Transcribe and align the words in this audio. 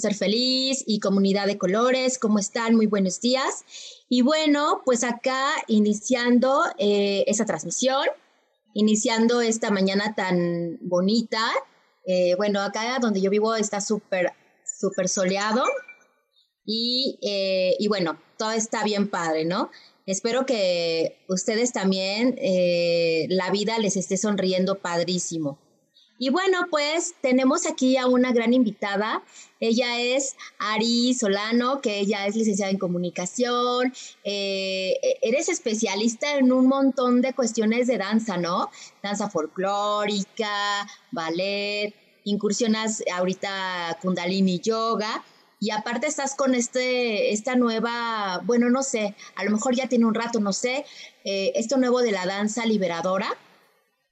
Ser 0.00 0.14
Feliz 0.14 0.82
y 0.86 0.98
Comunidad 0.98 1.46
de 1.46 1.58
Colores, 1.58 2.18
¿cómo 2.18 2.38
están? 2.38 2.74
Muy 2.74 2.86
buenos 2.86 3.20
días. 3.20 3.64
Y 4.08 4.22
bueno, 4.22 4.80
pues 4.84 5.04
acá 5.04 5.50
iniciando 5.68 6.62
eh, 6.78 7.24
esa 7.26 7.44
transmisión, 7.44 8.06
iniciando 8.72 9.42
esta 9.42 9.70
mañana 9.70 10.14
tan 10.14 10.78
bonita. 10.80 11.40
Eh, 12.06 12.34
bueno, 12.36 12.60
acá 12.60 12.98
donde 13.00 13.20
yo 13.20 13.30
vivo 13.30 13.54
está 13.54 13.80
súper, 13.80 14.32
súper 14.64 15.08
soleado 15.08 15.64
y, 16.64 17.18
eh, 17.22 17.76
y, 17.78 17.88
bueno, 17.88 18.18
todo 18.38 18.52
está 18.52 18.82
bien 18.82 19.08
padre, 19.08 19.44
¿no? 19.44 19.70
Espero 20.06 20.46
que 20.46 21.24
ustedes 21.28 21.72
también 21.72 22.36
la 23.28 23.50
vida 23.50 23.78
les 23.78 23.96
esté 23.96 24.16
sonriendo 24.16 24.78
padrísimo. 24.78 25.58
Y 26.22 26.28
bueno, 26.28 26.66
pues 26.68 27.14
tenemos 27.22 27.64
aquí 27.66 27.96
a 27.96 28.06
una 28.06 28.30
gran 28.30 28.52
invitada. 28.52 29.22
Ella 29.58 29.98
es 29.98 30.36
Ari 30.58 31.14
Solano, 31.14 31.80
que 31.80 31.98
ella 31.98 32.26
es 32.26 32.36
licenciada 32.36 32.70
en 32.70 32.76
comunicación. 32.76 33.94
Eh, 34.22 34.98
eres 35.22 35.48
especialista 35.48 36.36
en 36.36 36.52
un 36.52 36.66
montón 36.66 37.22
de 37.22 37.32
cuestiones 37.32 37.86
de 37.86 37.96
danza, 37.96 38.36
¿no? 38.36 38.70
Danza 39.02 39.30
folclórica, 39.30 40.86
ballet, 41.10 41.94
incursionas 42.24 43.02
ahorita 43.14 43.96
Kundalini 44.02 44.60
Yoga. 44.60 45.24
Y 45.58 45.70
aparte 45.70 46.06
estás 46.06 46.34
con 46.34 46.54
este, 46.54 47.32
esta 47.32 47.56
nueva, 47.56 48.42
bueno, 48.44 48.68
no 48.68 48.82
sé, 48.82 49.16
a 49.36 49.44
lo 49.44 49.52
mejor 49.52 49.74
ya 49.74 49.88
tiene 49.88 50.04
un 50.04 50.14
rato, 50.14 50.38
no 50.38 50.52
sé, 50.52 50.84
eh, 51.24 51.52
esto 51.54 51.78
nuevo 51.78 52.02
de 52.02 52.12
la 52.12 52.26
danza 52.26 52.66
liberadora 52.66 53.38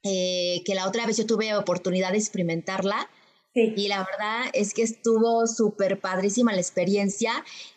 eh, 0.03 0.61
que 0.65 0.75
la 0.75 0.87
otra 0.87 1.05
vez 1.05 1.17
yo 1.17 1.25
tuve 1.25 1.55
oportunidad 1.55 2.11
de 2.11 2.17
experimentarla. 2.17 3.09
Y 3.55 3.89
la 3.89 3.97
verdad 3.97 4.45
es 4.53 4.73
que 4.73 4.83
estuvo 4.83 5.45
súper 5.45 5.99
padrísima 5.99 6.53
la 6.53 6.59
experiencia. 6.59 7.31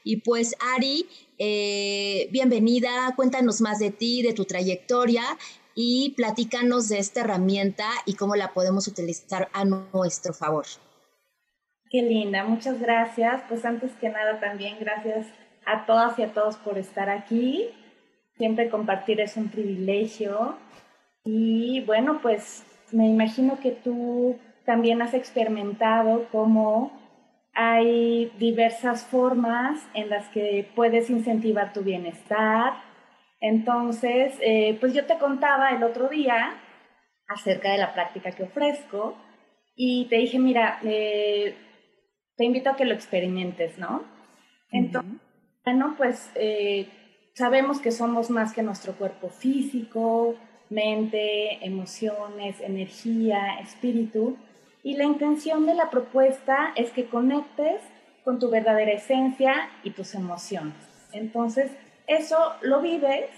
Y 0.04 0.18
pues 0.18 0.54
Ari, 0.76 1.08
eh, 1.38 2.28
bienvenida, 2.30 3.12
cuéntanos 3.16 3.60
más 3.60 3.80
de 3.80 3.90
ti, 3.90 4.22
de 4.22 4.32
tu 4.32 4.44
trayectoria 4.44 5.24
y 5.74 6.10
platícanos 6.16 6.88
de 6.88 6.98
esta 6.98 7.22
herramienta 7.22 7.88
y 8.06 8.14
cómo 8.14 8.36
la 8.36 8.52
podemos 8.52 8.86
utilizar 8.86 9.48
a 9.52 9.64
nuestro 9.64 10.34
favor. 10.34 10.66
Qué 11.90 12.02
linda, 12.02 12.44
muchas 12.44 12.78
gracias. 12.80 13.42
Pues 13.48 13.64
antes 13.64 13.92
que 14.00 14.08
nada 14.08 14.38
también 14.40 14.76
gracias 14.78 15.26
a 15.66 15.84
todas 15.86 16.18
y 16.18 16.22
a 16.22 16.32
todos 16.32 16.56
por 16.56 16.78
estar 16.78 17.10
aquí. 17.10 17.68
Siempre 18.36 18.70
compartir 18.70 19.20
es 19.20 19.36
un 19.36 19.48
privilegio 19.48 20.56
y 21.24 21.80
bueno, 21.84 22.20
pues 22.20 22.64
me 22.92 23.08
imagino 23.08 23.58
que 23.60 23.70
tú 23.70 24.38
también 24.64 25.02
has 25.02 25.14
experimentado 25.14 26.26
cómo 26.30 26.92
hay 27.54 28.32
diversas 28.38 29.04
formas 29.04 29.86
en 29.94 30.08
las 30.08 30.28
que 30.28 30.70
puedes 30.74 31.10
incentivar 31.10 31.72
tu 31.72 31.82
bienestar. 31.82 32.74
Entonces, 33.40 34.34
eh, 34.40 34.76
pues 34.80 34.94
yo 34.94 35.04
te 35.06 35.18
contaba 35.18 35.70
el 35.70 35.82
otro 35.82 36.08
día 36.08 36.54
acerca 37.28 37.72
de 37.72 37.78
la 37.78 37.92
práctica 37.92 38.30
que 38.32 38.44
ofrezco 38.44 39.16
y 39.74 40.06
te 40.06 40.16
dije, 40.16 40.38
mira, 40.38 40.78
eh, 40.82 41.54
te 42.36 42.44
invito 42.44 42.70
a 42.70 42.76
que 42.76 42.84
lo 42.84 42.94
experimentes, 42.94 43.78
¿no? 43.78 44.04
Entonces, 44.70 45.20
bueno, 45.64 45.94
pues 45.96 46.30
eh, 46.34 46.88
sabemos 47.34 47.80
que 47.80 47.90
somos 47.90 48.30
más 48.30 48.52
que 48.52 48.62
nuestro 48.62 48.94
cuerpo 48.94 49.28
físico, 49.28 50.36
mente, 50.72 51.64
emociones, 51.64 52.60
energía, 52.60 53.58
espíritu. 53.60 54.36
Y 54.82 54.96
la 54.96 55.04
intención 55.04 55.66
de 55.66 55.74
la 55.74 55.90
propuesta 55.90 56.72
es 56.74 56.90
que 56.90 57.06
conectes 57.06 57.80
con 58.24 58.38
tu 58.38 58.50
verdadera 58.50 58.92
esencia 58.92 59.70
y 59.84 59.90
tus 59.90 60.14
emociones. 60.14 60.74
Entonces, 61.12 61.70
eso 62.06 62.54
lo 62.62 62.80
vives, 62.80 63.30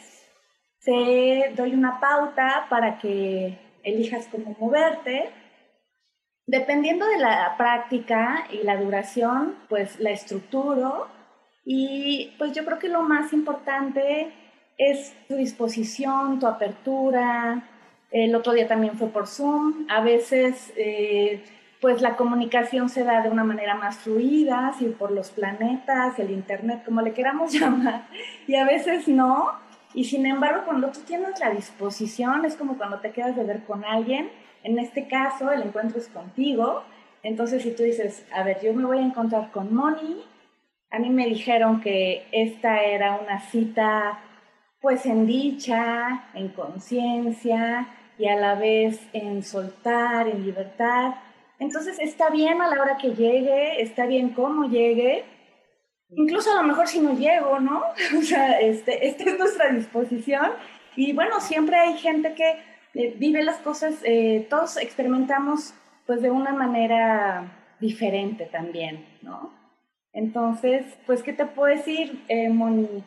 te 0.84 1.52
doy 1.56 1.74
una 1.74 2.00
pauta 2.00 2.66
para 2.68 2.98
que 2.98 3.58
elijas 3.82 4.28
cómo 4.30 4.56
moverte. 4.58 5.30
Dependiendo 6.46 7.06
de 7.06 7.18
la 7.18 7.54
práctica 7.56 8.46
y 8.50 8.62
la 8.64 8.76
duración, 8.76 9.56
pues 9.68 9.98
la 10.00 10.10
estructuro. 10.10 11.08
Y 11.64 12.34
pues 12.38 12.52
yo 12.52 12.64
creo 12.64 12.78
que 12.78 12.88
lo 12.88 13.02
más 13.02 13.32
importante 13.32 14.32
es 14.78 15.14
tu 15.28 15.36
disposición, 15.36 16.38
tu 16.38 16.46
apertura. 16.46 17.62
El 18.10 18.34
otro 18.34 18.52
día 18.52 18.66
también 18.66 18.96
fue 18.96 19.08
por 19.08 19.26
Zoom. 19.26 19.86
A 19.88 20.00
veces, 20.00 20.72
eh, 20.76 21.44
pues 21.80 22.00
la 22.00 22.16
comunicación 22.16 22.88
se 22.88 23.04
da 23.04 23.22
de 23.22 23.28
una 23.28 23.44
manera 23.44 23.74
más 23.74 23.98
fluida, 23.98 24.72
si 24.78 24.86
por 24.86 25.10
los 25.10 25.30
planetas, 25.30 26.18
el 26.18 26.30
Internet, 26.30 26.82
como 26.84 27.02
le 27.02 27.12
queramos 27.12 27.52
llamar, 27.58 28.06
y 28.46 28.56
a 28.56 28.64
veces 28.64 29.08
no. 29.08 29.52
Y 29.92 30.04
sin 30.04 30.26
embargo, 30.26 30.62
cuando 30.64 30.88
tú 30.90 31.00
tienes 31.00 31.38
la 31.40 31.50
disposición, 31.50 32.44
es 32.44 32.56
como 32.56 32.76
cuando 32.76 32.98
te 32.98 33.12
quedas 33.12 33.36
de 33.36 33.44
ver 33.44 33.64
con 33.64 33.84
alguien. 33.84 34.28
En 34.64 34.78
este 34.78 35.06
caso, 35.06 35.52
el 35.52 35.62
encuentro 35.62 35.98
es 35.98 36.08
contigo. 36.08 36.82
Entonces, 37.22 37.62
si 37.62 37.70
tú 37.70 37.82
dices, 37.84 38.26
a 38.32 38.42
ver, 38.42 38.58
yo 38.62 38.74
me 38.74 38.84
voy 38.84 38.98
a 38.98 39.02
encontrar 39.02 39.50
con 39.52 39.74
Moni, 39.74 40.24
a 40.90 40.98
mí 40.98 41.10
me 41.10 41.26
dijeron 41.26 41.80
que 41.80 42.26
esta 42.32 42.82
era 42.82 43.16
una 43.16 43.40
cita 43.40 44.20
pues 44.84 45.06
en 45.06 45.26
dicha, 45.26 46.26
en 46.34 46.48
conciencia 46.48 47.88
y 48.18 48.28
a 48.28 48.36
la 48.36 48.54
vez 48.54 49.00
en 49.14 49.42
soltar, 49.42 50.28
en 50.28 50.44
libertad. 50.44 51.14
Entonces 51.58 51.98
está 51.98 52.28
bien 52.28 52.60
a 52.60 52.68
la 52.68 52.82
hora 52.82 52.98
que 52.98 53.14
llegue, 53.14 53.80
está 53.80 54.04
bien 54.04 54.34
cómo 54.34 54.68
llegue, 54.68 55.24
incluso 56.10 56.52
a 56.52 56.60
lo 56.60 56.68
mejor 56.68 56.86
si 56.86 57.00
no 57.00 57.14
llego, 57.14 57.60
¿no? 57.60 57.82
O 58.18 58.20
sea, 58.20 58.60
este, 58.60 59.08
esta 59.08 59.24
es 59.24 59.38
nuestra 59.38 59.70
disposición. 59.70 60.50
Y 60.96 61.14
bueno, 61.14 61.40
siempre 61.40 61.78
hay 61.78 61.96
gente 61.96 62.34
que 62.34 62.58
eh, 62.92 63.14
vive 63.16 63.42
las 63.42 63.56
cosas, 63.62 63.94
eh, 64.04 64.46
todos 64.50 64.76
experimentamos 64.76 65.72
pues 66.04 66.20
de 66.20 66.30
una 66.30 66.52
manera 66.52 67.76
diferente 67.80 68.44
también, 68.52 69.06
¿no? 69.22 69.50
Entonces, 70.12 70.84
pues, 71.06 71.22
¿qué 71.22 71.32
te 71.32 71.46
puedo 71.46 71.74
decir, 71.74 72.22
eh, 72.28 72.50
Moni? 72.50 73.02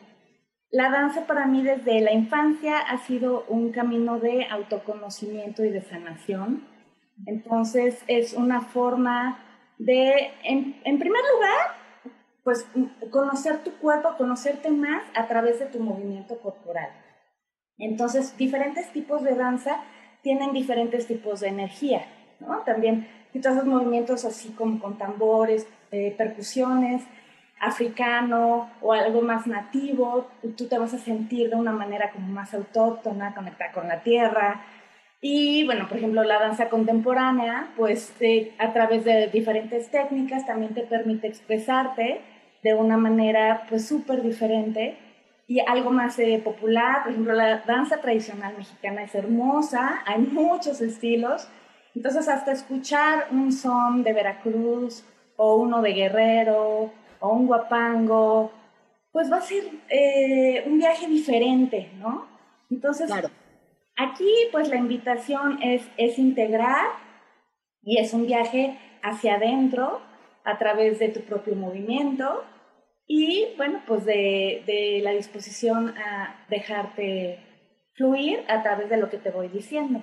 La 0.70 0.90
danza 0.90 1.26
para 1.26 1.46
mí 1.46 1.62
desde 1.62 2.00
la 2.00 2.12
infancia 2.12 2.78
ha 2.78 2.98
sido 2.98 3.44
un 3.48 3.72
camino 3.72 4.18
de 4.18 4.46
autoconocimiento 4.50 5.64
y 5.64 5.70
de 5.70 5.80
sanación. 5.80 6.68
Entonces 7.26 8.02
es 8.06 8.34
una 8.34 8.60
forma 8.60 9.38
de, 9.78 10.30
en, 10.42 10.98
primer 10.98 11.22
lugar, 11.34 11.76
pues 12.44 12.66
conocer 13.10 13.64
tu 13.64 13.72
cuerpo, 13.78 14.16
conocerte 14.18 14.70
más 14.70 15.02
a 15.14 15.26
través 15.26 15.58
de 15.58 15.66
tu 15.66 15.80
movimiento 15.80 16.38
corporal. 16.40 16.90
Entonces, 17.78 18.36
diferentes 18.36 18.92
tipos 18.92 19.22
de 19.22 19.36
danza 19.36 19.82
tienen 20.22 20.52
diferentes 20.52 21.06
tipos 21.06 21.40
de 21.40 21.48
energía, 21.48 22.06
¿no? 22.40 22.58
También, 22.64 23.06
si 23.32 23.40
tú 23.40 23.48
haces 23.48 23.64
movimientos 23.64 24.24
así 24.24 24.50
como 24.50 24.80
con 24.80 24.98
tambores, 24.98 25.66
eh, 25.92 26.14
percusiones, 26.18 27.04
africano 27.60 28.70
o 28.80 28.92
algo 28.92 29.22
más 29.22 29.46
nativo, 29.46 30.28
tú 30.56 30.66
te 30.68 30.78
vas 30.78 30.94
a 30.94 30.98
sentir 30.98 31.50
de 31.50 31.56
una 31.56 31.72
manera 31.72 32.10
como 32.10 32.28
más 32.28 32.54
autóctona, 32.54 33.34
conectada 33.34 33.72
con 33.72 33.88
la 33.88 34.02
tierra. 34.02 34.62
Y 35.20 35.64
bueno, 35.64 35.88
por 35.88 35.98
ejemplo, 35.98 36.22
la 36.22 36.38
danza 36.38 36.68
contemporánea, 36.68 37.70
pues 37.76 38.14
a 38.58 38.72
través 38.72 39.04
de 39.04 39.26
diferentes 39.28 39.90
técnicas 39.90 40.46
también 40.46 40.74
te 40.74 40.82
permite 40.82 41.26
expresarte 41.26 42.20
de 42.62 42.74
una 42.74 42.96
manera 42.96 43.64
pues 43.68 43.86
súper 43.86 44.22
diferente 44.22 44.96
y 45.48 45.60
algo 45.60 45.90
más 45.90 46.18
eh, 46.18 46.40
popular. 46.44 47.02
Por 47.02 47.12
ejemplo, 47.12 47.32
la 47.32 47.58
danza 47.66 48.00
tradicional 48.00 48.54
mexicana 48.56 49.02
es 49.02 49.14
hermosa, 49.14 50.02
hay 50.06 50.20
muchos 50.20 50.80
estilos 50.80 51.48
Entonces, 51.94 52.28
hasta 52.28 52.52
escuchar 52.52 53.26
un 53.32 53.50
son 53.50 54.04
de 54.04 54.12
Veracruz 54.12 55.04
o 55.36 55.56
uno 55.56 55.82
de 55.82 55.92
Guerrero 55.94 56.92
o 57.20 57.32
un 57.32 57.46
guapango, 57.46 58.52
pues 59.12 59.30
va 59.30 59.38
a 59.38 59.42
ser 59.42 59.64
eh, 59.88 60.64
un 60.66 60.78
viaje 60.78 61.06
diferente, 61.06 61.90
¿no? 61.98 62.26
Entonces, 62.70 63.10
aquí 63.96 64.32
pues 64.52 64.68
la 64.68 64.76
invitación 64.76 65.62
es, 65.62 65.88
es 65.96 66.18
integrar 66.18 66.86
y 67.82 67.98
es 67.98 68.12
un 68.12 68.26
viaje 68.26 68.78
hacia 69.02 69.34
adentro 69.34 70.00
a 70.44 70.58
través 70.58 70.98
de 70.98 71.08
tu 71.08 71.20
propio 71.22 71.54
movimiento 71.54 72.44
y 73.06 73.46
bueno, 73.56 73.82
pues 73.86 74.04
de, 74.04 74.62
de 74.66 75.00
la 75.02 75.12
disposición 75.12 75.94
a 75.98 76.44
dejarte 76.50 77.38
fluir 77.94 78.44
a 78.48 78.62
través 78.62 78.88
de 78.90 78.98
lo 78.98 79.08
que 79.08 79.18
te 79.18 79.30
voy 79.30 79.48
diciendo. 79.48 80.02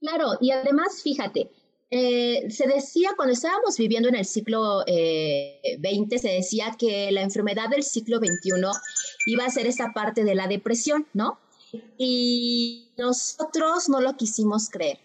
Claro, 0.00 0.26
y 0.40 0.52
además, 0.52 1.02
fíjate, 1.02 1.50
eh, 1.90 2.50
se 2.50 2.66
decía 2.66 3.10
cuando 3.16 3.32
estábamos 3.32 3.76
viviendo 3.78 4.08
en 4.08 4.16
el 4.16 4.24
siglo 4.24 4.80
XX, 4.80 4.88
eh, 4.88 6.18
se 6.18 6.28
decía 6.28 6.76
que 6.78 7.10
la 7.12 7.22
enfermedad 7.22 7.68
del 7.68 7.84
siglo 7.84 8.18
XXI 8.18 8.50
iba 9.26 9.44
a 9.44 9.50
ser 9.50 9.66
esa 9.66 9.92
parte 9.92 10.24
de 10.24 10.34
la 10.34 10.48
depresión, 10.48 11.06
¿no? 11.12 11.38
Y 11.96 12.92
nosotros 12.96 13.88
no 13.88 14.00
lo 14.00 14.16
quisimos 14.16 14.68
creer. 14.70 14.98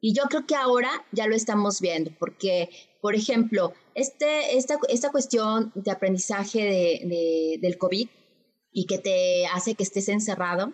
Y 0.00 0.12
yo 0.12 0.24
creo 0.24 0.46
que 0.46 0.54
ahora 0.54 0.90
ya 1.12 1.26
lo 1.26 1.34
estamos 1.34 1.80
viendo, 1.80 2.10
porque, 2.18 2.68
por 3.00 3.14
ejemplo, 3.14 3.72
este, 3.94 4.56
esta, 4.58 4.78
esta 4.88 5.10
cuestión 5.10 5.72
de 5.74 5.90
aprendizaje 5.90 6.58
de, 6.62 7.58
del 7.60 7.78
COVID 7.78 8.08
y 8.72 8.86
que 8.86 8.98
te 8.98 9.46
hace 9.46 9.74
que 9.76 9.84
estés 9.84 10.08
encerrado, 10.08 10.72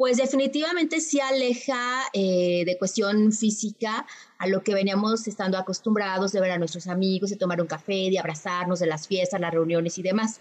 pues 0.00 0.16
definitivamente 0.16 0.98
sí 0.98 1.20
aleja 1.20 2.04
eh, 2.14 2.62
de 2.64 2.78
cuestión 2.78 3.32
física 3.32 4.06
a 4.38 4.46
lo 4.46 4.62
que 4.62 4.72
veníamos 4.72 5.28
estando 5.28 5.58
acostumbrados 5.58 6.32
de 6.32 6.40
ver 6.40 6.52
a 6.52 6.58
nuestros 6.58 6.86
amigos, 6.86 7.28
de 7.28 7.36
tomar 7.36 7.60
un 7.60 7.66
café, 7.66 8.08
de 8.10 8.18
abrazarnos, 8.18 8.80
de 8.80 8.86
las 8.86 9.06
fiestas, 9.06 9.42
las 9.42 9.52
reuniones 9.52 9.98
y 9.98 10.02
demás. 10.02 10.40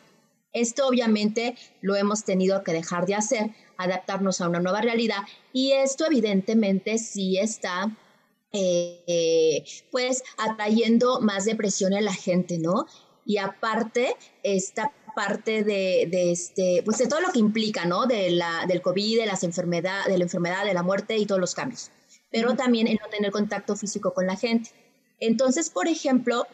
Esto 0.53 0.87
obviamente 0.87 1.57
lo 1.81 1.97
hemos 1.97 2.23
tenido 2.23 2.63
que 2.63 2.71
dejar 2.71 3.05
de 3.05 3.15
hacer, 3.15 3.51
adaptarnos 3.77 4.39
a 4.39 4.47
una 4.47 4.61
nueva 4.61 4.79
realidad 4.79 5.23
y 5.51 5.73
esto 5.73 6.05
evidentemente 6.05 6.97
sí 6.97 7.37
está 7.37 7.93
eh, 8.53 9.65
pues 9.91 10.23
atrayendo 10.37 11.19
más 11.19 11.43
depresión 11.43 11.93
a 11.93 11.99
la 11.99 12.13
gente, 12.13 12.59
¿no? 12.59 12.85
Y 13.25 13.39
aparte, 13.39 14.15
esta 14.41 14.93
parte 15.19 15.65
de, 15.65 16.07
de, 16.09 16.31
este, 16.31 16.81
pues 16.85 16.97
de 16.97 17.07
todo 17.07 17.19
lo 17.19 17.33
que 17.33 17.39
implica, 17.39 17.83
¿no? 17.83 18.05
De 18.05 18.31
la, 18.31 18.65
del 18.69 18.81
COVID, 18.81 19.19
de, 19.19 19.25
las 19.25 19.43
enfermedad, 19.43 20.05
de 20.05 20.17
la 20.17 20.23
enfermedad, 20.23 20.63
de 20.63 20.73
la 20.73 20.81
muerte 20.81 21.17
y 21.17 21.25
todos 21.25 21.41
los 21.41 21.53
cambios. 21.53 21.91
Pero 22.31 22.55
también 22.55 22.87
el 22.87 22.97
no 23.03 23.09
tener 23.09 23.29
contacto 23.29 23.75
físico 23.75 24.13
con 24.13 24.27
la 24.27 24.37
gente. 24.37 24.69
Entonces, 25.19 25.69
por 25.69 25.89
ejemplo, 25.89 26.47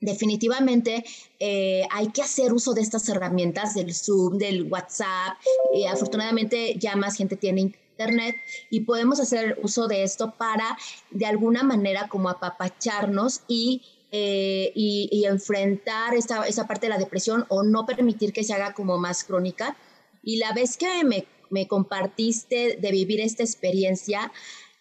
definitivamente 0.00 1.04
eh, 1.38 1.86
hay 1.92 2.08
que 2.08 2.22
hacer 2.22 2.52
uso 2.52 2.74
de 2.74 2.80
estas 2.80 3.08
herramientas 3.08 3.74
del 3.74 3.94
Zoom, 3.94 4.38
del 4.38 4.64
WhatsApp. 4.64 5.38
y 5.72 5.84
afortunadamente 5.84 6.74
ya 6.80 6.96
más 6.96 7.14
gente 7.14 7.36
tiene 7.36 7.60
internet 7.60 8.34
y 8.70 8.80
podemos 8.80 9.20
hacer 9.20 9.56
uso 9.62 9.86
de 9.86 10.02
esto 10.02 10.34
para 10.36 10.76
de 11.12 11.26
alguna 11.26 11.62
manera 11.62 12.08
como 12.08 12.28
apapacharnos 12.28 13.42
y 13.46 13.82
eh, 14.12 14.72
y, 14.74 15.24
enfrentar 15.24 16.14
esta, 16.14 16.46
esa 16.48 16.66
parte 16.66 16.86
de 16.86 16.90
la 16.90 16.98
depresión 16.98 17.46
o 17.48 17.62
no 17.62 17.86
permitir 17.86 18.32
que 18.32 18.42
se 18.42 18.52
haga 18.52 18.74
como 18.74 18.98
más 18.98 19.24
crónica. 19.24 19.76
Y 20.22 20.36
la 20.36 20.52
vez 20.52 20.76
que 20.76 21.04
me, 21.04 21.26
me 21.50 21.68
compartiste 21.68 22.76
de 22.80 22.90
vivir 22.90 23.20
esta 23.20 23.42
experiencia, 23.42 24.32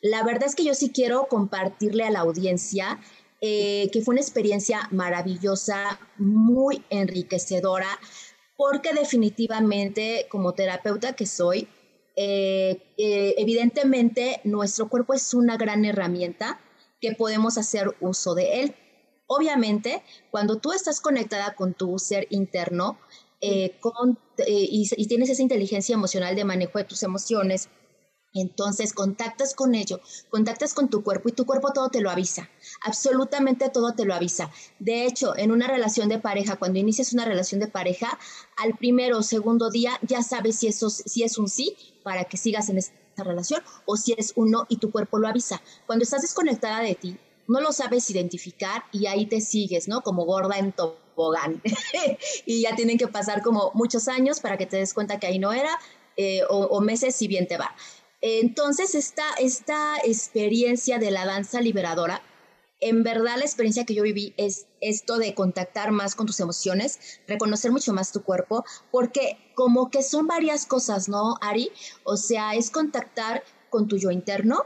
la 0.01 0.23
verdad 0.23 0.45
es 0.47 0.55
que 0.55 0.63
yo 0.63 0.73
sí 0.73 0.89
quiero 0.89 1.27
compartirle 1.27 2.03
a 2.03 2.11
la 2.11 2.21
audiencia 2.21 2.99
eh, 3.41 3.89
que 3.93 4.01
fue 4.01 4.13
una 4.13 4.21
experiencia 4.21 4.87
maravillosa, 4.91 5.97
muy 6.17 6.83
enriquecedora, 6.89 7.87
porque 8.57 8.93
definitivamente 8.93 10.27
como 10.29 10.53
terapeuta 10.53 11.13
que 11.13 11.25
soy, 11.25 11.69
eh, 12.17 12.81
evidentemente 12.97 14.41
nuestro 14.43 14.89
cuerpo 14.89 15.13
es 15.13 15.33
una 15.33 15.55
gran 15.55 15.85
herramienta 15.85 16.59
que 16.99 17.13
podemos 17.13 17.57
hacer 17.57 17.95
uso 18.01 18.35
de 18.35 18.63
él. 18.63 18.75
Obviamente, 19.31 20.01
cuando 20.31 20.57
tú 20.57 20.73
estás 20.73 21.01
conectada 21.01 21.53
con 21.53 21.75
tu 21.75 21.99
ser 21.99 22.25
interno 22.31 22.97
eh, 23.41 23.77
eh, 24.37 24.67
y, 24.71 25.05
tienes 25.05 25.29
esa 25.29 25.43
inteligencia 25.43 25.93
emocional 25.93 26.35
de 26.35 26.43
manejo 26.45 26.79
de 26.79 26.83
tus 26.83 27.03
emociones, 27.03 27.69
entonces 28.33 28.91
contactas 28.91 29.53
con 29.53 29.75
ello, 29.75 30.01
contactas 30.31 30.73
con 30.73 30.89
tu 30.89 31.03
cuerpo 31.03 31.29
y 31.29 31.33
tu 31.33 31.45
cuerpo 31.45 31.73
todo 31.73 31.89
te 31.89 32.01
lo 32.01 32.09
avisa, 32.09 32.49
absolutamente 32.83 33.69
todo 33.69 33.93
te 33.93 34.03
lo 34.03 34.15
avisa. 34.15 34.49
De 34.79 35.05
hecho, 35.05 35.37
en 35.37 35.51
una 35.51 35.67
relación 35.67 36.09
de 36.09 36.17
pareja, 36.17 36.55
cuando 36.55 36.79
inicias 36.79 37.13
una 37.13 37.25
relación 37.25 37.59
de 37.59 37.67
pareja, 37.67 38.17
al 38.57 38.77
primero 38.77 39.19
o 39.19 39.21
segundo 39.21 39.69
día 39.69 39.91
ya 40.01 40.23
sabes 40.23 40.55
si, 40.55 40.69
eso, 40.69 40.89
si 40.89 41.21
es 41.21 41.37
un 41.37 41.49
sí 41.49 41.77
para 42.01 42.23
que 42.23 42.37
sigas 42.37 42.69
en 42.69 42.79
esa 42.79 42.93
relación 43.17 43.61
o 43.85 43.95
si 43.95 44.15
es 44.17 44.33
un 44.35 44.49
no 44.49 44.65
y 44.69 44.77
tu 44.77 44.91
cuerpo 44.91 45.19
lo 45.19 45.27
avisa. 45.27 45.61
Cuando 45.85 46.01
estás 46.01 46.23
desconectada 46.23 46.81
de 46.81 46.95
ti, 46.95 47.19
no 47.49 47.61
lo 47.61 47.73
sabes 47.73 48.09
identificar 48.09 48.83
y 48.91 49.07
ahí 49.07 49.25
te 49.25 49.41
sigues, 49.41 49.87
¿no? 49.87 50.01
Como 50.01 50.25
gorda 50.25 50.57
en 50.59 50.71
tobogán. 50.71 51.61
y 52.45 52.61
ya 52.61 52.75
tienen 52.75 52.97
que 52.97 53.07
pasar 53.07 53.41
como 53.41 53.71
muchos 53.73 54.07
años 54.07 54.39
para 54.39 54.57
que 54.57 54.67
te 54.67 54.77
des 54.77 54.93
cuenta 54.93 55.19
que 55.19 55.27
ahí 55.27 55.39
no 55.39 55.51
era, 55.51 55.77
eh, 56.15 56.41
o, 56.47 56.79
meses 56.79 57.15
si 57.15 57.27
bien 57.27 57.47
te 57.47 57.57
va. 57.57 57.75
Entonces, 58.21 58.93
esta, 58.93 59.23
esta 59.39 59.97
experiencia 60.03 60.99
de 60.99 61.09
la 61.09 61.25
danza 61.25 61.59
liberadora, 61.59 62.21
en 62.81 63.03
verdad 63.03 63.37
la 63.37 63.45
experiencia 63.45 63.85
que 63.85 63.95
yo 63.95 64.03
viví 64.03 64.33
es 64.37 64.67
esto 64.79 65.17
de 65.17 65.33
contactar 65.33 65.91
más 65.91 66.15
con 66.15 66.27
tus 66.27 66.39
emociones, 66.39 66.99
reconocer 67.27 67.71
mucho 67.71 67.93
más 67.93 68.11
tu 68.11 68.23
cuerpo, 68.23 68.63
porque 68.91 69.37
como 69.55 69.89
que 69.89 70.03
son 70.03 70.27
varias 70.27 70.65
cosas, 70.65 71.09
¿no, 71.09 71.35
Ari? 71.41 71.71
O 72.03 72.15
sea, 72.15 72.53
es 72.53 72.69
contactar 72.69 73.43
con 73.69 73.87
tu 73.87 73.97
yo 73.97 74.11
interno, 74.11 74.65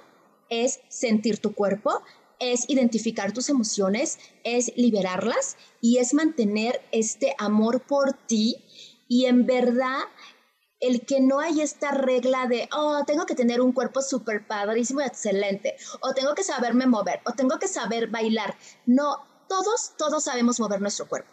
es 0.50 0.82
sentir 0.90 1.38
tu 1.38 1.54
cuerpo 1.54 2.04
es 2.40 2.70
identificar 2.70 3.32
tus 3.32 3.50
emociones, 3.50 4.20
es 4.44 4.74
liberarlas 4.76 5.58
y 5.82 5.98
es 5.98 6.14
mantener 6.14 6.82
este 6.92 7.36
amor 7.38 7.82
por 7.82 8.14
ti 8.14 8.64
y 9.08 9.26
en 9.26 9.46
verdad 9.46 10.00
el 10.80 11.06
que 11.06 11.22
no 11.22 11.40
hay 11.40 11.62
esta 11.62 11.92
regla 11.92 12.46
de, 12.48 12.68
oh, 12.74 13.04
tengo 13.08 13.26
que 13.26 13.36
tener 13.36 13.62
un 13.62 13.72
cuerpo 13.72 14.02
súper 14.02 14.46
padrísimo 14.46 15.00
y 15.00 15.06
excelente, 15.06 15.78
o 16.02 16.14
tengo 16.14 16.36
que 16.36 16.44
saberme 16.44 16.88
mover, 16.88 17.22
o 17.26 17.32
tengo 17.32 17.58
que 17.58 17.70
saber 17.70 18.08
bailar. 18.10 18.58
No, 18.86 19.26
todos, 19.48 19.94
todos 19.98 20.26
sabemos 20.26 20.60
mover 20.60 20.82
nuestro 20.82 21.08
cuerpo. 21.08 21.32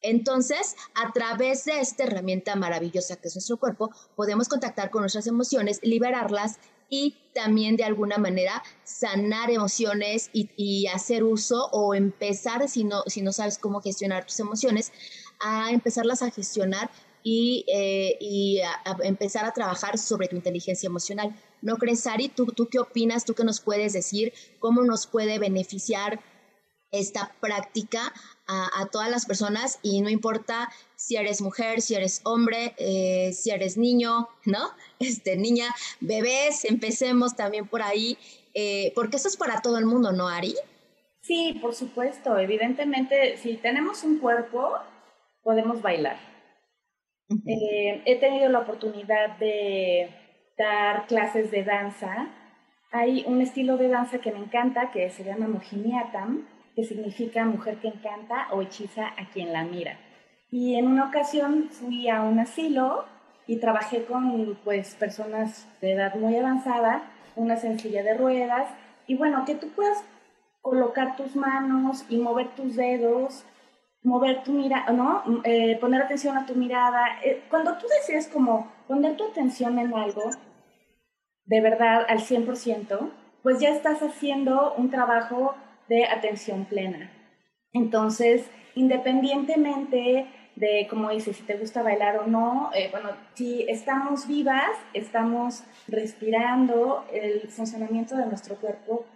Entonces, 0.00 0.76
a 0.94 1.12
través 1.12 1.64
de 1.64 1.80
esta 1.80 2.04
herramienta 2.04 2.56
maravillosa 2.56 3.16
que 3.16 3.28
es 3.28 3.36
nuestro 3.36 3.58
cuerpo, 3.58 3.90
podemos 4.16 4.48
contactar 4.48 4.90
con 4.90 5.02
nuestras 5.02 5.26
emociones, 5.26 5.80
liberarlas 5.82 6.58
y 6.88 7.16
también 7.34 7.76
de 7.76 7.84
alguna 7.84 8.18
manera 8.18 8.62
sanar 8.84 9.50
emociones 9.50 10.30
y, 10.32 10.86
hacer 10.86 11.24
uso 11.24 11.68
o 11.72 11.94
empezar, 11.94 12.68
si 12.68 12.84
no, 12.84 13.02
si 13.06 13.22
no 13.22 13.32
sabes 13.32 13.58
cómo 13.58 13.80
gestionar 13.80 14.24
tus 14.24 14.40
emociones, 14.40 14.92
a 15.40 15.70
empezarlas 15.70 16.22
a 16.22 16.30
gestionar 16.30 16.90
y, 17.22 17.64
eh, 17.68 18.62
a, 18.64 18.96
empezar 19.02 19.44
a 19.44 19.52
trabajar 19.52 19.98
sobre 19.98 20.28
tu 20.28 20.36
inteligencia 20.36 20.86
emocional. 20.86 21.34
¿No 21.60 21.76
crees, 21.76 22.06
Ari? 22.06 22.28
¿Tú, 22.28 22.46
¿Tú 22.46 22.68
qué 22.68 22.78
opinas? 22.78 23.24
¿Tú 23.24 23.34
qué 23.34 23.44
nos 23.44 23.60
puedes 23.60 23.92
decir? 23.92 24.32
¿Cómo 24.58 24.82
nos 24.82 25.06
puede 25.06 25.38
beneficiar 25.38 26.20
esta 26.90 27.34
práctica 27.40 28.12
a, 28.46 28.86
todas 28.86 29.10
las 29.10 29.26
personas 29.26 29.78
y 29.82 30.00
no 30.00 30.08
importa 30.08 30.70
si 30.98 31.16
eres 31.16 31.40
mujer, 31.40 31.80
si 31.80 31.94
eres 31.94 32.20
hombre, 32.24 32.74
eh, 32.76 33.32
si 33.32 33.50
eres 33.50 33.78
niño, 33.78 34.28
¿no? 34.44 34.58
Este, 34.98 35.36
niña, 35.36 35.66
bebés, 36.00 36.64
empecemos 36.64 37.36
también 37.36 37.68
por 37.68 37.82
ahí, 37.82 38.18
eh, 38.52 38.92
porque 38.96 39.16
eso 39.16 39.28
es 39.28 39.36
para 39.36 39.62
todo 39.62 39.78
el 39.78 39.86
mundo, 39.86 40.10
¿no, 40.10 40.28
Ari? 40.28 40.54
Sí, 41.22 41.56
por 41.62 41.74
supuesto. 41.74 42.36
Evidentemente, 42.36 43.36
si 43.36 43.54
tenemos 43.56 44.02
un 44.02 44.18
cuerpo, 44.18 44.72
podemos 45.42 45.80
bailar. 45.80 46.18
Eh, 47.46 48.02
he 48.04 48.16
tenido 48.16 48.48
la 48.48 48.60
oportunidad 48.60 49.38
de 49.38 50.10
dar 50.58 51.06
clases 51.06 51.50
de 51.52 51.62
danza. 51.62 52.28
Hay 52.90 53.24
un 53.26 53.40
estilo 53.40 53.76
de 53.76 53.88
danza 53.88 54.18
que 54.18 54.32
me 54.32 54.38
encanta 54.38 54.90
que 54.90 55.10
se 55.10 55.22
llama 55.22 55.46
Mojiniatam 55.46 56.46
que 56.74 56.84
significa 56.84 57.44
mujer 57.44 57.78
que 57.78 57.88
encanta 57.88 58.48
o 58.52 58.62
hechiza 58.62 59.08
a 59.16 59.28
quien 59.30 59.52
la 59.52 59.64
mira. 59.64 59.98
Y 60.50 60.76
en 60.76 60.86
una 60.86 61.06
ocasión 61.06 61.68
fui 61.70 62.08
a 62.08 62.22
un 62.22 62.38
asilo 62.38 63.04
y 63.46 63.56
trabajé 63.56 64.04
con 64.04 64.58
pues 64.64 64.94
personas 64.94 65.66
de 65.80 65.92
edad 65.92 66.14
muy 66.14 66.36
avanzada, 66.36 67.02
una 67.36 67.56
sencilla 67.56 68.02
de 68.02 68.14
ruedas 68.14 68.68
y 69.06 69.16
bueno, 69.16 69.44
que 69.44 69.54
tú 69.54 69.68
puedas 69.68 70.04
colocar 70.60 71.16
tus 71.16 71.34
manos 71.34 72.04
y 72.08 72.18
mover 72.18 72.48
tus 72.54 72.76
dedos, 72.76 73.44
mover 74.02 74.42
tu 74.42 74.52
mirada, 74.52 74.92
¿no? 74.92 75.22
Eh, 75.44 75.76
poner 75.80 76.02
atención 76.02 76.36
a 76.36 76.46
tu 76.46 76.54
mirada. 76.54 77.20
Eh, 77.24 77.42
cuando 77.48 77.76
tú 77.78 77.86
decides 77.88 78.28
como 78.28 78.70
poner 78.86 79.16
tu 79.16 79.24
atención 79.24 79.78
en 79.78 79.94
algo, 79.94 80.30
de 81.46 81.60
verdad, 81.60 82.04
al 82.08 82.20
100%, 82.20 83.10
pues 83.42 83.60
ya 83.60 83.70
estás 83.70 84.02
haciendo 84.02 84.74
un 84.74 84.90
trabajo 84.90 85.54
de 85.88 86.04
atención 86.04 86.66
plena. 86.66 87.10
Entonces, 87.72 88.50
independientemente 88.74 90.26
de, 90.58 90.88
como 90.90 91.10
dices, 91.10 91.36
si 91.36 91.44
te 91.44 91.54
gusta 91.54 91.82
bailar 91.82 92.18
o 92.18 92.26
no, 92.26 92.70
eh, 92.74 92.88
bueno, 92.90 93.10
si 93.34 93.64
estamos 93.68 94.26
vivas, 94.26 94.70
estamos 94.92 95.62
respirando, 95.86 97.06
el 97.12 97.48
funcionamiento 97.48 98.16
de 98.16 98.26
nuestro 98.26 98.56
cuerpo 98.56 99.06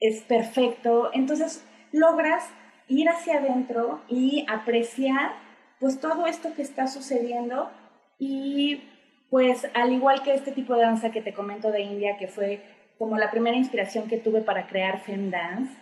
es 0.00 0.22
perfecto, 0.22 1.10
entonces 1.12 1.64
logras 1.92 2.44
ir 2.88 3.08
hacia 3.08 3.38
adentro 3.38 4.00
y 4.08 4.44
apreciar 4.48 5.32
pues 5.78 6.00
todo 6.00 6.26
esto 6.26 6.54
que 6.54 6.62
está 6.62 6.86
sucediendo 6.86 7.70
y 8.18 8.82
pues 9.30 9.66
al 9.74 9.92
igual 9.92 10.22
que 10.22 10.34
este 10.34 10.52
tipo 10.52 10.74
de 10.74 10.82
danza 10.82 11.10
que 11.10 11.22
te 11.22 11.34
comento 11.34 11.70
de 11.70 11.82
India, 11.82 12.16
que 12.18 12.28
fue 12.28 12.62
como 12.98 13.16
la 13.16 13.30
primera 13.30 13.56
inspiración 13.56 14.08
que 14.08 14.18
tuve 14.18 14.40
para 14.40 14.66
crear 14.66 15.02
Dance, 15.06 15.72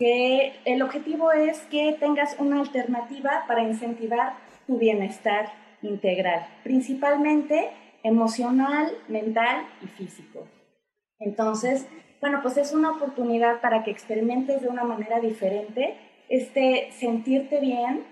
que 0.00 0.54
el 0.64 0.80
objetivo 0.80 1.30
es 1.30 1.60
que 1.66 1.94
tengas 2.00 2.34
una 2.38 2.58
alternativa 2.58 3.44
para 3.46 3.62
incentivar 3.62 4.32
tu 4.66 4.78
bienestar 4.78 5.52
integral, 5.82 6.46
principalmente 6.64 7.68
emocional, 8.02 8.90
mental 9.08 9.66
y 9.82 9.88
físico. 9.88 10.48
Entonces, 11.18 11.86
bueno, 12.22 12.40
pues 12.42 12.56
es 12.56 12.72
una 12.72 12.92
oportunidad 12.92 13.60
para 13.60 13.84
que 13.84 13.90
experimentes 13.90 14.62
de 14.62 14.68
una 14.68 14.84
manera 14.84 15.20
diferente, 15.20 15.98
este, 16.30 16.90
sentirte 16.92 17.60
bien 17.60 18.04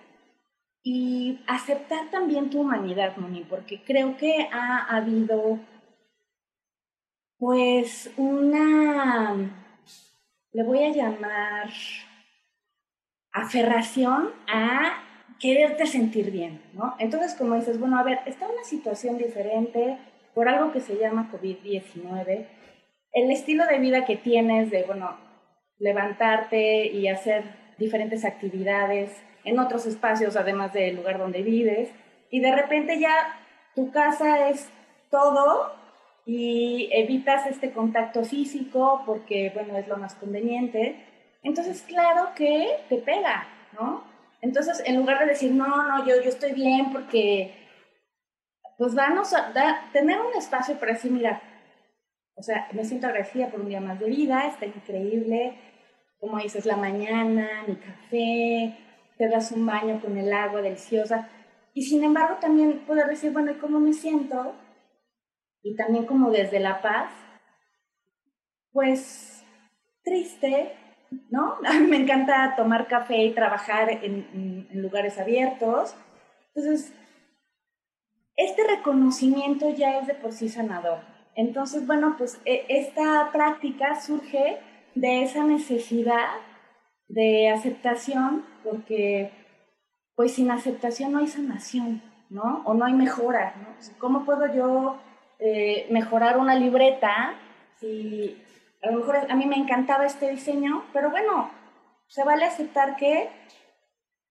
y 0.82 1.40
aceptar 1.46 2.10
también 2.10 2.50
tu 2.50 2.60
humanidad, 2.60 3.16
Moni, 3.16 3.46
porque 3.48 3.82
creo 3.82 4.18
que 4.18 4.46
ha 4.52 4.94
habido 4.94 5.58
pues 7.38 8.12
una, 8.18 9.67
le 10.52 10.62
voy 10.62 10.82
a 10.84 10.90
llamar 10.90 11.70
aferración 13.32 14.30
a 14.46 15.04
quererte 15.38 15.86
sentir 15.86 16.30
bien, 16.30 16.60
¿no? 16.72 16.96
Entonces, 16.98 17.34
como 17.34 17.54
dices, 17.54 17.78
bueno, 17.78 17.98
a 17.98 18.02
ver, 18.02 18.20
está 18.26 18.48
una 18.48 18.64
situación 18.64 19.18
diferente 19.18 19.98
por 20.34 20.48
algo 20.48 20.72
que 20.72 20.80
se 20.80 20.96
llama 20.96 21.30
COVID-19, 21.32 22.46
el 23.12 23.30
estilo 23.30 23.66
de 23.66 23.78
vida 23.78 24.04
que 24.04 24.16
tienes 24.16 24.70
de, 24.70 24.82
bueno, 24.84 25.16
levantarte 25.78 26.86
y 26.86 27.08
hacer 27.08 27.44
diferentes 27.78 28.24
actividades 28.24 29.16
en 29.44 29.58
otros 29.58 29.86
espacios, 29.86 30.36
además 30.36 30.72
del 30.72 30.96
lugar 30.96 31.18
donde 31.18 31.42
vives, 31.42 31.90
y 32.30 32.40
de 32.40 32.54
repente 32.54 32.98
ya 32.98 33.40
tu 33.74 33.90
casa 33.90 34.48
es 34.48 34.68
todo 35.10 35.72
y 36.28 36.90
evitas 36.92 37.46
este 37.46 37.72
contacto 37.72 38.22
físico 38.22 39.02
porque, 39.06 39.50
bueno, 39.54 39.78
es 39.78 39.88
lo 39.88 39.96
más 39.96 40.14
conveniente. 40.14 41.02
Entonces, 41.42 41.80
claro 41.80 42.34
que 42.36 42.68
te 42.90 42.98
pega, 42.98 43.48
¿no? 43.72 44.04
Entonces, 44.42 44.82
en 44.84 44.96
lugar 44.96 45.20
de 45.20 45.24
decir, 45.24 45.52
no, 45.52 45.88
no, 45.88 46.06
yo, 46.06 46.20
yo 46.20 46.28
estoy 46.28 46.52
bien 46.52 46.92
porque, 46.92 47.54
pues 48.76 48.94
vamos 48.94 49.32
a 49.32 49.54
tener 49.94 50.20
un 50.20 50.34
espacio 50.36 50.78
para 50.78 50.92
decir, 50.92 51.10
mira, 51.10 51.40
o 52.34 52.42
sea, 52.42 52.68
me 52.72 52.84
siento 52.84 53.06
agradecida 53.06 53.48
por 53.48 53.60
un 53.60 53.70
día 53.70 53.80
más 53.80 53.98
de 53.98 54.10
vida, 54.10 54.48
está 54.48 54.66
increíble, 54.66 55.54
como 56.20 56.36
dices, 56.40 56.66
la 56.66 56.76
mañana, 56.76 57.64
mi 57.66 57.76
café, 57.76 58.76
te 59.16 59.28
das 59.28 59.50
un 59.52 59.64
baño 59.64 59.98
con 60.02 60.18
el 60.18 60.30
agua 60.30 60.60
deliciosa. 60.60 61.26
Y 61.72 61.84
sin 61.84 62.04
embargo, 62.04 62.36
también 62.38 62.80
poder 62.80 63.06
decir, 63.06 63.32
bueno, 63.32 63.50
¿y 63.50 63.54
cómo 63.54 63.80
me 63.80 63.94
siento? 63.94 64.54
Y 65.68 65.76
también 65.76 66.06
como 66.06 66.30
desde 66.30 66.60
la 66.60 66.80
paz, 66.80 67.10
pues 68.72 69.44
triste, 70.02 70.72
¿no? 71.30 71.56
A 71.66 71.74
mí 71.74 71.86
me 71.86 71.98
encanta 71.98 72.54
tomar 72.56 72.88
café 72.88 73.24
y 73.24 73.34
trabajar 73.34 73.90
en, 73.90 74.68
lugares 74.72 75.18
abiertos. 75.18 75.94
Entonces, 76.54 76.94
este 78.36 78.66
reconocimiento 78.66 79.68
ya 79.70 79.98
es 79.98 80.06
de 80.06 80.14
por 80.14 80.32
sí 80.32 80.48
sanador. 80.48 81.00
Entonces, 81.34 81.86
bueno, 81.86 82.14
pues 82.16 82.40
e, 82.46 82.64
esta 82.68 83.30
práctica 83.30 84.00
surge 84.00 84.58
de 84.94 85.22
esa 85.22 85.44
necesidad 85.44 86.30
de 87.08 87.50
aceptación, 87.50 88.44
porque 88.64 89.32
pues 90.14 90.32
sin 90.32 90.50
aceptación 90.50 91.12
no 91.12 91.18
hay 91.18 91.26
sanación, 91.26 92.02
¿no? 92.30 92.62
O 92.64 92.74
no 92.74 92.86
hay 92.86 92.94
mejora, 92.94 93.54
¿no? 93.56 93.98
¿Cómo 93.98 94.24
puedo 94.24 94.52
yo 94.52 94.98
eh, 95.38 95.86
mejorar 95.90 96.38
una 96.38 96.54
libreta, 96.54 97.34
si 97.78 98.42
a 98.82 98.90
lo 98.90 98.98
mejor 98.98 99.16
a 99.30 99.34
mí 99.36 99.46
me 99.46 99.56
encantaba 99.56 100.06
este 100.06 100.30
diseño, 100.30 100.84
pero 100.92 101.10
bueno, 101.10 101.50
se 102.08 102.24
vale 102.24 102.44
aceptar 102.44 102.96
que 102.96 103.28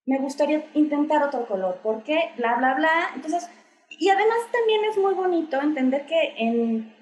me 0.06 0.20
gustaría 0.20 0.66
intentar 0.74 1.24
otro 1.24 1.46
color, 1.48 1.80
porque 1.84 2.32
bla, 2.38 2.56
bla, 2.56 2.74
bla. 2.76 3.10
Entonces, 3.16 3.50
y 3.90 4.10
además 4.10 4.38
también 4.52 4.86
es 4.86 4.98
muy 4.98 5.14
bonito 5.14 5.62
entender 5.62 6.06
que 6.06 6.34
en, 6.38 6.94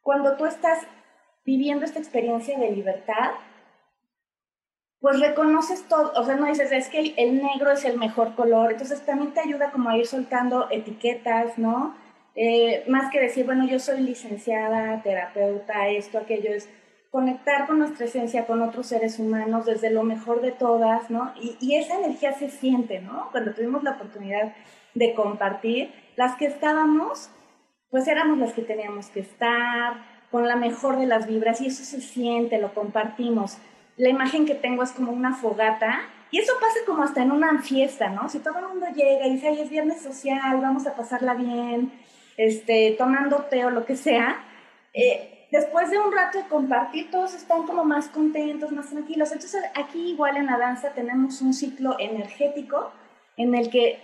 cuando 0.00 0.36
tú 0.36 0.46
estás 0.46 0.86
viviendo 1.44 1.84
esta 1.84 1.98
experiencia 1.98 2.58
de 2.58 2.70
libertad, 2.70 3.32
pues 5.00 5.18
reconoces 5.18 5.88
todo, 5.88 6.12
o 6.14 6.24
sea, 6.24 6.36
no 6.36 6.46
dices, 6.46 6.70
es 6.70 6.88
que 6.88 7.14
el 7.16 7.42
negro 7.42 7.72
es 7.72 7.84
el 7.84 7.98
mejor 7.98 8.36
color, 8.36 8.70
entonces 8.70 9.04
también 9.04 9.34
te 9.34 9.40
ayuda 9.40 9.72
como 9.72 9.90
a 9.90 9.96
ir 9.96 10.06
soltando 10.06 10.68
etiquetas, 10.70 11.58
¿no? 11.58 11.96
Eh, 12.34 12.84
más 12.88 13.10
que 13.10 13.20
decir, 13.20 13.44
bueno, 13.44 13.66
yo 13.66 13.78
soy 13.78 14.00
licenciada, 14.00 15.02
terapeuta, 15.02 15.88
esto, 15.88 16.18
aquello, 16.18 16.50
es 16.52 16.68
conectar 17.10 17.66
con 17.66 17.78
nuestra 17.78 18.06
esencia, 18.06 18.46
con 18.46 18.62
otros 18.62 18.86
seres 18.86 19.18
humanos 19.18 19.66
desde 19.66 19.90
lo 19.90 20.02
mejor 20.02 20.40
de 20.40 20.52
todas, 20.52 21.10
¿no? 21.10 21.32
Y, 21.40 21.56
y, 21.60 21.76
esa 21.76 21.98
energía 21.98 22.32
se 22.32 22.48
siente, 22.48 23.00
¿no? 23.00 23.28
Cuando 23.32 23.52
tuvimos 23.52 23.82
la 23.82 23.92
oportunidad 23.92 24.54
de 24.94 25.14
compartir, 25.14 25.92
las 26.16 26.36
que 26.36 26.46
estábamos, 26.46 27.30
pues 27.90 28.08
éramos 28.08 28.38
las 28.38 28.54
que 28.54 28.62
teníamos 28.62 29.08
que 29.08 29.20
estar, 29.20 30.10
con 30.30 30.48
la 30.48 30.56
mejor 30.56 30.96
de 30.96 31.06
las 31.06 31.26
vibras, 31.26 31.60
y 31.60 31.66
eso 31.66 31.84
se 31.84 32.00
siente, 32.00 32.58
lo 32.58 32.72
compartimos. 32.72 33.58
La 33.98 34.08
imagen 34.08 34.46
que 34.46 34.54
tengo 34.54 34.82
es 34.82 34.92
como 34.92 35.12
una 35.12 35.34
fogata, 35.34 36.00
y 36.30 36.38
eso 36.38 36.54
pasa 36.58 36.78
como 36.86 37.02
hasta 37.02 37.22
en 37.22 37.30
una 37.30 37.60
fiesta, 37.60 38.08
¿no? 38.08 38.30
Si 38.30 38.38
todo 38.38 38.58
el 38.58 38.68
mundo 38.68 38.86
llega 38.94 39.26
y 39.26 39.34
dice, 39.34 39.48
ay, 39.48 39.60
es 39.60 39.68
viernes 39.68 40.00
social, 40.00 40.62
vamos 40.62 40.86
a 40.86 40.96
pasarla 40.96 41.34
bien, 41.34 41.92
este, 42.36 42.94
tomando 42.98 43.44
té 43.50 43.64
o 43.64 43.70
lo 43.70 43.84
que 43.84 43.96
sea, 43.96 44.44
eh, 44.94 45.48
después 45.50 45.90
de 45.90 45.98
un 45.98 46.12
rato 46.12 46.38
de 46.38 46.48
compartir, 46.48 47.10
todos 47.10 47.34
están 47.34 47.64
como 47.64 47.84
más 47.84 48.08
contentos, 48.08 48.72
más 48.72 48.90
tranquilos. 48.90 49.32
Entonces 49.32 49.62
aquí 49.74 50.10
igual 50.10 50.36
en 50.36 50.46
la 50.46 50.58
danza 50.58 50.90
tenemos 50.94 51.40
un 51.42 51.54
ciclo 51.54 51.96
energético 51.98 52.90
en 53.36 53.54
el 53.54 53.70
que 53.70 54.00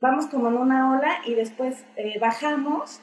vamos 0.00 0.26
como 0.26 0.48
en 0.48 0.56
una 0.56 0.92
ola 0.92 1.18
y 1.26 1.34
después 1.34 1.84
eh, 1.96 2.18
bajamos 2.18 3.00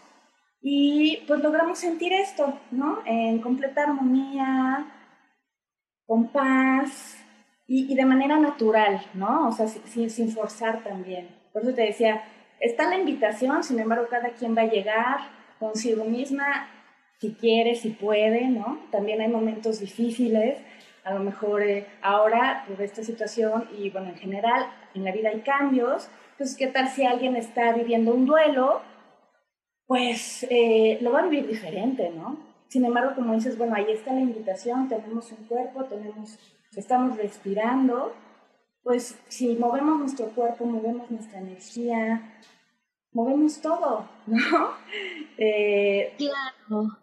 y 0.62 1.24
pues 1.28 1.42
logramos 1.42 1.80
sentir 1.80 2.12
esto, 2.12 2.60
¿no? 2.72 3.00
En 3.06 3.40
completa 3.40 3.84
armonía, 3.84 4.86
con 6.06 6.28
paz 6.30 7.18
y, 7.68 7.96
de 7.96 8.06
manera 8.06 8.38
natural, 8.38 9.02
¿no? 9.14 9.48
O 9.48 9.52
sea, 9.52 9.68
sin, 9.68 10.10
sin 10.10 10.32
forzar 10.32 10.84
también. 10.84 11.30
Por 11.54 11.62
eso 11.62 11.74
te 11.74 11.84
decía, 11.84 12.24
está 12.60 12.90
la 12.90 12.98
invitación, 12.98 13.64
sin 13.64 13.80
embargo, 13.80 14.08
cada 14.10 14.30
quien 14.30 14.56
va 14.56 14.64
a 14.64 14.70
llegar 14.70 15.20
consigo 15.60 16.06
misma, 16.06 16.70
si 17.20 17.34
quiere, 17.34 17.76
si 17.76 17.90
puede, 17.90 18.48
¿no? 18.48 18.80
También 18.92 19.22
hay 19.22 19.28
momentos 19.28 19.80
difíciles, 19.80 20.60
a 21.04 21.14
lo 21.14 21.20
mejor 21.20 21.64
eh, 21.64 21.88
ahora 22.02 22.66
por 22.68 22.82
esta 22.82 23.04
situación 23.04 23.68
y 23.78 23.90
bueno, 23.90 24.10
en 24.10 24.18
general 24.18 24.68
en 24.94 25.04
la 25.04 25.12
vida 25.12 25.30
hay 25.30 25.42
cambios, 25.42 26.10
entonces, 26.40 26.56
¿qué 26.56 26.68
tal 26.68 26.88
si 26.88 27.04
alguien 27.04 27.36
está 27.36 27.74
viviendo 27.74 28.14
un 28.14 28.26
duelo? 28.26 28.82
Pues 29.88 30.48
eh, 30.50 30.98
lo 31.02 31.12
va 31.12 31.20
a 31.20 31.28
vivir 31.28 31.46
diferente, 31.46 32.12
¿no? 32.12 32.38
Sin 32.70 32.86
embargo, 32.86 33.12
como 33.14 33.34
dices, 33.34 33.58
bueno, 33.58 33.76
ahí 33.76 33.92
está 33.92 34.14
la 34.14 34.22
invitación, 34.22 34.88
tenemos 34.88 35.30
un 35.34 35.46
cuerpo, 35.48 35.84
tenemos, 35.84 36.40
estamos 36.78 37.18
respirando, 37.18 38.14
pues 38.90 39.14
si 39.28 39.56
movemos 39.56 40.00
nuestro 40.00 40.30
cuerpo, 40.30 40.66
movemos 40.66 41.12
nuestra 41.12 41.38
energía, 41.38 42.42
movemos 43.12 43.62
todo, 43.62 44.10
¿no? 44.26 44.40
Eh, 45.38 46.16
claro. 46.18 46.98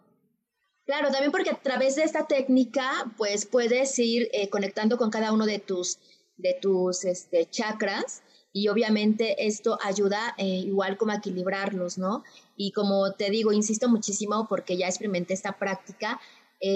Claro, 0.85 1.11
también 1.11 1.31
porque 1.31 1.49
a 1.49 1.55
través 1.55 1.95
de 1.95 2.03
esta 2.03 2.27
técnica, 2.27 2.91
pues 3.15 3.45
puedes 3.45 3.97
ir 3.99 4.27
eh, 4.33 4.49
conectando 4.49 4.97
con 4.97 5.09
cada 5.09 5.31
uno 5.31 5.45
de 5.45 5.59
tus, 5.59 5.97
de 6.35 6.57
tus 6.61 7.05
este, 7.05 7.49
chakras 7.49 8.21
y 8.51 8.67
obviamente 8.67 9.47
esto 9.47 9.79
ayuda 9.81 10.35
eh, 10.37 10.45
igual 10.45 10.97
como 10.97 11.13
a 11.13 11.15
equilibrarlos, 11.15 11.97
¿no? 11.97 12.25
Y 12.57 12.73
como 12.73 13.13
te 13.13 13.29
digo, 13.29 13.53
insisto 13.53 13.87
muchísimo 13.87 14.45
porque 14.49 14.75
ya 14.75 14.87
experimenté 14.87 15.33
esta 15.33 15.57
práctica, 15.57 16.19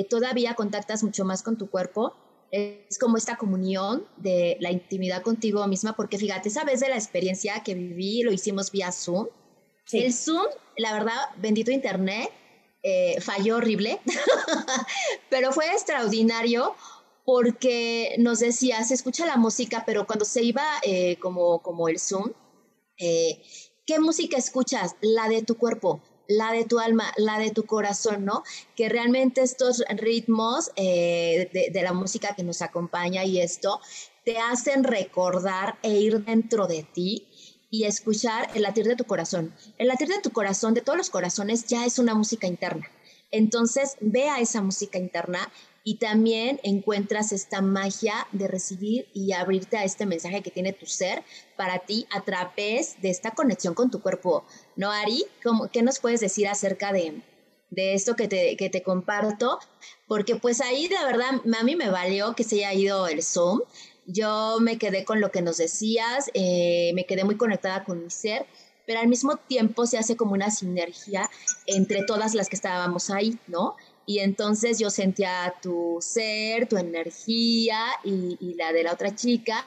todavía 0.09 0.53
contactas 0.53 1.03
mucho 1.03 1.25
más 1.25 1.43
con 1.43 1.57
tu 1.57 1.69
cuerpo 1.69 2.15
es 2.51 2.99
como 2.99 3.17
esta 3.17 3.37
comunión 3.37 4.05
de 4.17 4.57
la 4.59 4.71
intimidad 4.71 5.23
contigo 5.23 5.65
misma, 5.67 5.95
porque 5.95 6.17
fíjate, 6.17 6.49
sabes 6.49 6.81
de 6.81 6.89
la 6.89 6.95
experiencia 6.95 7.63
que 7.63 7.73
viví, 7.73 8.23
lo 8.23 8.31
hicimos 8.31 8.71
vía 8.71 8.91
Zoom. 8.91 9.27
El 9.91 10.13
Zoom, 10.13 10.47
la 10.77 10.93
verdad, 10.93 11.15
bendito 11.37 11.71
Internet, 11.71 12.29
eh, 12.83 13.19
falló 13.21 13.57
horrible, 13.57 13.99
pero 15.29 15.51
fue 15.51 15.67
extraordinario 15.67 16.75
porque 17.23 18.15
nos 18.17 18.39
decía, 18.39 18.83
se 18.83 18.95
escucha 18.95 19.25
la 19.25 19.37
música, 19.37 19.83
pero 19.85 20.05
cuando 20.05 20.25
se 20.25 20.43
iba 20.43 20.65
eh, 20.83 21.17
como, 21.19 21.61
como 21.61 21.87
el 21.87 21.99
Zoom, 21.99 22.31
eh, 22.97 23.41
¿qué 23.85 23.99
música 23.99 24.37
escuchas? 24.37 24.95
La 25.01 25.29
de 25.29 25.41
tu 25.41 25.55
cuerpo, 25.57 26.01
la 26.27 26.51
de 26.51 26.65
tu 26.65 26.79
alma, 26.79 27.11
la 27.17 27.39
de 27.39 27.51
tu 27.51 27.65
corazón, 27.65 28.25
¿no? 28.25 28.43
Que 28.75 28.89
realmente 28.89 29.41
estos 29.41 29.83
ritmos 29.89 30.71
de, 30.75 31.69
de, 31.71 31.81
la 31.81 31.93
música 31.93 32.35
que 32.35 32.43
nos 32.43 32.61
acompaña 32.61 33.23
y 33.25 33.39
esto 33.39 33.79
te 34.23 34.37
hacen 34.37 34.83
recordar 34.83 35.77
e 35.81 35.91
ir 35.91 36.23
dentro 36.23 36.67
de 36.67 36.83
ti 36.83 37.27
y 37.69 37.85
escuchar 37.85 38.49
el 38.53 38.63
latir 38.63 38.85
de 38.85 38.95
tu 38.95 39.05
corazón. 39.05 39.53
El 39.77 39.87
latir 39.87 40.09
de 40.09 40.19
tu 40.19 40.31
corazón, 40.31 40.73
de 40.73 40.81
todos 40.81 40.97
los 40.97 41.09
corazones, 41.09 41.65
ya 41.65 41.85
es 41.85 41.99
una 41.99 42.13
música 42.13 42.47
interna. 42.47 42.89
Entonces, 43.31 43.95
ve 44.01 44.29
a 44.29 44.39
esa 44.39 44.61
música 44.61 44.97
interna 44.97 45.49
y 45.83 45.95
también 45.95 46.59
encuentras 46.63 47.31
esta 47.31 47.61
magia 47.61 48.27
de 48.31 48.47
recibir 48.47 49.07
y 49.13 49.33
abrirte 49.33 49.77
a 49.77 49.83
este 49.83 50.05
mensaje 50.05 50.41
que 50.41 50.51
tiene 50.51 50.73
tu 50.73 50.85
ser 50.85 51.23
para 51.55 51.79
ti 51.79 52.05
a 52.11 52.21
través 52.21 53.01
de 53.01 53.09
esta 53.09 53.31
conexión 53.31 53.73
con 53.73 53.89
tu 53.89 54.01
cuerpo. 54.01 54.45
¿No, 54.75 54.91
Ari? 54.91 55.25
¿Cómo, 55.43 55.69
¿Qué 55.69 55.81
nos 55.81 55.99
puedes 55.99 56.19
decir 56.19 56.47
acerca 56.47 56.93
de, 56.93 57.21
de 57.71 57.93
esto 57.93 58.15
que 58.15 58.27
te, 58.27 58.55
que 58.57 58.69
te 58.69 58.83
comparto? 58.83 59.59
Porque 60.07 60.35
pues 60.35 60.61
ahí 60.61 60.87
de 60.87 61.03
verdad 61.03 61.41
a 61.59 61.63
mí 61.63 61.75
me 61.75 61.89
valió 61.89 62.35
que 62.35 62.43
se 62.43 62.63
haya 62.65 62.73
ido 62.73 63.07
el 63.07 63.23
Zoom. 63.23 63.61
Yo 64.05 64.57
me 64.59 64.77
quedé 64.77 65.05
con 65.05 65.21
lo 65.21 65.31
que 65.31 65.41
nos 65.41 65.57
decías, 65.57 66.29
eh, 66.33 66.91
me 66.93 67.05
quedé 67.05 67.23
muy 67.23 67.37
conectada 67.37 67.83
con 67.83 68.03
mi 68.03 68.09
ser, 68.09 68.45
pero 68.85 68.99
al 68.99 69.07
mismo 69.07 69.37
tiempo 69.37 69.85
se 69.85 69.97
hace 69.97 70.17
como 70.17 70.33
una 70.33 70.51
sinergia 70.51 71.29
entre 71.65 72.03
todas 72.03 72.33
las 72.33 72.49
que 72.49 72.55
estábamos 72.55 73.09
ahí, 73.09 73.37
¿no? 73.47 73.75
Y 74.11 74.19
entonces 74.19 74.77
yo 74.77 74.89
sentía 74.89 75.53
tu 75.61 75.99
ser, 76.01 76.67
tu 76.67 76.75
energía 76.75 77.79
y, 78.03 78.55
la 78.55 78.73
de 78.73 78.83
la 78.83 78.91
otra 78.91 79.15
chica, 79.15 79.65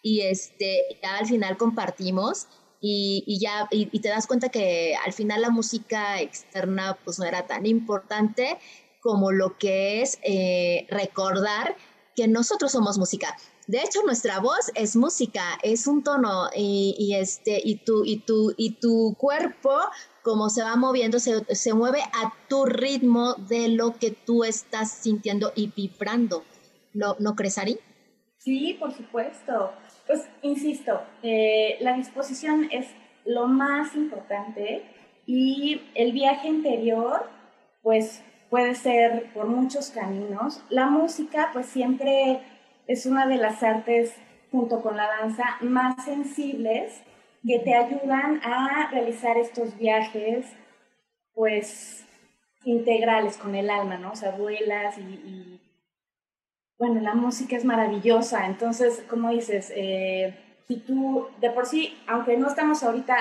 y 0.00 0.20
este, 0.20 0.96
ya 1.02 1.16
al 1.16 1.26
final 1.26 1.56
compartimos 1.56 2.46
y, 2.80 3.36
ya 3.40 3.66
y, 3.72 3.98
te 3.98 4.10
das 4.10 4.28
cuenta 4.28 4.48
que 4.48 4.94
al 5.04 5.12
final 5.12 5.42
la 5.42 5.50
música 5.50 6.20
externa 6.20 6.96
pues 7.04 7.18
no 7.18 7.24
era 7.24 7.48
tan 7.48 7.66
importante 7.66 8.58
como 9.00 9.32
lo 9.32 9.58
que 9.58 10.02
es 10.02 10.20
eh, 10.22 10.86
recordar 10.88 11.76
que 12.14 12.28
nosotros 12.28 12.70
somos 12.70 12.96
música. 12.96 13.36
De 13.66 13.78
hecho, 13.78 14.04
nuestra 14.04 14.38
voz 14.38 14.70
es 14.76 14.94
música, 14.94 15.58
es 15.64 15.88
un 15.88 16.04
tono 16.04 16.48
y, 16.54 17.16
este 17.18 17.60
y 17.64 17.84
tu 17.84 18.04
y 18.04 18.18
tu 18.18 18.54
y 18.56 18.78
tu 18.78 19.16
cuerpo 19.18 19.80
como 20.24 20.48
se 20.48 20.62
va 20.62 20.74
moviendo 20.74 21.20
se, 21.20 21.44
se, 21.54 21.74
mueve 21.74 22.00
a 22.00 22.32
tu 22.48 22.64
ritmo 22.64 23.34
de 23.34 23.68
lo 23.68 23.92
que 23.92 24.10
tú 24.10 24.42
estás 24.42 24.90
sintiendo 24.90 25.52
y 25.54 25.70
vibrando. 25.76 26.42
¿No, 26.94 27.14
¿no 27.18 27.36
crees, 27.36 27.58
Ari? 27.58 27.78
Sí, 28.38 28.74
por 28.80 28.92
supuesto. 28.94 29.72
Pues 30.06 30.26
insisto, 30.40 31.02
eh, 31.22 31.76
la 31.80 31.92
disposición 31.92 32.68
es 32.70 32.86
lo 33.26 33.46
más 33.48 33.94
importante 33.94 34.82
y 35.26 35.82
el 35.94 36.12
viaje 36.12 36.48
interior, 36.48 37.28
pues 37.82 38.22
puede 38.48 38.74
ser 38.74 39.30
por 39.34 39.46
muchos 39.46 39.90
caminos. 39.90 40.62
La 40.70 40.86
música, 40.86 41.50
pues 41.52 41.66
siempre 41.66 42.40
es 42.86 43.04
una 43.04 43.26
de 43.26 43.36
las 43.36 43.62
artes, 43.62 44.14
junto 44.50 44.80
con 44.80 44.96
la 44.96 45.06
danza, 45.06 45.44
más 45.60 46.02
sensibles 46.02 47.02
que 47.46 47.58
te 47.58 47.74
ayudan 47.74 48.40
a 48.42 48.88
realizar 48.90 49.36
estos 49.36 49.76
viajes, 49.78 50.46
pues, 51.34 52.06
integrales 52.64 53.36
con 53.36 53.54
el 53.54 53.70
alma, 53.70 53.98
¿no? 53.98 54.12
O 54.12 54.16
sea, 54.16 54.30
vuelas 54.32 54.96
y, 54.98 55.60
bueno, 56.78 57.00
la 57.00 57.14
música 57.14 57.56
es 57.56 57.64
maravillosa, 57.64 58.46
entonces, 58.46 59.04
como 59.08 59.30
dices, 59.30 59.72
eh, 59.76 60.34
si 60.66 60.76
tú, 60.76 61.28
de 61.40 61.50
por 61.50 61.66
sí, 61.66 61.96
aunque 62.06 62.36
no 62.36 62.48
estamos 62.48 62.82
ahorita 62.82 63.16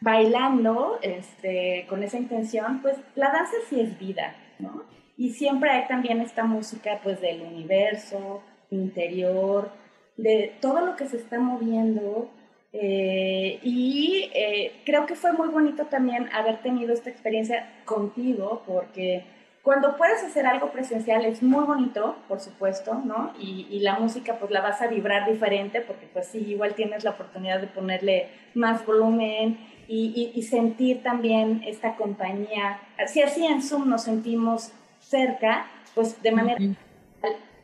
bailando 0.00 0.98
este, 1.02 1.86
con 1.88 2.02
esa 2.02 2.18
intención, 2.18 2.80
pues 2.80 2.96
la 3.14 3.30
danza 3.30 3.56
sí 3.68 3.80
es 3.80 3.98
vida, 3.98 4.34
¿no? 4.58 4.84
Y 5.16 5.30
siempre 5.30 5.70
hay 5.70 5.86
también 5.88 6.20
esta 6.20 6.44
música, 6.44 7.00
pues, 7.02 7.20
del 7.20 7.42
universo, 7.42 8.42
interior, 8.70 9.70
de 10.16 10.56
todo 10.60 10.84
lo 10.84 10.96
que 10.96 11.06
se 11.06 11.16
está 11.16 11.38
moviendo. 11.38 12.30
Eh, 12.72 13.60
y 13.62 14.30
eh, 14.34 14.82
creo 14.84 15.06
que 15.06 15.14
fue 15.14 15.32
muy 15.32 15.48
bonito 15.48 15.86
también 15.86 16.28
haber 16.32 16.60
tenido 16.60 16.92
esta 16.92 17.10
experiencia 17.10 17.82
contigo, 17.84 18.62
porque 18.66 19.24
cuando 19.62 19.96
puedes 19.96 20.22
hacer 20.22 20.46
algo 20.46 20.70
presencial 20.70 21.24
es 21.24 21.42
muy 21.42 21.64
bonito, 21.64 22.16
por 22.28 22.40
supuesto, 22.40 22.94
¿no? 23.04 23.32
Y, 23.38 23.80
la 23.80 23.98
música 23.98 24.38
pues 24.38 24.50
la 24.50 24.60
vas 24.60 24.82
a 24.82 24.86
vibrar 24.86 25.30
diferente, 25.30 25.80
porque 25.80 26.06
pues 26.12 26.28
sí, 26.28 26.38
igual 26.38 26.74
tienes 26.74 27.04
la 27.04 27.10
oportunidad 27.10 27.60
de 27.60 27.68
ponerle 27.68 28.28
más 28.54 28.84
volumen 28.84 29.58
y, 29.88 30.32
y 30.34 30.42
sentir 30.42 31.02
también 31.02 31.62
esta 31.66 31.96
compañía. 31.96 32.80
Si 33.06 33.22
así 33.22 33.46
en 33.46 33.62
Zoom 33.62 33.88
nos 33.88 34.02
sentimos 34.02 34.72
cerca, 35.00 35.66
pues 35.94 36.20
de 36.22 36.32
manera 36.32 36.58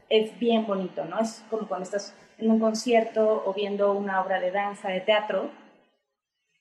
es 0.08 0.38
bien 0.38 0.66
bonito, 0.66 1.04
¿no? 1.04 1.18
Es 1.20 1.44
como 1.50 1.66
cuando 1.66 1.84
estás 1.84 2.14
en 2.38 2.50
un 2.50 2.60
concierto 2.60 3.42
o 3.46 3.54
viendo 3.54 3.92
una 3.92 4.20
obra 4.20 4.40
de 4.40 4.50
danza, 4.50 4.88
de 4.88 5.00
teatro. 5.00 5.50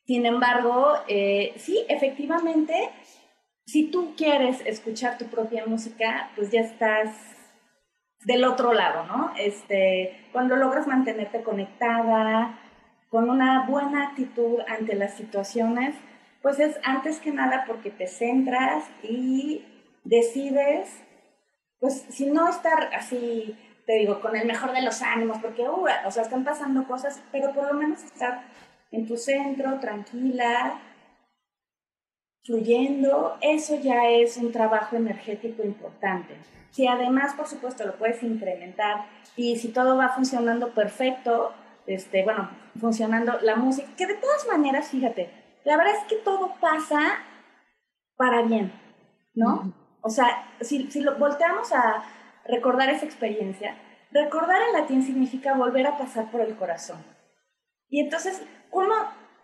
Sin 0.06 0.26
embargo, 0.26 0.94
eh, 1.08 1.54
sí, 1.58 1.86
efectivamente, 1.88 2.90
si 3.66 3.90
tú 3.90 4.14
quieres 4.16 4.62
escuchar 4.66 5.18
tu 5.18 5.26
propia 5.26 5.66
música, 5.66 6.32
pues 6.36 6.52
ya 6.52 6.62
estás 6.62 7.16
del 8.26 8.44
otro 8.44 8.74
lado, 8.74 9.06
¿no? 9.06 9.34
Este, 9.38 10.28
cuando 10.32 10.56
logras 10.56 10.88
mantenerte 10.88 11.44
conectada, 11.44 12.60
con 13.10 13.30
una 13.30 13.68
buena 13.68 14.08
actitud 14.08 14.60
ante 14.68 14.96
las 14.96 15.14
situaciones, 15.16 15.96
pues 16.42 16.60
es 16.60 16.80
antes 16.84 17.20
que 17.20 17.32
nada 17.32 17.64
porque 17.68 17.92
te 17.92 18.08
centras 18.08 18.86
y 19.04 19.64
decides 20.04 21.04
pues 21.84 22.06
si 22.08 22.28
no 22.28 22.48
estar 22.48 22.96
así, 22.96 23.58
te 23.86 23.94
digo, 23.94 24.22
con 24.22 24.36
el 24.36 24.48
mejor 24.48 24.72
de 24.72 24.82
los 24.82 25.02
ánimos, 25.02 25.38
porque, 25.40 25.64
uh, 25.64 25.86
o 26.06 26.12
sea, 26.12 26.24
están 26.24 26.44
pasando 26.44 26.88
cosas, 26.88 27.22
pero 27.32 27.52
por 27.54 27.68
lo 27.68 27.74
menos 27.74 28.04
estar 28.04 28.44
en 28.92 29.08
tu 29.08 29.18
centro, 29.18 29.80
tranquila, 29.80 30.80
fluyendo, 32.44 33.38
eso 33.42 33.80
ya 33.80 34.10
es 34.10 34.38
un 34.38 34.52
trabajo 34.52 34.96
energético 34.96 35.64
importante. 35.64 36.38
Si 36.72 36.88
además, 36.88 37.34
por 37.34 37.48
supuesto, 37.48 37.86
lo 37.86 37.96
puedes 37.98 38.22
incrementar 38.24 39.06
y 39.36 39.58
si 39.58 39.70
todo 39.70 39.98
va 39.98 40.10
funcionando 40.10 40.74
perfecto, 40.74 41.54
este, 41.86 42.24
bueno, 42.24 42.50
funcionando 42.80 43.40
la 43.42 43.56
música, 43.56 43.90
que 43.98 44.08
de 44.08 44.16
todas 44.16 44.48
maneras, 44.48 44.90
fíjate, 44.90 45.30
la 45.66 45.78
verdad 45.78 45.94
es 46.02 46.08
que 46.08 46.18
todo 46.18 46.54
pasa 46.60 47.20
para 48.16 48.42
bien, 48.44 48.72
¿no? 49.34 49.74
O 50.02 50.10
sea, 50.10 50.52
si, 50.62 50.92
si 50.92 51.02
lo 51.02 51.18
volteamos 51.18 51.72
a 51.72 52.04
recordar 52.46 52.90
esa 52.90 53.06
experiencia, 53.06 53.78
recordar 54.12 54.62
en 54.62 54.74
latín 54.74 55.04
significa 55.04 55.54
volver 55.56 55.88
a 55.88 55.98
pasar 55.98 56.32
por 56.32 56.42
el 56.42 56.56
corazón. 56.56 57.04
Y 57.90 58.00
entonces 58.00 58.42
uno 58.72 58.94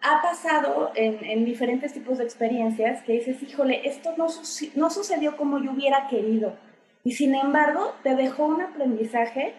ha 0.02 0.22
pasado 0.22 0.92
en, 0.96 1.24
en 1.24 1.46
diferentes 1.46 1.94
tipos 1.94 2.18
de 2.18 2.24
experiencias 2.24 3.04
que 3.04 3.14
dices, 3.14 3.42
híjole, 3.44 3.88
esto 3.88 4.14
no, 4.18 4.28
no 4.76 4.90
sucedió 4.90 5.38
como 5.38 5.60
yo 5.60 5.72
hubiera 5.72 6.08
querido. 6.08 6.56
Y 7.04 7.14
sin 7.14 7.36
embargo, 7.36 7.94
te 8.04 8.16
dejó 8.16 8.46
un 8.46 8.62
aprendizaje 8.62 9.54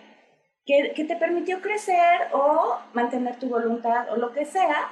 que, 0.65 0.93
que 0.95 1.05
te 1.05 1.17
permitió 1.17 1.61
crecer 1.61 2.29
o 2.33 2.79
mantener 2.95 3.39
tu 3.39 3.49
voluntad 3.49 4.11
o 4.11 4.17
lo 4.17 4.33
que 4.33 4.45
sea, 4.45 4.91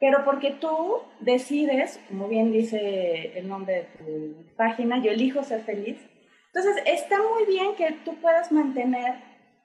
pero 0.00 0.24
porque 0.24 0.50
tú 0.50 0.98
decides, 1.20 2.00
como 2.08 2.28
bien 2.28 2.52
dice 2.52 3.38
el 3.38 3.48
nombre 3.48 3.74
de 3.74 3.82
tu 3.98 4.56
página, 4.56 5.02
yo 5.02 5.12
elijo 5.12 5.42
ser 5.42 5.62
feliz. 5.62 5.98
Entonces, 6.54 6.82
está 6.86 7.18
muy 7.18 7.46
bien 7.46 7.74
que 7.74 7.92
tú 8.04 8.14
puedas 8.20 8.52
mantener 8.52 9.16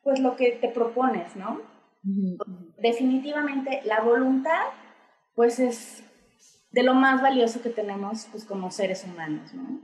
pues 0.04 0.20
lo 0.20 0.36
que 0.36 0.54
te 0.54 0.70
propones, 0.70 1.36
¿no? 1.36 1.62
Definitivamente 2.78 3.82
la 3.86 4.02
voluntad 4.02 4.68
pues 5.36 5.60
es 5.60 6.04
de 6.72 6.84
lo 6.84 6.96
más 6.96 7.22
valioso 7.22 7.62
que 7.62 7.70
tenemos 7.70 8.28
pues 8.32 8.44
como 8.44 8.72
seres 8.72 9.04
humanos, 9.04 9.54
¿no? 9.54 9.82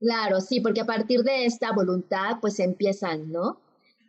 Claro, 0.00 0.40
sí, 0.40 0.60
porque 0.60 0.80
a 0.80 0.86
partir 0.86 1.22
de 1.22 1.46
esta 1.46 1.72
voluntad 1.72 2.38
pues 2.40 2.58
empiezan, 2.58 3.30
¿no? 3.30 3.60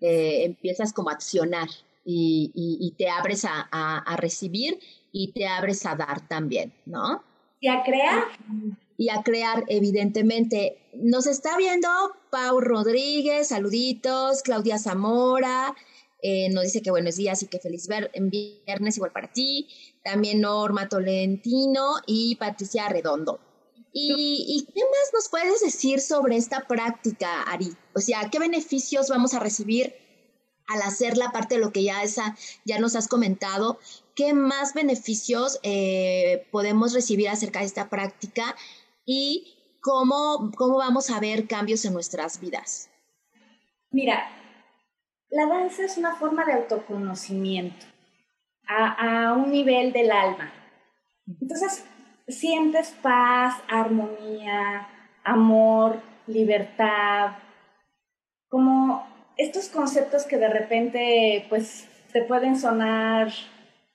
Eh, 0.01 0.45
empiezas 0.45 0.91
como 0.91 1.09
a 1.09 1.13
accionar 1.13 1.67
y, 2.03 2.93
te 2.97 3.09
abres 3.09 3.45
a, 3.45 4.15
recibir 4.17 4.79
y 5.11 5.31
te 5.33 5.47
abres 5.47 5.85
a 5.85 5.95
dar 5.95 6.27
también, 6.27 6.73
¿no? 6.85 7.23
Y 7.59 7.67
a 7.67 7.83
crear. 7.83 8.23
Y 8.97 9.09
a 9.09 9.23
crear, 9.23 9.63
evidentemente. 9.67 10.77
Nos 10.93 11.27
está 11.27 11.57
viendo 11.57 11.89
Pau 12.31 12.61
Rodríguez, 12.61 13.49
saluditos, 13.49 14.41
Claudia 14.41 14.77
Zamora, 14.79 15.75
eh, 16.27 16.49
nos 16.49 16.63
dice 16.63 16.81
que 16.81 16.89
buenos 16.89 17.17
días 17.17 17.43
y 17.43 17.47
que 17.47 17.59
feliz 17.59 17.87
ver 17.87 18.09
en 18.13 18.31
viernes 18.31 18.97
igual 18.97 19.11
para 19.11 19.31
ti. 19.31 19.67
También 20.03 20.41
Norma 20.41 20.89
Tolentino 20.89 21.97
y 22.07 22.35
Patricia 22.37 22.89
Redondo. 22.89 23.39
¿Y, 23.93 24.67
qué 24.73 24.81
más 24.81 25.13
nos 25.13 25.29
puedes 25.29 25.61
decir 25.61 26.01
sobre 26.01 26.35
esta 26.35 26.67
práctica, 26.67 27.43
Ari? 27.43 27.77
O 27.93 28.01
sea, 28.01 28.29
¿qué 28.31 28.39
beneficios 28.39 29.07
vamos 29.07 29.35
a 29.35 29.39
recibir 29.39 29.93
al 30.67 30.81
hacer 30.81 31.15
la 31.15 31.31
parte 31.31 31.55
de 31.55 31.61
lo 31.61 31.71
que 31.71 31.83
ya, 31.83 32.01
esa, 32.01 32.35
ya 32.65 32.79
nos 32.79 32.95
has 32.95 33.07
comentado? 33.07 33.77
¿Qué 34.15 34.33
más 34.33 34.73
beneficios 34.73 35.59
eh, 35.61 36.47
podemos 36.51 36.93
recibir 36.93 37.29
acerca 37.29 37.59
de 37.59 37.65
esta 37.67 37.87
práctica? 37.87 38.55
Y 39.05 39.77
cómo, 39.81 40.51
cómo 40.57 40.77
vamos 40.77 41.09
a 41.09 41.19
ver 41.19 41.47
cambios 41.47 41.85
en 41.85 41.93
nuestras 41.93 42.39
vidas. 42.39 42.89
Mira, 43.91 44.29
la 45.29 45.45
danza 45.45 45.83
es 45.83 45.97
una 45.97 46.15
forma 46.15 46.45
de 46.45 46.53
autoconocimiento 46.53 47.85
a, 48.67 49.27
a 49.29 49.33
un 49.33 49.51
nivel 49.51 49.93
del 49.93 50.11
alma. 50.11 50.51
Entonces, 51.41 51.85
sientes 52.27 52.95
paz, 53.01 53.55
armonía, 53.67 54.87
amor, 55.23 56.01
libertad, 56.27 57.33
como 58.49 59.05
estos 59.37 59.69
conceptos 59.69 60.23
que 60.23 60.37
de 60.37 60.49
repente 60.49 61.45
pues 61.49 61.87
te 62.13 62.23
pueden 62.23 62.57
sonar 62.57 63.31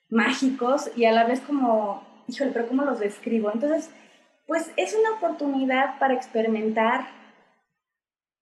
mágicos 0.09 0.90
y 0.96 1.07
a 1.07 1.12
la 1.12 1.25
vez 1.25 1.40
como, 1.40 2.03
híjole, 2.29 2.51
pero 2.53 2.68
¿cómo 2.68 2.85
los 2.85 2.99
describo? 2.99 3.51
Entonces, 3.53 3.90
pues 4.50 4.68
es 4.76 4.96
una 4.96 5.12
oportunidad 5.12 5.96
para 6.00 6.14
experimentar 6.14 7.06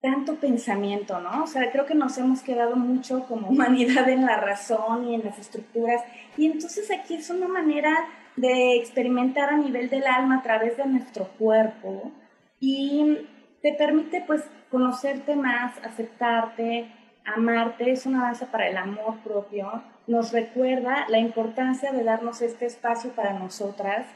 tanto 0.00 0.36
pensamiento, 0.36 1.20
¿no? 1.20 1.44
O 1.44 1.46
sea, 1.46 1.70
creo 1.70 1.84
que 1.84 1.94
nos 1.94 2.16
hemos 2.16 2.40
quedado 2.40 2.76
mucho 2.76 3.26
como 3.28 3.48
humanidad 3.50 4.08
en 4.08 4.24
la 4.24 4.38
razón 4.38 5.06
y 5.06 5.14
en 5.16 5.22
las 5.22 5.38
estructuras. 5.38 6.02
Y 6.38 6.46
entonces 6.46 6.90
aquí 6.90 7.16
es 7.16 7.28
una 7.28 7.46
manera 7.46 7.94
de 8.36 8.76
experimentar 8.76 9.50
a 9.50 9.58
nivel 9.58 9.90
del 9.90 10.06
alma 10.06 10.38
a 10.38 10.42
través 10.42 10.78
de 10.78 10.86
nuestro 10.86 11.26
cuerpo 11.38 12.10
y 12.58 13.18
te 13.60 13.74
permite 13.74 14.24
pues 14.26 14.42
conocerte 14.70 15.36
más, 15.36 15.76
aceptarte, 15.84 16.90
amarte, 17.26 17.90
es 17.90 18.06
una 18.06 18.22
danza 18.22 18.50
para 18.50 18.66
el 18.66 18.78
amor 18.78 19.18
propio, 19.18 19.82
nos 20.06 20.32
recuerda 20.32 21.04
la 21.10 21.18
importancia 21.18 21.92
de 21.92 22.02
darnos 22.02 22.40
este 22.40 22.64
espacio 22.64 23.10
para 23.10 23.34
nosotras, 23.34 24.06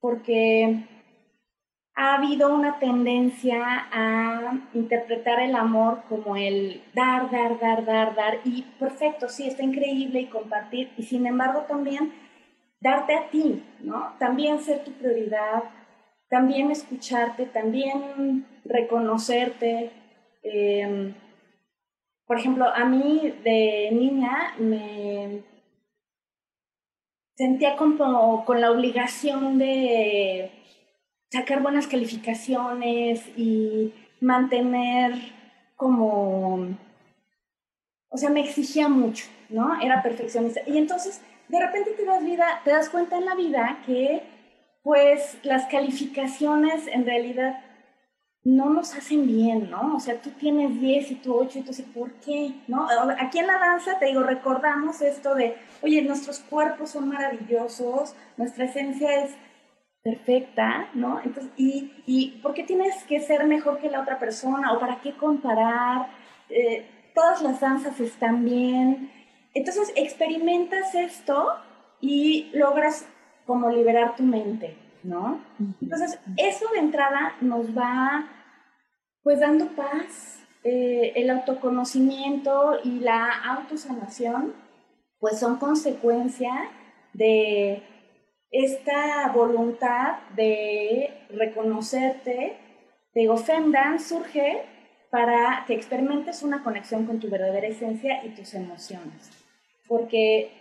porque 0.00 0.86
ha 2.00 2.14
habido 2.14 2.54
una 2.54 2.78
tendencia 2.78 3.60
a 3.92 4.58
interpretar 4.72 5.38
el 5.38 5.54
amor 5.54 6.02
como 6.08 6.34
el 6.34 6.82
dar, 6.94 7.30
dar, 7.30 7.58
dar, 7.60 7.84
dar, 7.84 8.14
dar, 8.14 8.38
y 8.42 8.62
perfecto, 8.78 9.28
sí, 9.28 9.46
está 9.46 9.62
increíble 9.62 10.20
y 10.20 10.26
compartir, 10.26 10.90
y 10.96 11.02
sin 11.02 11.26
embargo 11.26 11.66
también 11.68 12.10
darte 12.80 13.14
a 13.14 13.28
ti, 13.28 13.62
¿no? 13.80 14.14
También 14.18 14.60
ser 14.60 14.82
tu 14.82 14.92
prioridad, 14.92 15.64
también 16.30 16.70
escucharte, 16.70 17.44
también 17.44 18.46
reconocerte. 18.64 19.90
Em, 20.42 21.12
por 22.26 22.38
ejemplo, 22.38 22.64
a 22.64 22.86
mí 22.86 23.34
de 23.44 23.90
niña 23.92 24.54
me 24.58 25.42
sentía 27.36 27.76
como 27.76 28.46
con 28.46 28.58
la 28.62 28.70
obligación 28.70 29.58
de 29.58 30.50
sacar 31.30 31.62
buenas 31.62 31.86
calificaciones 31.86 33.22
y 33.36 33.94
mantener 34.20 35.14
como, 35.76 36.76
o 38.08 38.16
sea, 38.16 38.30
me 38.30 38.40
exigía 38.40 38.88
mucho, 38.88 39.26
¿no? 39.48 39.80
Era 39.80 40.02
perfeccionista. 40.02 40.60
Y 40.66 40.76
entonces 40.78 41.22
de 41.48 41.58
repente 41.58 41.92
te 41.92 42.04
das, 42.04 42.24
vida, 42.24 42.60
te 42.64 42.70
das 42.70 42.90
cuenta 42.90 43.16
en 43.16 43.24
la 43.24 43.34
vida 43.34 43.78
que 43.86 44.22
pues 44.82 45.38
las 45.42 45.66
calificaciones 45.66 46.86
en 46.86 47.04
realidad 47.04 47.60
no 48.42 48.70
nos 48.70 48.94
hacen 48.94 49.26
bien, 49.26 49.70
¿no? 49.70 49.96
O 49.96 50.00
sea, 50.00 50.20
tú 50.22 50.30
tienes 50.30 50.80
10 50.80 51.10
y 51.10 51.14
tú 51.16 51.34
8 51.34 51.58
y 51.58 51.62
tú 51.62 51.68
dices, 51.68 51.86
¿por 51.92 52.12
qué? 52.12 52.54
¿No? 52.68 52.88
Aquí 53.18 53.38
en 53.38 53.46
la 53.46 53.58
danza, 53.58 53.98
te 53.98 54.06
digo, 54.06 54.22
recordamos 54.22 55.02
esto 55.02 55.34
de, 55.34 55.56
oye, 55.82 56.00
nuestros 56.02 56.40
cuerpos 56.40 56.90
son 56.90 57.08
maravillosos, 57.10 58.14
nuestra 58.38 58.64
esencia 58.64 59.24
es 59.24 59.34
perfecta, 60.02 60.88
¿no? 60.94 61.20
Entonces, 61.24 61.52
¿y, 61.56 61.92
y 62.06 62.40
por 62.42 62.54
qué 62.54 62.64
tienes 62.64 63.04
que 63.04 63.20
ser 63.20 63.46
mejor 63.46 63.78
que 63.78 63.90
la 63.90 64.00
otra 64.00 64.18
persona? 64.18 64.72
¿O 64.72 64.80
para 64.80 65.00
qué 65.00 65.14
comparar? 65.16 66.08
Eh, 66.48 66.86
todas 67.14 67.42
las 67.42 67.60
danzas 67.60 67.98
están 68.00 68.44
bien, 68.44 69.10
entonces 69.54 69.92
experimentas 69.96 70.94
esto 70.94 71.54
y 72.00 72.50
logras 72.54 73.06
como 73.46 73.70
liberar 73.70 74.16
tu 74.16 74.22
mente, 74.22 74.76
¿no? 75.02 75.40
Entonces 75.80 76.18
eso 76.36 76.66
de 76.72 76.78
entrada 76.78 77.34
nos 77.40 77.76
va 77.76 78.28
pues 79.22 79.40
dando 79.40 79.66
paz, 79.68 80.40
eh, 80.64 81.12
el 81.16 81.30
autoconocimiento 81.30 82.78
y 82.84 83.00
la 83.00 83.28
autosanación 83.56 84.54
pues 85.18 85.38
son 85.38 85.56
consecuencia 85.56 86.70
de 87.12 87.82
esta 88.50 89.30
voluntad 89.32 90.18
de 90.36 91.10
reconocerte. 91.30 92.56
Digo, 93.14 93.36
Femdan 93.36 94.00
surge 94.00 94.62
para 95.10 95.64
que 95.66 95.74
experimentes 95.74 96.42
una 96.42 96.62
conexión 96.62 97.06
con 97.06 97.18
tu 97.20 97.28
verdadera 97.28 97.66
esencia 97.66 98.24
y 98.24 98.30
tus 98.30 98.54
emociones 98.54 99.30
porque 99.90 100.52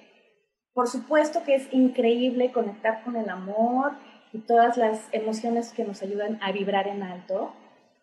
por 0.74 0.88
supuesto 0.88 1.44
que 1.44 1.54
es 1.54 1.72
increíble 1.72 2.52
conectar 2.52 3.04
con 3.04 3.16
el 3.16 3.30
amor 3.30 3.92
y 4.34 4.40
todas 4.40 4.76
las 4.76 5.08
emociones 5.12 5.72
que 5.72 5.84
nos 5.84 6.02
ayudan 6.02 6.40
a 6.42 6.52
vibrar 6.52 6.88
en 6.88 7.04
alto. 7.04 7.54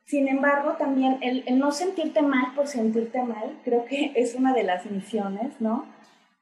Sin 0.04 0.28
embargo, 0.28 0.76
también 0.78 1.18
el, 1.22 1.58
no 1.58 1.72
sentirte 1.72 2.22
mal 2.22 2.54
por 2.54 2.68
sentirte 2.68 3.22
mal, 3.24 3.58
creo 3.64 3.86
que 3.86 4.12
es 4.16 4.36
una 4.36 4.54
de 4.54 4.62
las 4.62 4.86
misiones, 4.86 5.60
¿no? 5.60 5.84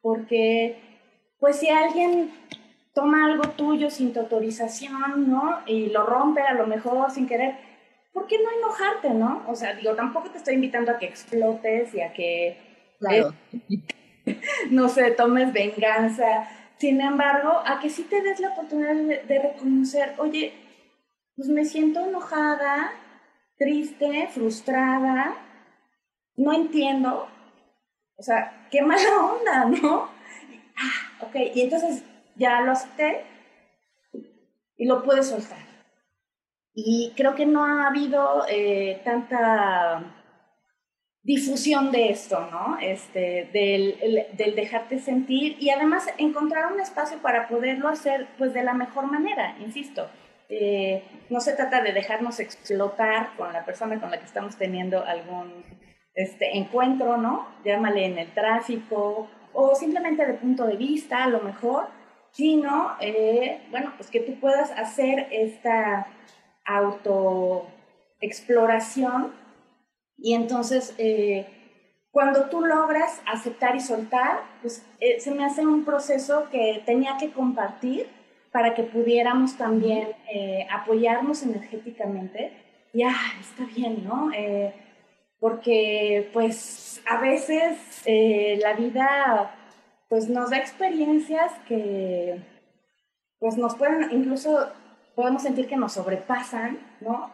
Porque, 0.03 0.77
pues 1.41 1.57
si 1.57 1.71
alguien 1.71 2.31
toma 2.95 3.27
algo 3.27 3.51
tuyo 3.51 3.91
sin 3.91 4.13
tu 4.13 4.21
autorización, 4.21 5.29
¿no? 5.29 5.59
Y 5.67 5.91
lo 5.91 6.07
rompe 6.07 6.41
a 6.41 6.55
lo 6.55 6.67
mejor 6.67 7.11
sin 7.11 7.27
querer, 7.27 7.57
¿por 8.13 8.27
qué 8.27 8.39
no 8.39 8.51
enojarte, 8.51 9.11
no? 9.11 9.43
O 9.49 9.55
sea, 9.57 9.75
digo, 9.75 9.95
tampoco 9.95 10.31
te 10.31 10.39
estoy 10.39 10.55
invitando 10.55 10.93
a 10.93 10.99
que 10.99 11.07
explotes 11.07 11.93
y 11.95 12.01
a 12.01 12.13
que... 12.13 12.57
Claro. 13.01 13.35
no 14.71 14.89
sé, 14.89 15.11
tomes 15.11 15.53
venganza. 15.53 16.49
Sin 16.79 17.01
embargo, 17.01 17.63
a 17.67 17.81
que 17.81 17.91
sí 17.91 18.05
te 18.05 18.23
des 18.23 18.39
la 18.39 18.51
oportunidad 18.51 18.95
de, 18.95 19.39
reconocer, 19.39 20.15
oye, 20.19 20.55
pues 21.37 21.49
me 21.49 21.65
siento 21.65 22.01
enojada, 22.01 22.93
triste, 23.59 24.29
frustrada, 24.33 25.35
no 26.37 26.53
entiendo. 26.53 27.29
O 28.17 28.23
sea, 28.23 28.69
qué 28.71 28.83
mala 28.83 29.19
onda, 29.19 29.65
¿no? 29.65 30.09
Ah, 30.77 31.25
ok, 31.27 31.37
y 31.55 31.63
entonces 31.63 32.05
ya 32.37 32.61
lo 32.61 32.73
acepté 32.73 33.25
y 34.77 34.87
lo 34.87 35.03
puedes 35.03 35.29
soltar. 35.29 35.65
Y 36.75 37.13
creo 37.17 37.35
que 37.35 37.47
no 37.47 37.65
ha 37.65 37.87
habido 37.87 38.45
eh, 38.49 39.01
tanta 39.05 40.03
difusión 41.23 41.91
de 41.91 42.11
esto, 42.11 42.49
¿no? 42.51 42.77
Este, 42.81 43.49
del, 43.53 44.27
del, 44.37 44.55
dejarte 44.55 44.99
sentir 44.99 45.57
y 45.59 45.71
además 45.71 46.07
encontrar 46.19 46.73
un 46.73 46.81
espacio 46.81 47.19
para 47.19 47.49
poderlo 47.49 47.89
hacer 47.89 48.29
pues 48.37 48.53
de 48.53 48.63
la 48.63 48.75
mejor 48.75 49.11
manera, 49.11 49.57
insisto. 49.61 50.09
Eh, 50.51 51.03
no 51.31 51.41
se 51.41 51.55
trata 51.55 51.81
de 51.81 51.93
dejarnos 51.93 52.39
explotar 52.41 53.31
con 53.37 53.53
la 53.53 53.65
persona 53.65 53.99
con 53.99 54.11
la 54.11 54.19
que 54.19 54.27
estamos 54.27 54.57
teniendo 54.57 55.03
algún 55.03 55.65
este, 56.15 56.59
encuentro, 56.59 57.17
¿no? 57.17 57.49
Llámale 57.65 58.05
en 58.05 58.19
el 58.19 58.35
tráfico 58.35 59.29
o 59.55 59.75
simplemente 59.75 60.27
de 60.27 60.35
punto 60.35 60.67
de 60.67 60.77
vista, 60.77 61.25
a 61.25 61.29
lo 61.29 61.41
mejor, 61.41 61.89
sino, 62.35 62.97
eh, 63.01 63.63
bueno, 63.71 63.95
pues 63.97 64.11
que 64.11 64.21
tú 64.21 64.39
puedas 64.41 64.71
hacer 64.73 65.29
esta 65.31 66.09
autoexploración 66.65 69.33
y 70.19 70.35
entonces, 70.35 70.95
eh, 70.99 71.47
cuando 72.11 72.49
tú 72.49 72.65
logras 72.65 73.23
aceptar 73.27 73.77
y 73.77 73.81
soltar, 73.81 74.43
pues 74.61 74.85
eh, 75.01 75.21
se 75.21 75.33
me 75.33 75.45
hace 75.45 75.67
un 75.67 75.85
proceso 75.85 76.49
que 76.51 76.83
tenía 76.87 77.17
que 77.19 77.33
compartir 77.33 78.07
para 78.53 78.75
que 78.75 78.85
pudiéramos 78.85 79.57
también 79.57 80.09
eh, 80.33 80.67
apoyarnos 80.71 81.43
energéticamente. 81.43 82.53
Ya, 82.93 83.13
está 83.41 83.65
bien, 83.65 84.05
¿no? 84.05 84.31
porque 85.41 86.31
pues 86.33 87.03
a 87.07 87.21
veces 87.21 88.03
la 88.07 88.73
vida 88.73 89.55
pues 90.15 90.29
nos 90.29 90.51
da 90.51 90.59
experiencias 90.59 91.51
que 91.67 92.41
pues 93.41 93.57
nos 93.57 93.75
pueden, 93.75 94.13
incluso 94.13 94.71
podemos 95.17 95.43
sentir 95.43 95.67
que 95.67 95.77
nos 95.77 95.95
sobrepasan, 95.95 96.79
¿no? 97.01 97.33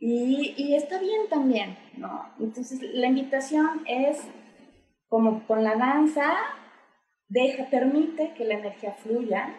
Y, 0.00 0.74
está 0.74 0.98
bien 0.98 1.28
también, 1.30 1.78
¿no? 1.96 2.28
Entonces, 2.40 2.82
la 2.82 3.06
invitación 3.06 3.84
es, 3.86 4.26
como 5.08 5.46
con 5.46 5.62
la 5.62 5.76
danza, 5.76 6.34
deja, 7.28 7.70
permite 7.70 8.34
que 8.34 8.44
la 8.44 8.54
energía 8.54 8.94
fluya, 8.94 9.54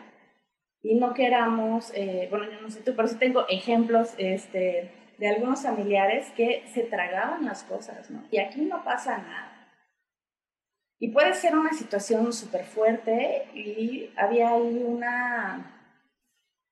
y 0.83 0.95
no 0.95 1.13
queramos, 1.13 1.93
eh, 1.95 2.27
bueno, 2.29 2.51
yo 2.51 2.59
no 2.59 2.69
sé 2.69 2.81
tú, 2.81 2.91
pero 2.97 3.07
sí 3.07 3.15
tengo 3.15 3.47
ejemplos 3.47 4.13
este, 4.17 4.91
de 5.17 5.29
algunos 5.29 5.63
familiares 5.63 6.29
que 6.35 6.65
se 6.73 6.83
tragaban 6.83 7.45
las 7.45 7.63
cosas, 7.63 8.11
¿no? 8.11 8.25
Y 8.29 8.39
aquí 8.39 8.59
no 8.59 8.83
pasa 8.83 9.19
nada. 9.19 9.46
Y 10.99 11.09
puede 11.09 11.33
ser 11.33 11.55
una 11.55 11.73
situación 11.73 12.33
súper 12.33 12.63
fuerte 12.63 13.47
y 13.53 14.11
había 14.17 14.49
ahí 14.49 14.83
una 14.83 15.77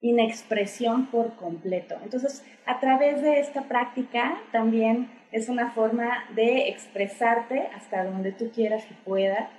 inexpresión 0.01 1.07
por 1.07 1.35
completo. 1.35 1.95
Entonces, 2.03 2.43
a 2.65 2.79
través 2.79 3.21
de 3.21 3.39
esta 3.39 3.63
práctica 3.63 4.41
también 4.51 5.11
es 5.31 5.49
una 5.49 5.71
forma 5.71 6.25
de 6.33 6.69
expresarte 6.69 7.67
hasta 7.75 8.03
donde 8.03 8.31
tú 8.31 8.51
quieras 8.51 8.85
y 8.89 8.93
puedas. 9.05 9.49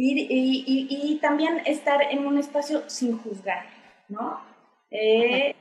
Y, 0.00 1.18
también 1.20 1.60
estar 1.66 2.00
en 2.12 2.24
un 2.24 2.38
espacio 2.38 2.88
sin 2.88 3.18
juzgar, 3.18 3.66
¿no? 4.08 4.40
Eh, 4.92 5.56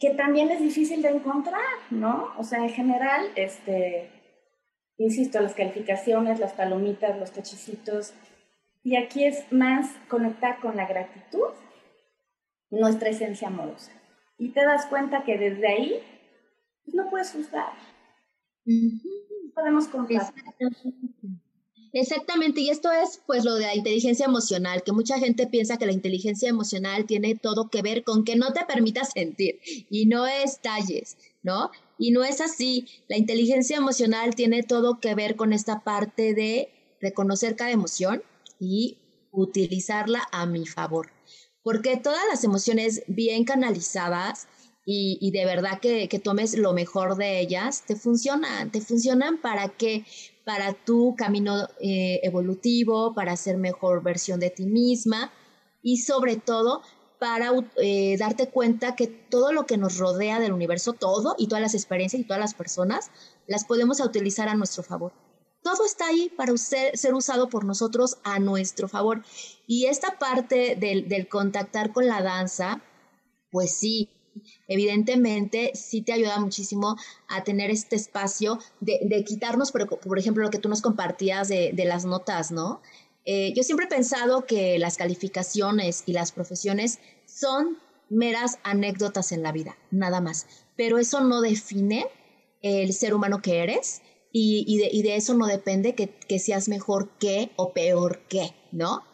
que 0.00 0.10
también 0.10 0.50
es 0.50 0.60
difícil 0.60 1.00
de 1.02 1.10
encontrar, 1.10 1.62
¿no? 1.90 2.32
O 2.38 2.42
sea, 2.42 2.58
en 2.58 2.70
general, 2.70 3.30
este, 3.36 4.10
insisto, 4.98 5.40
las 5.40 5.54
calificaciones, 5.54 6.40
las 6.40 6.52
palomitas, 6.52 7.18
los 7.18 7.32
tachicitos, 7.32 8.12
y 8.82 8.96
aquí 8.96 9.24
es 9.24 9.50
más 9.50 9.90
conectar 10.08 10.60
con 10.60 10.76
la 10.76 10.86
gratitud, 10.86 11.48
nuestra 12.70 13.08
esencia 13.08 13.48
amorosa. 13.48 13.92
Y 14.38 14.50
te 14.50 14.64
das 14.64 14.86
cuenta 14.86 15.24
que 15.24 15.38
desde 15.38 15.68
ahí 15.68 16.00
pues, 16.84 16.94
no 16.94 17.10
puedes 17.10 17.32
juzgar. 17.32 17.72
Podemos 19.54 19.88
contar. 19.88 20.32
Exactamente, 21.92 22.60
y 22.60 22.68
esto 22.68 22.92
es 22.92 23.22
pues 23.26 23.44
lo 23.44 23.54
de 23.54 23.64
la 23.64 23.74
inteligencia 23.74 24.26
emocional, 24.26 24.82
que 24.82 24.92
mucha 24.92 25.18
gente 25.18 25.46
piensa 25.46 25.78
que 25.78 25.86
la 25.86 25.92
inteligencia 25.92 26.48
emocional 26.48 27.06
tiene 27.06 27.34
todo 27.34 27.70
que 27.70 27.82
ver 27.82 28.04
con 28.04 28.24
que 28.24 28.36
no 28.36 28.52
te 28.52 28.64
permitas 28.66 29.10
sentir 29.12 29.60
y 29.90 30.06
no 30.06 30.26
estalles, 30.26 31.16
¿no? 31.42 31.70
Y 31.98 32.12
no 32.12 32.24
es 32.24 32.40
así, 32.40 32.86
la 33.08 33.16
inteligencia 33.16 33.76
emocional 33.76 34.34
tiene 34.34 34.62
todo 34.62 35.00
que 35.00 35.14
ver 35.14 35.36
con 35.36 35.52
esta 35.52 35.82
parte 35.82 36.32
de 36.32 36.68
reconocer 37.00 37.56
cada 37.56 37.72
emoción 37.72 38.22
y 38.60 38.98
utilizarla 39.32 40.26
a 40.32 40.46
mi 40.46 40.66
favor, 40.66 41.10
porque 41.62 41.96
todas 41.96 42.22
las 42.30 42.44
emociones 42.44 43.02
bien 43.06 43.44
canalizadas 43.44 44.48
y, 44.90 45.32
de 45.32 45.44
verdad 45.44 45.80
que, 45.80 46.08
que, 46.08 46.18
tomes 46.18 46.56
lo 46.56 46.72
mejor 46.72 47.16
de 47.16 47.40
ellas, 47.40 47.84
te 47.86 47.94
funcionan, 47.94 48.70
te 48.72 48.80
funcionan 48.80 49.38
para 49.38 49.68
que 49.68 50.06
para 50.46 50.72
tu 50.72 51.14
camino 51.14 51.68
eh, 51.78 52.20
evolutivo, 52.22 53.12
para 53.12 53.36
ser 53.36 53.58
mejor 53.58 54.02
versión 54.02 54.40
de 54.40 54.48
ti 54.48 54.64
misma 54.64 55.30
y 55.82 55.98
sobre 55.98 56.36
todo 56.36 56.80
para 57.18 57.50
eh, 57.76 58.16
darte 58.18 58.48
cuenta 58.48 58.94
que 58.96 59.06
todo 59.06 59.52
lo 59.52 59.66
que 59.66 59.76
nos 59.76 59.98
rodea 59.98 60.40
del 60.40 60.52
universo, 60.52 60.92
todo 60.92 61.34
y 61.38 61.48
todas 61.48 61.62
las 61.62 61.74
experiencias 61.74 62.20
y 62.20 62.24
todas 62.24 62.40
las 62.40 62.54
personas, 62.54 63.10
las 63.46 63.64
podemos 63.64 64.00
utilizar 64.00 64.48
a 64.48 64.54
nuestro 64.54 64.82
favor. 64.82 65.12
Todo 65.62 65.84
está 65.84 66.06
ahí 66.06 66.30
para 66.36 66.56
ser 66.56 67.14
usado 67.14 67.48
por 67.48 67.64
nosotros 67.64 68.18
a 68.22 68.38
nuestro 68.38 68.88
favor. 68.88 69.24
Y 69.66 69.86
esta 69.86 70.18
parte 70.18 70.76
del, 70.76 71.08
del 71.08 71.28
contactar 71.28 71.92
con 71.92 72.06
la 72.06 72.22
danza, 72.22 72.80
pues 73.50 73.74
sí, 73.74 74.08
evidentemente 74.66 75.72
sí 75.74 76.02
te 76.02 76.12
ayuda 76.12 76.38
muchísimo 76.38 76.96
a 77.28 77.44
tener 77.44 77.70
este 77.70 77.96
espacio 77.96 78.58
de, 78.80 79.24
quitarnos, 79.24 79.72
por, 79.72 79.88
por, 79.98 80.18
ejemplo, 80.18 80.42
lo 80.42 80.50
que 80.50 80.58
tú 80.58 80.68
nos 80.68 80.82
compartías 80.82 81.48
de, 81.48 81.84
las 81.84 82.04
notas, 82.04 82.50
¿no? 82.50 82.80
Eh, 83.30 83.52
yo 83.54 83.62
siempre 83.62 83.84
he 83.84 83.90
pensado 83.90 84.46
que 84.46 84.78
las 84.78 84.96
calificaciones 84.96 86.02
y 86.06 86.14
las 86.14 86.32
profesiones 86.32 86.98
son 87.26 87.76
meras 88.08 88.58
anécdotas 88.62 89.32
en 89.32 89.42
la 89.42 89.52
vida, 89.52 89.76
nada 89.90 90.22
más. 90.22 90.46
Pero 90.78 90.96
eso 90.96 91.20
no 91.20 91.42
define 91.42 92.06
el 92.62 92.90
ser 92.94 93.12
humano 93.12 93.42
que 93.42 93.58
eres 93.62 94.00
y, 94.32 94.78
de, 95.02 95.14
eso 95.14 95.34
no 95.34 95.46
depende 95.46 95.94
que, 95.94 96.38
seas 96.38 96.70
mejor 96.70 97.10
que 97.18 97.50
o 97.56 97.74
peor 97.74 98.20
que, 98.30 98.54
¿no? 98.72 99.04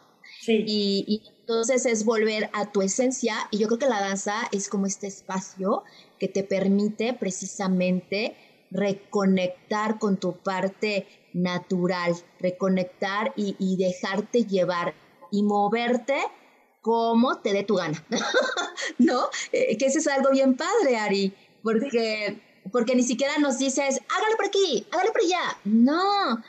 Sí. 0.41 0.63
y 0.65 1.21
entonces 1.41 1.85
es 1.85 2.05
volver 2.05 2.49
a 2.53 2.71
tu 2.71 2.81
esencia 2.81 3.35
y 3.51 3.57
yo 3.57 3.67
creo 3.67 3.79
que 3.79 3.87
la 3.87 3.99
danza 3.99 4.47
es 4.51 4.69
como 4.69 4.85
este 4.85 5.07
espacio 5.07 5.83
que 6.19 6.27
te 6.27 6.43
permite 6.43 7.13
precisamente 7.13 8.35
reconectar 8.71 9.99
con 9.99 10.17
tu 10.17 10.37
parte 10.37 11.07
natural, 11.33 12.15
reconectar 12.39 13.33
y, 13.35 13.75
dejarte 13.77 14.45
llevar 14.45 14.93
y 15.31 15.43
moverte 15.43 16.17
como 16.81 17.39
te 17.39 17.51
dé 17.51 17.63
tu 17.63 17.75
gana, 17.75 18.03
¿no? 18.99 19.27
Eh, 19.51 19.75
que 19.77 19.87
eso 19.87 19.99
es 19.99 20.07
algo 20.07 20.29
bien 20.29 20.55
padre, 20.55 20.97
Ari, 20.97 21.33
porque, 21.63 22.39
porque 22.71 22.95
ni 22.95 23.03
siquiera 23.03 23.37
nos 23.39 23.57
dices, 23.57 23.99
hágalo 24.15 24.35
por 24.37 24.45
aquí, 24.45 24.85
hágalo 24.91 25.11
por 25.11 25.21
allá, 25.21 25.57
no, 25.63 26.43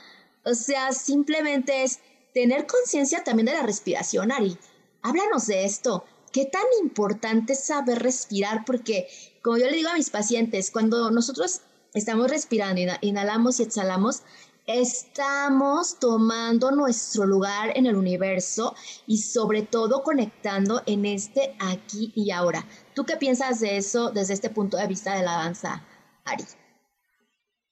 o 0.45 0.53
sea, 0.53 0.93
simplemente 0.93 1.83
es 1.83 1.99
tener 2.33 2.67
conciencia 2.67 3.23
también 3.23 3.47
de 3.47 3.53
la 3.53 3.63
respiración, 3.63 4.31
Ari. 4.31 4.57
Háblanos 5.01 5.47
de 5.47 5.65
esto. 5.65 6.05
¿Qué 6.31 6.45
tan 6.45 6.63
importante 6.81 7.53
es 7.53 7.65
saber 7.65 7.99
respirar? 7.99 8.63
Porque, 8.63 9.07
como 9.41 9.57
yo 9.57 9.65
le 9.65 9.75
digo 9.75 9.89
a 9.89 9.95
mis 9.95 10.09
pacientes, 10.09 10.71
cuando 10.71 11.11
nosotros 11.11 11.61
estamos 11.93 12.29
respirando, 12.29 12.81
inhalamos 13.01 13.59
y 13.59 13.63
exhalamos, 13.63 14.23
estamos 14.67 15.97
tomando 15.99 16.71
nuestro 16.71 17.25
lugar 17.25 17.71
en 17.75 17.85
el 17.85 17.95
universo 17.95 18.75
y 19.05 19.19
sobre 19.19 19.61
todo 19.61 20.03
conectando 20.03 20.83
en 20.85 21.05
este 21.05 21.55
aquí 21.59 22.11
y 22.15 22.31
ahora. 22.31 22.65
¿Tú 22.93 23.05
qué 23.05 23.15
piensas 23.15 23.61
de 23.61 23.77
eso 23.77 24.11
desde 24.11 24.33
este 24.33 24.49
punto 24.49 24.77
de 24.77 24.87
vista 24.87 25.15
de 25.15 25.23
la 25.23 25.37
danza, 25.37 25.83
Ari? 26.25 26.43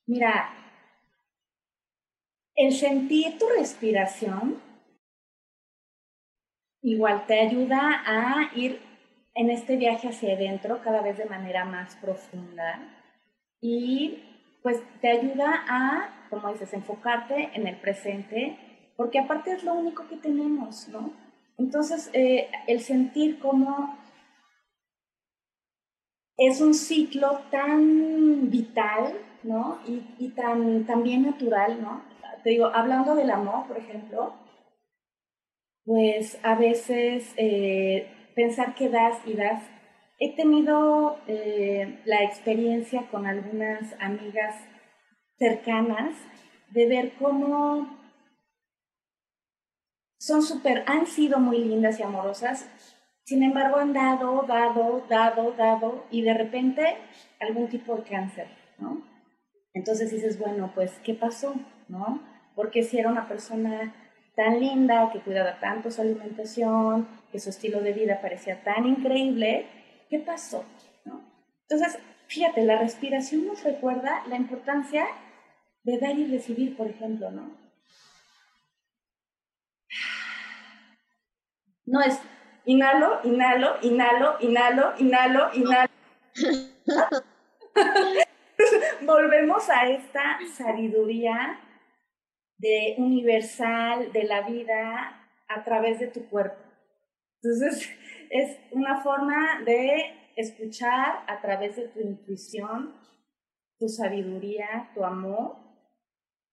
Mira, 0.08 0.54
el 2.56 2.73
sentir 2.73 3.38
tu 3.38 3.47
respiración 3.49 4.62
igual 6.82 7.25
te 7.28 7.41
ayuda 7.41 8.04
a 8.06 8.56
ir 8.56 8.80
en 9.34 9.49
este 9.49 9.75
viaje 9.75 10.08
hacia 10.08 10.36
adentro 10.36 10.82
cada 10.82 11.01
vez 11.01 11.17
de 11.17 11.25
manera 11.25 11.65
más 11.65 11.95
profunda 11.95 12.94
y 13.65 14.23
pues 14.62 14.80
te 15.01 15.10
ayuda 15.10 15.65
a, 15.67 16.28
como 16.30 16.51
dices, 16.51 16.71
enfocarte 16.73 17.49
en 17.56 17.65
el 17.65 17.75
presente, 17.78 18.58
porque 18.95 19.17
aparte 19.17 19.54
es 19.54 19.63
lo 19.63 19.73
único 19.73 20.08
que 20.08 20.17
tenemos, 20.17 20.88
¿no? 20.89 21.12
Entonces, 21.58 22.12
eh, 22.13 22.47
el 22.67 22.82
sentir 22.82 23.39
como 23.39 23.97
es 26.38 26.62
un 26.62 26.75
ciclo 26.75 27.39
tan 27.49 28.51
vital, 28.51 29.15
¿no? 29.41 29.80
Y, 29.88 30.04
y 30.19 30.30
tan, 30.30 30.86
tan 30.86 31.04
natural, 31.23 31.82
¿no? 31.82 32.04
Te 32.43 32.51
digo, 32.51 32.67
hablando 32.67 33.15
del 33.15 33.32
amor, 33.32 33.65
por 33.65 33.78
ejemplo, 33.78 34.34
pues 35.86 36.38
a 36.43 36.54
veces 36.54 37.34
eh, 37.38 38.32
pensar 38.36 38.75
que 38.75 38.89
das 38.89 39.17
y 39.25 39.34
das. 39.34 39.63
He 40.17 40.36
tenido 40.36 41.19
eh, 41.28 41.99
la 42.06 42.23
experiencia 42.23 43.08
con 43.12 43.25
algunas 43.25 43.95
amigas 43.99 44.56
cercanas 45.38 46.15
de 46.71 46.88
ver 46.88 47.13
cómo 47.19 47.88
son 50.17 50.41
súper, 50.41 50.84
han 50.88 51.06
sido 51.06 51.39
muy 51.39 51.60
lindas 51.60 51.99
y 51.99 52.04
amorosas, 52.04 52.69
sin 53.25 53.43
embargo 53.43 53.78
han 53.78 53.93
dado, 53.93 54.43
dado, 54.47 55.06
dado, 55.10 55.51
dado 55.51 56.06
y 56.10 56.21
de 56.21 56.34
repente 56.34 56.97
algún 57.39 57.67
tipo 57.67 57.95
de 57.95 58.04
cáncer, 58.04 58.47
¿no? 58.78 59.04
Entonces 59.73 60.10
dices, 60.10 60.39
bueno, 60.39 60.71
pues, 60.73 60.93
¿qué 61.04 61.13
pasó? 61.13 61.54
¿No? 61.89 62.21
Porque 62.56 62.82
si 62.82 62.97
era 62.97 63.12
una 63.12 63.28
persona 63.28 63.93
tan 64.36 64.60
linda, 64.62 65.10
que 65.12 65.19
cuidaba 65.19 65.60
tanto 65.60 65.91
su 65.91 66.01
alimentación, 66.01 67.08
que 67.32 67.39
su 67.39 67.49
estilo 67.49 67.82
de 67.82 67.93
vida 67.93 68.21
parecía 68.21 68.63
tan 68.63 68.88
increíble, 68.88 69.67
¿qué 70.10 70.20
pasó? 70.20 70.65
Entonces, 71.68 72.00
fíjate, 72.28 72.63
la 72.63 72.78
respiración 72.78 73.48
nos 73.48 73.63
recuerda 73.63 74.24
la 74.28 74.36
importancia 74.36 75.08
de 75.84 76.00
dar 76.00 76.18
y 76.18 76.32
recibir, 76.32 76.76
por 76.76 76.88
ejemplo, 76.88 77.32
¿no? 77.32 77.56
No 81.86 82.02
es 82.02 82.20
inhalo, 82.65 83.20
inhalo, 83.24 83.78
inhalo, 83.82 84.38
inhalo, 84.39 84.94
inhalo, 84.98 85.54
inhalo. 85.54 85.89
Volvemos 89.02 89.70
a 89.70 89.89
esta 89.89 90.39
sabiduría 90.56 91.60
de 92.58 92.96
universal 92.98 94.12
de 94.12 94.24
la 94.24 94.41
vida 94.41 95.28
a 95.48 95.63
través 95.63 96.00
de 96.00 96.08
tu 96.08 96.28
cuerpo. 96.28 96.58
Entonces, 97.44 97.91
es 98.41 98.60
una 98.71 99.02
forma 99.02 99.62
de 99.65 100.32
escuchar 100.36 101.24
a 101.28 101.41
través 101.41 101.76
de 101.76 101.88
tu 101.88 102.02
intuición, 102.02 102.93
tu 103.80 103.88
sabiduría, 103.88 104.91
tu 104.93 105.04
amor, 105.04 105.56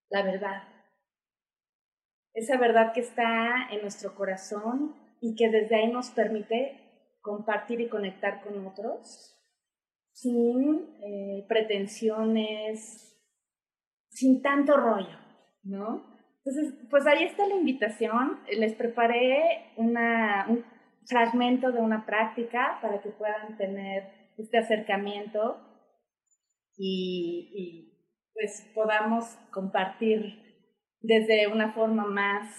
la 0.09 0.23
verdad. 0.23 0.62
Esa 2.35 2.57
verdad 2.57 2.92
que 2.92 3.01
está 3.01 3.68
en 3.71 3.83
nuestro 3.83 4.14
corazón 4.14 4.95
y 5.21 5.35
que 5.35 5.49
desde 5.49 5.77
ahí 5.77 5.92
nos 5.92 6.11
permite 6.11 7.18
compartir 7.21 7.81
y 7.81 7.88
conectar 7.88 8.42
con 8.42 8.66
otros 8.66 9.38
sin 10.12 10.97
eh, 11.03 11.45
pretensiones, 11.49 13.18
sin 14.11 14.42
tanto 14.42 14.77
rollo, 14.77 15.18
¿no? 15.64 16.12
Entonces, 16.45 16.75
pues 16.90 17.07
ahí 17.07 17.25
está 17.25 17.47
la 17.47 17.55
invitación. 17.55 18.40
Les 18.59 18.75
preparé 18.75 19.73
una, 19.77 20.47
un 20.49 20.64
fragmento 21.07 21.73
de 21.73 21.81
una 21.81 22.07
práctica 22.07 22.79
para 22.81 23.01
que 23.01 23.11
puedan 23.11 23.57
tener 23.57 24.31
este 24.38 24.59
acercamiento 24.59 25.61
y, 26.77 27.88
pues 28.35 28.71
podamos 28.75 29.25
compartir 29.51 30.41
desde 31.01 31.47
una 31.49 31.73
forma 31.73 32.07
más 32.07 32.51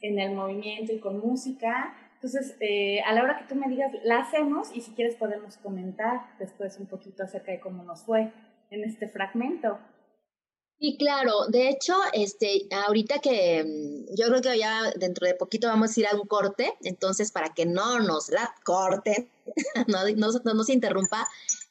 en 0.00 0.18
el 0.18 0.34
movimiento 0.34 0.92
y 0.92 1.00
con 1.00 1.20
música. 1.20 1.94
Entonces, 2.14 2.56
eh, 2.60 3.00
a 3.02 3.12
la 3.12 3.22
hora 3.22 3.38
que 3.38 3.44
tú 3.44 3.54
me 3.54 3.68
digas, 3.68 3.92
la 4.02 4.20
hacemos 4.20 4.74
y 4.74 4.80
si 4.80 4.94
quieres 4.94 5.16
podemos 5.16 5.58
comentar 5.58 6.36
después 6.38 6.78
un 6.80 6.86
poquito 6.86 7.22
acerca 7.22 7.52
de 7.52 7.60
cómo 7.60 7.84
nos 7.84 8.04
fue 8.04 8.32
en 8.70 8.84
este 8.84 9.08
fragmento. 9.08 9.78
Y 10.80 10.96
claro, 10.96 11.46
de 11.48 11.68
hecho, 11.68 11.94
este, 12.12 12.68
ahorita 12.70 13.18
que 13.18 13.64
mm, 13.64 14.14
yo 14.16 14.28
creo 14.28 14.40
que 14.40 14.58
ya 14.58 14.92
dentro 14.96 15.26
de 15.26 15.34
poquito 15.34 15.66
vamos 15.66 15.96
a 15.96 16.00
ir 16.00 16.06
a 16.06 16.14
un 16.14 16.26
corte, 16.26 16.72
entonces 16.82 17.32
para 17.32 17.52
que 17.52 17.66
no 17.66 17.98
nos 17.98 18.28
la 18.28 18.54
corten, 18.64 19.28
no, 19.88 20.30
no, 20.44 20.64
se 20.64 20.72
interrumpa, 20.72 21.26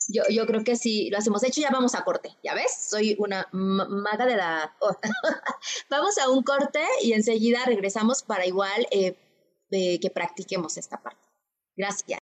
yo, 0.09 0.23
yo 0.29 0.45
creo 0.45 0.63
que 0.63 0.75
si 0.75 1.09
lo 1.09 1.17
hacemos. 1.19 1.41
De 1.41 1.47
hecho, 1.47 1.61
ya 1.61 1.71
vamos 1.71 1.95
a 1.95 2.03
corte, 2.03 2.35
¿ya 2.43 2.53
ves? 2.53 2.87
Soy 2.89 3.15
una 3.19 3.47
maga 3.51 4.25
de 4.25 4.35
la... 4.35 4.75
vamos 5.89 6.17
a 6.17 6.29
un 6.29 6.43
corte 6.43 6.81
y 7.01 7.13
enseguida 7.13 7.63
regresamos 7.65 8.23
para 8.23 8.45
igual 8.45 8.87
eh, 8.91 9.15
que 9.69 10.09
practiquemos 10.13 10.77
esta 10.77 11.01
parte. 11.01 11.21
Gracias. 11.75 12.19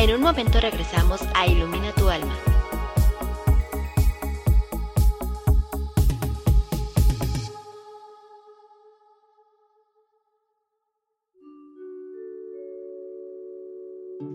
En 0.00 0.14
un 0.14 0.22
momento 0.22 0.58
regresamos 0.58 1.20
a 1.34 1.46
Ilumina 1.46 1.92
tu 1.92 2.08
alma. 2.08 2.34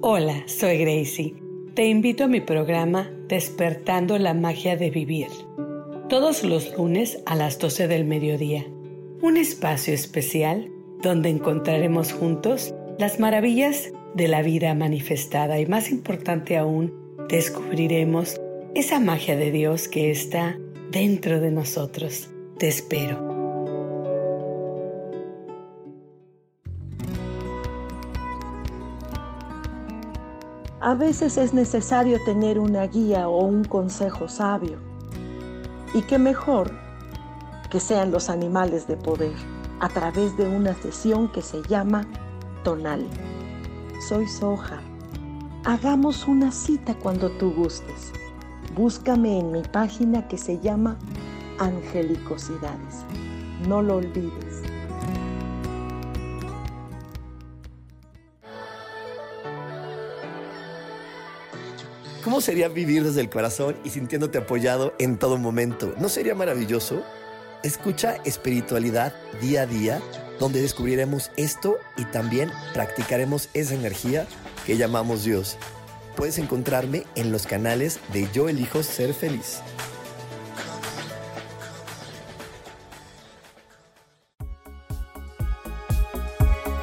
Hola, 0.01 0.43
soy 0.45 0.77
Gracie. 0.77 1.33
Te 1.73 1.87
invito 1.87 2.25
a 2.25 2.27
mi 2.27 2.41
programa 2.41 3.09
Despertando 3.27 4.19
la 4.19 4.35
Magia 4.35 4.77
de 4.77 4.91
Vivir. 4.91 5.29
Todos 6.09 6.43
los 6.43 6.77
lunes 6.77 7.23
a 7.25 7.35
las 7.35 7.57
12 7.57 7.87
del 7.87 8.05
mediodía. 8.05 8.67
Un 9.23 9.35
espacio 9.35 9.95
especial 9.95 10.69
donde 11.01 11.29
encontraremos 11.29 12.13
juntos 12.13 12.75
las 12.99 13.19
maravillas 13.19 13.91
de 14.15 14.29
la 14.29 14.41
vida 14.41 14.73
manifestada 14.73 15.59
y 15.59 15.65
más 15.65 15.91
importante 15.91 16.57
aún, 16.57 16.93
descubriremos 17.27 18.39
esa 18.73 18.99
magia 19.01 19.35
de 19.35 19.51
Dios 19.51 19.89
que 19.89 20.09
está 20.09 20.57
dentro 20.89 21.41
de 21.41 21.51
nosotros. 21.51 22.29
Te 22.57 22.69
espero. 22.69 23.35
A 30.79 30.93
veces 30.93 31.37
es 31.37 31.53
necesario 31.53 32.17
tener 32.23 32.57
una 32.57 32.87
guía 32.87 33.27
o 33.27 33.43
un 33.43 33.65
consejo 33.65 34.29
sabio. 34.29 34.77
Y 35.93 36.03
qué 36.03 36.19
mejor 36.19 36.71
que 37.69 37.81
sean 37.81 38.11
los 38.11 38.29
animales 38.29 38.87
de 38.87 38.95
poder 38.95 39.33
a 39.81 39.89
través 39.89 40.37
de 40.37 40.47
una 40.47 40.73
sesión 40.75 41.29
que 41.29 41.41
se 41.41 41.61
llama 41.63 42.07
Tonal 42.63 43.05
soy 44.07 44.27
Soja. 44.27 44.81
Hagamos 45.63 46.27
una 46.27 46.51
cita 46.51 46.93
cuando 46.93 47.31
tú 47.31 47.51
gustes. 47.51 48.11
Búscame 48.75 49.39
en 49.39 49.51
mi 49.51 49.63
página 49.63 50.27
que 50.27 50.37
se 50.37 50.59
llama 50.59 50.95
Angelicosidades. 51.57 53.03
No 53.67 53.81
lo 53.81 53.95
olvides. 53.95 54.61
¿Cómo 62.23 62.41
sería 62.41 62.67
vivir 62.67 63.03
desde 63.03 63.21
el 63.21 63.29
corazón 63.31 63.75
y 63.83 63.89
sintiéndote 63.89 64.37
apoyado 64.37 64.93
en 64.99 65.17
todo 65.17 65.37
momento? 65.37 65.95
¿No 65.99 66.09
sería 66.09 66.35
maravilloso? 66.35 67.03
Escucha 67.65 68.17
espiritualidad 68.25 69.11
día 69.41 69.63
a 69.63 69.65
día 69.65 69.99
donde 70.39 70.61
descubriremos 70.61 71.31
esto 71.35 71.79
y 71.97 72.05
también 72.05 72.51
practicaremos 72.75 73.49
esa 73.55 73.73
energía 73.73 74.27
que 74.67 74.77
llamamos 74.77 75.23
Dios. 75.23 75.57
Puedes 76.15 76.37
encontrarme 76.37 77.07
en 77.15 77.31
los 77.31 77.47
canales 77.47 77.99
de 78.13 78.29
Yo 78.31 78.49
elijo 78.49 78.83
ser 78.83 79.15
feliz. 79.15 79.61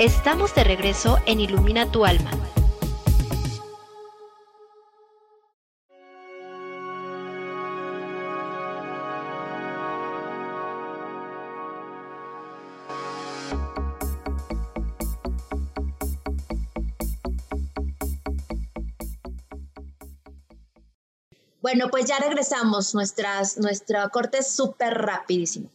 Estamos 0.00 0.52
de 0.56 0.64
regreso 0.64 1.16
en 1.26 1.38
Ilumina 1.38 1.92
tu 1.92 2.04
alma. 2.04 2.32
Bueno, 21.62 21.88
pues 21.90 22.06
ya 22.06 22.18
regresamos. 22.18 22.92
Nuestras, 22.92 23.56
nuestro 23.56 24.10
corte 24.10 24.38
es 24.38 24.48
súper 24.48 24.94
rapidísimo. 24.94 25.70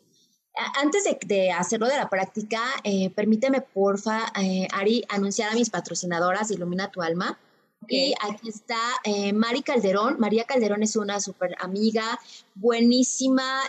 Antes 0.75 1.05
de, 1.21 1.51
hacerlo 1.51 1.87
de 1.87 1.95
la 1.95 2.09
práctica, 2.09 2.61
eh, 2.83 3.09
permíteme, 3.11 3.61
porfa, 3.61 4.33
eh, 4.41 4.67
Ari, 4.73 5.05
anunciar 5.07 5.51
a 5.51 5.55
mis 5.55 5.69
patrocinadoras 5.69 6.51
Ilumina 6.51 6.91
tu 6.91 7.01
Alma. 7.01 7.39
Y 7.87 8.13
aquí 8.21 8.49
está 8.49 8.79
eh, 9.03 9.31
Mari 9.31 9.61
Calderón. 9.61 10.19
María 10.19 10.43
Calderón 10.43 10.83
es 10.83 10.95
una 10.95 11.21
súper 11.21 11.55
amiga, 11.59 12.19
buenísima 12.55 13.61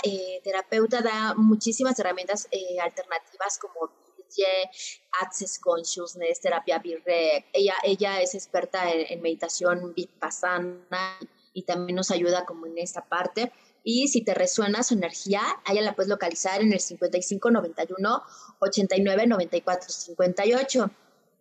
terapeuta, 0.42 1.02
da 1.02 1.34
muchísimas 1.34 1.98
herramientas 2.00 2.48
alternativas 2.82 3.58
como 3.58 3.92
Access 5.20 5.58
Consciousness, 5.58 6.40
terapia 6.40 6.78
Birrec. 6.78 7.46
Ella, 7.52 7.74
ella 7.84 8.20
es 8.22 8.34
experta 8.34 8.90
en, 8.90 9.06
en 9.12 9.22
meditación 9.22 9.92
vipassana 9.94 11.18
y 11.52 11.62
también 11.62 11.96
nos 11.96 12.10
ayuda 12.10 12.44
como 12.44 12.66
en 12.66 12.78
esta 12.78 13.04
parte. 13.04 13.52
Y 13.84 14.08
si 14.08 14.22
te 14.22 14.34
resuena 14.34 14.82
su 14.82 14.94
energía, 14.94 15.42
ella 15.70 15.82
la 15.82 15.94
puedes 15.94 16.08
localizar 16.08 16.60
en 16.60 16.72
el 16.72 16.80
5591 16.80 18.22
89 18.58 19.26
94 19.26 19.88
58. 19.88 20.90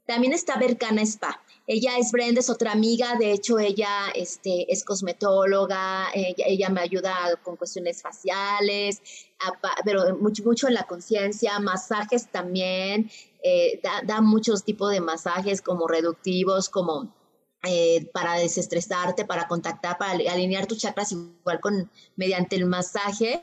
También 0.06 0.32
está 0.32 0.58
Bercana 0.58 1.02
Spa. 1.02 1.42
Ella 1.68 1.98
es 1.98 2.14
Brenda, 2.14 2.40
es 2.40 2.50
otra 2.50 2.72
amiga, 2.72 3.16
de 3.20 3.34
hecho 3.34 3.60
ella 3.60 3.90
este, 4.16 4.72
es 4.72 4.86
cosmetóloga, 4.86 6.08
ella, 6.14 6.70
me 6.70 6.80
ayuda 6.80 7.14
con 7.44 7.58
cuestiones 7.58 8.02
faciales, 8.02 9.02
pero 9.84 10.16
mucho, 10.16 10.44
mucho 10.44 10.70
en 10.70 10.76
la 10.76 10.84
conciencia, 10.84 11.60
masajes 11.60 12.32
también, 12.32 13.12
eh, 13.44 13.82
da, 13.84 14.02
da 14.06 14.22
muchos 14.22 14.64
tipos 14.64 14.92
de 14.92 15.02
masajes 15.02 15.62
como 15.62 15.90
reductivos, 15.90 16.70
como 16.70 17.14
eh, 17.64 18.10
para 18.14 18.36
desestresarte, 18.36 19.26
para 19.26 19.48
contactar, 19.48 19.98
para 19.98 20.12
alinear 20.12 20.68
tus 20.68 20.78
chakras 20.78 21.12
igual 21.12 21.60
con 21.60 21.90
mediante 22.16 22.56
el 22.56 22.66
masaje. 22.66 23.42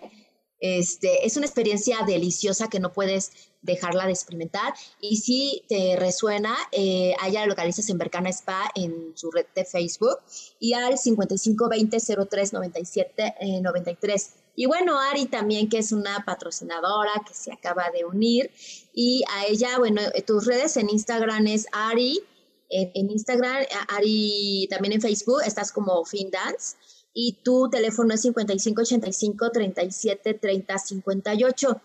Este, 0.60 1.26
es 1.26 1.36
una 1.36 1.46
experiencia 1.46 1.98
deliciosa 2.06 2.68
que 2.68 2.80
no 2.80 2.92
puedes 2.92 3.32
dejarla 3.60 4.06
de 4.06 4.12
experimentar. 4.12 4.72
Y 5.00 5.16
si 5.16 5.64
te 5.68 5.96
resuena, 5.96 6.56
eh, 6.72 7.14
allá 7.20 7.44
localizas 7.46 7.90
en 7.90 7.98
Bercana 7.98 8.30
Spa 8.30 8.70
en 8.74 9.12
su 9.14 9.30
red 9.30 9.46
de 9.54 9.64
Facebook 9.64 10.18
y 10.60 10.74
al 10.74 10.96
5520 10.96 11.98
03 12.30 12.52
97 12.52 13.34
93. 13.62 14.30
Y 14.56 14.66
bueno, 14.66 14.98
Ari 15.00 15.26
también, 15.26 15.68
que 15.68 15.78
es 15.78 15.90
una 15.90 16.24
patrocinadora 16.24 17.10
que 17.26 17.34
se 17.34 17.52
acaba 17.52 17.90
de 17.90 18.04
unir. 18.04 18.50
Y 18.94 19.24
a 19.32 19.46
ella, 19.46 19.78
bueno, 19.78 20.00
tus 20.26 20.46
redes 20.46 20.76
en 20.76 20.88
Instagram 20.88 21.48
es 21.48 21.66
Ari 21.72 22.22
en, 22.70 23.10
Instagram, 23.10 23.64
Ari, 23.88 24.66
también 24.70 24.94
en 24.94 25.00
Facebook, 25.00 25.42
estás 25.46 25.72
como 25.72 26.04
FinDance. 26.04 26.76
y 27.16 27.38
tu 27.44 27.70
teléfono 27.70 28.12
es 28.14 28.22
5585 28.22 29.50
37 29.52 30.34
30 30.34 30.78
58. 30.78 31.80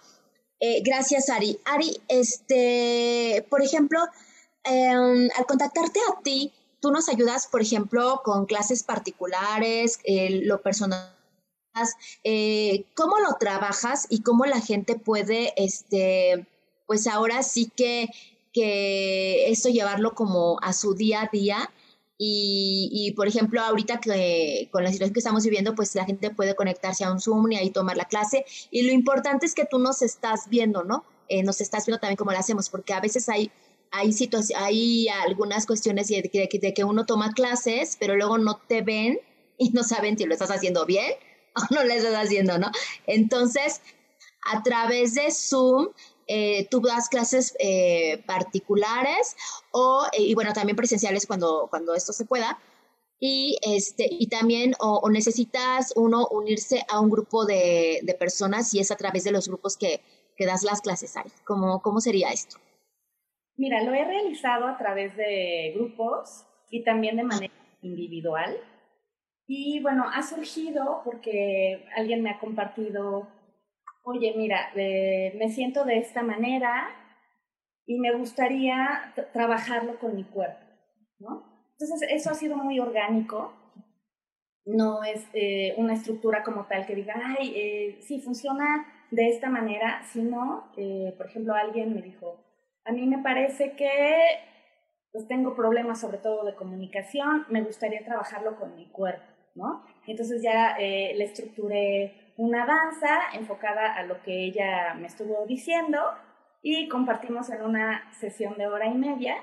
gracias, 0.84 1.30
Ari. 1.30 1.60
Ari, 1.66 2.02
este, 2.08 3.46
por 3.50 3.62
ejemplo, 3.62 4.00
em, 4.64 5.30
al 5.38 5.46
contactarte 5.46 6.00
a 6.12 6.22
ti, 6.24 6.52
tú 6.82 6.92
nos 6.92 7.10
ayudas, 7.10 7.48
por 7.48 7.62
ejemplo, 7.62 8.22
con 8.24 8.46
clases 8.46 8.84
particulares, 8.84 10.00
lo 10.46 10.62
personal. 10.62 11.16
Eh, 12.24 12.86
¿Cómo 12.96 13.20
lo 13.20 13.36
trabajas 13.40 14.08
y 14.10 14.22
cómo 14.22 14.46
la 14.46 14.60
gente 14.60 14.96
puede, 14.96 15.54
este, 15.56 16.48
pues 16.88 17.08
ahora 17.08 17.44
sí 17.44 17.72
que, 17.76 18.10
que 18.60 19.50
esto 19.52 19.70
llevarlo 19.70 20.14
como 20.14 20.58
a 20.62 20.74
su 20.74 20.94
día 20.94 21.24
a 21.24 21.30
día? 21.32 21.72
Y, 22.18 22.90
y, 22.92 23.12
por 23.14 23.28
ejemplo, 23.28 23.62
ahorita 23.62 24.02
que 24.02 24.68
con 24.72 24.84
la 24.84 24.92
situación 24.92 25.14
que 25.14 25.20
estamos 25.20 25.44
viviendo, 25.44 25.74
pues 25.74 25.96
la 25.96 26.06
gente 26.06 26.32
puede 26.32 26.56
conectarse 26.56 27.06
a 27.06 27.12
un 27.12 27.22
Zoom 27.22 27.52
y 27.52 27.56
ahí 27.56 27.70
tomar 27.70 27.96
la 27.96 28.06
clase. 28.06 28.46
Y 28.72 28.82
lo 28.82 28.92
importante 28.92 29.46
es 29.46 29.56
que 29.56 29.66
tú 29.66 29.80
nos 29.80 30.02
estás 30.02 30.50
viendo, 30.50 30.84
¿no? 30.84 31.06
Eh, 31.30 31.44
nos 31.44 31.62
estás 31.62 31.86
viendo 31.86 32.00
también 32.00 32.18
cómo 32.18 32.32
lo 32.32 32.38
hacemos, 32.40 32.70
porque 32.70 32.94
a 32.94 33.00
veces 33.00 33.30
hay 33.30 33.52
hay, 33.92 34.16
hay 34.56 35.08
algunas 35.08 35.66
cuestiones 35.66 36.08
de 36.08 36.24
que, 36.24 36.60
de 36.60 36.74
que 36.74 36.84
uno 36.84 37.06
toma 37.06 37.32
clases, 37.34 37.98
pero 38.00 38.16
luego 38.16 38.38
no 38.38 38.58
te 38.58 38.82
ven 38.82 39.20
y 39.58 39.70
no 39.72 39.84
saben 39.84 40.18
si 40.18 40.26
lo 40.26 40.34
estás 40.34 40.52
haciendo 40.52 40.86
bien 40.86 41.12
o 41.56 41.74
no 41.74 41.84
lo 41.84 41.94
estás 41.94 42.16
haciendo, 42.16 42.58
¿no? 42.58 42.72
Entonces, 43.08 43.82
a 44.46 44.64
través 44.64 45.16
de 45.16 45.32
Zoom, 45.32 45.90
eh, 46.30 46.68
tú 46.70 46.80
das 46.80 47.10
clases 47.10 47.56
eh, 47.60 48.22
particulares 48.28 49.36
o, 49.72 50.06
eh, 50.14 50.22
y 50.22 50.36
bueno, 50.36 50.54
también 50.54 50.76
presenciales 50.76 51.26
cuando, 51.26 51.68
cuando 51.72 51.96
esto 51.96 52.14
se 52.14 52.26
pueda. 52.26 52.60
Y, 53.20 53.58
este, 53.64 54.08
y 54.10 54.28
también 54.28 54.76
o, 54.80 55.10
necesitas 55.10 55.92
uno 55.96 56.28
unirse 56.28 56.86
a 56.88 57.00
un 57.00 57.10
grupo 57.10 57.46
de, 57.46 58.00
de, 58.04 58.14
personas 58.14 58.74
y 58.76 58.80
es 58.80 58.92
a 58.92 58.96
través 58.96 59.24
de 59.24 59.32
los 59.32 59.48
grupos 59.48 59.76
que, 59.76 60.02
que 60.38 60.46
das 60.46 60.64
las 60.64 60.82
clases, 60.82 61.18
Ari. 61.18 61.32
¿Cómo, 61.44 61.82
¿Cómo 61.82 62.00
sería 62.00 62.30
esto? 62.30 62.58
Mira, 63.58 63.84
lo 63.84 63.94
he 63.94 64.06
realizado 64.06 64.68
a 64.68 64.78
través 64.78 65.18
de 65.18 65.74
grupos 65.76 66.46
y 66.70 66.84
también 66.84 67.18
de 67.18 67.24
manera 67.24 67.54
individual. 67.82 68.56
Y 69.48 69.82
bueno, 69.82 70.06
ha 70.14 70.22
surgido 70.22 71.02
porque 71.04 71.86
alguien 71.98 72.22
me 72.22 72.30
ha 72.30 72.40
compartido, 72.40 73.28
oye, 74.04 74.34
mira, 74.36 74.72
eh, 74.76 75.34
me 75.38 75.50
siento 75.50 75.86
de 75.86 75.98
esta 75.98 76.24
manera 76.24 76.90
y 77.86 78.00
me 78.00 78.14
gustaría 78.14 79.14
trabajarlo 79.34 80.00
con 80.00 80.16
mi 80.16 80.24
cuerpo, 80.24 80.64
¿no? 81.20 81.68
Entonces, 81.72 82.10
eso 82.12 82.30
ha 82.30 82.34
sido 82.34 82.58
muy 82.58 82.80
orgánico. 82.80 83.54
No 84.66 85.04
es 85.04 85.26
eh, 85.34 85.74
una 85.78 85.94
estructura 85.94 86.44
como 86.44 86.66
tal 86.66 86.86
que 86.86 86.96
diga, 86.96 87.16
ay, 87.16 87.54
eh, 87.56 87.98
sí, 88.02 88.22
funciona 88.22 88.86
de 89.10 89.30
esta 89.30 89.50
manera, 89.50 90.04
sino, 90.12 90.72
por 91.18 91.26
ejemplo, 91.26 91.56
alguien 91.56 91.96
me 91.96 92.02
dijo, 92.04 92.46
a 92.86 92.92
mí 92.92 93.08
me 93.08 93.20
parece 93.20 93.72
que 93.72 94.14
pues 95.12 95.28
tengo 95.28 95.56
problemas 95.56 96.00
sobre 96.00 96.18
todo 96.18 96.46
de 96.46 96.56
comunicación, 96.56 97.46
me 97.50 97.62
gustaría 97.62 98.04
trabajarlo 98.06 98.58
con 98.58 98.76
mi 98.76 98.86
cuerpo, 98.88 99.26
¿no? 99.56 99.84
Entonces 100.08 100.42
ya 100.42 100.76
eh, 100.80 101.14
le 101.16 101.24
estructuré 101.26 102.29
una 102.40 102.66
danza 102.66 103.20
enfocada 103.34 103.94
a 103.96 104.04
lo 104.04 104.22
que 104.22 104.46
ella 104.46 104.94
me 104.94 105.08
estuvo 105.08 105.46
diciendo 105.46 106.00
y 106.62 106.88
compartimos 106.88 107.50
en 107.50 107.62
una 107.64 108.10
sesión 108.14 108.58
de 108.58 108.66
hora 108.66 108.86
y 108.88 108.94
media 108.94 109.36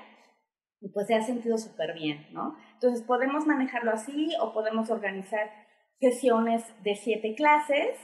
y 0.81 0.89
pues 0.89 1.05
se 1.05 1.13
ha 1.13 1.21
sentido 1.21 1.59
súper 1.59 1.93
bien, 1.93 2.25
¿no? 2.31 2.57
Entonces 2.73 3.05
podemos 3.05 3.45
manejarlo 3.45 3.91
así 3.91 4.31
o 4.41 4.51
podemos 4.51 4.89
organizar 4.89 5.51
sesiones 5.99 6.63
de 6.81 6.95
siete 6.95 7.35
clases 7.35 7.99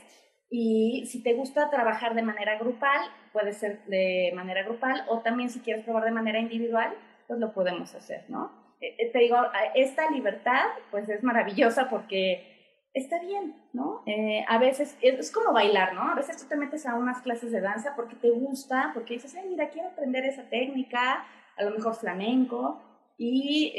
y 0.48 1.06
si 1.06 1.24
te 1.24 1.34
gusta 1.34 1.70
trabajar 1.70 2.14
de 2.14 2.22
manera 2.22 2.56
grupal, 2.56 3.00
puede 3.32 3.52
ser 3.52 3.84
de 3.86 4.30
manera 4.36 4.62
grupal 4.62 5.04
o 5.08 5.22
también 5.22 5.50
si 5.50 5.58
quieres 5.58 5.84
probar 5.84 6.04
de 6.04 6.12
manera 6.12 6.38
individual, 6.38 6.94
pues 7.26 7.40
lo 7.40 7.52
podemos 7.52 7.92
hacer, 7.96 8.26
¿no? 8.28 8.76
Eh, 8.80 8.94
eh, 8.96 9.10
te 9.12 9.18
digo, 9.18 9.38
esta 9.74 10.08
libertad 10.12 10.66
pues 10.92 11.08
es 11.08 11.24
maravillosa 11.24 11.90
porque 11.90 12.53
está 12.94 13.18
bien, 13.20 13.54
¿no? 13.72 14.02
Eh, 14.06 14.44
a 14.48 14.58
veces 14.58 14.96
es, 15.02 15.30
como 15.30 15.52
bailar, 15.52 15.94
¿no? 15.94 16.02
A 16.02 16.14
veces 16.14 16.38
tú 16.38 16.48
te 16.48 16.56
metes 16.56 16.86
a 16.86 16.94
unas 16.94 17.20
clases 17.20 17.52
de 17.52 17.60
danza 17.60 17.94
porque 17.94 18.16
te 18.16 18.30
gusta, 18.30 18.92
porque 18.94 19.14
dices, 19.14 19.34
ay, 19.34 19.48
mira, 19.48 19.68
quiero 19.68 19.88
aprender 19.88 20.24
esa 20.24 20.48
técnica, 20.48 21.26
a 21.56 21.64
lo 21.64 21.70
mejor 21.70 21.94
flamenco, 21.94 22.80
y 23.16 23.72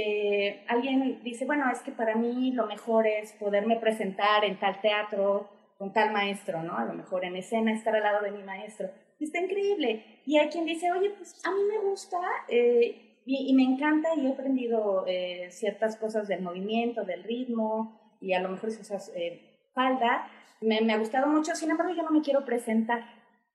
alguien 0.69 1.21
dice, 1.23 1.45
bueno, 1.45 1.69
es 1.69 1.81
que 1.81 1.91
para 1.91 2.15
mí 2.15 2.53
lo 2.53 2.67
mejor 2.67 3.05
es 3.05 3.33
poderme 3.33 3.75
presentar 3.75 4.45
en 4.45 4.57
tal 4.57 4.79
teatro 4.79 5.49
con 5.77 5.91
tal 5.91 6.11
maestro, 6.11 6.63
¿no? 6.63 6.77
A 6.77 6.85
lo 6.85 6.93
mejor 6.93 7.25
en 7.25 7.35
escena 7.35 7.73
estar 7.73 7.95
al 7.95 8.03
lado 8.03 8.23
de 8.23 8.31
mi 8.31 8.43
maestro. 8.43 8.89
Está 9.19 9.39
increíble. 9.39 10.21
Y 10.25 10.37
hay 10.37 10.49
quien 10.49 10.65
dice, 10.65 10.91
oye, 10.91 11.11
pues 11.11 11.41
a 11.45 11.51
mí 11.51 11.61
me 11.69 11.79
gusta 11.79 12.17
eh, 12.47 13.21
y, 13.25 13.53
me 13.53 13.63
encanta 13.63 14.09
y 14.15 14.25
he 14.25 14.31
aprendido 14.31 15.05
eh, 15.07 15.47
ciertas 15.51 15.97
cosas 15.97 16.27
del 16.27 16.41
movimiento, 16.41 17.03
del 17.03 17.23
ritmo 17.23 18.04
y 18.25 18.33
a 18.33 18.41
lo 18.41 18.49
mejor 18.49 18.71
si 18.71 18.81
usas 18.81 19.11
eh, 19.15 19.69
falda. 19.73 20.27
Me, 20.61 20.81
me 20.81 20.93
ha 20.93 20.97
gustado 20.97 21.27
mucho, 21.27 21.53
sin 21.55 21.69
embargo 21.71 21.93
yo 21.93 22.03
no 22.03 22.11
me 22.11 22.21
quiero 22.21 22.43
presentar. 22.45 23.03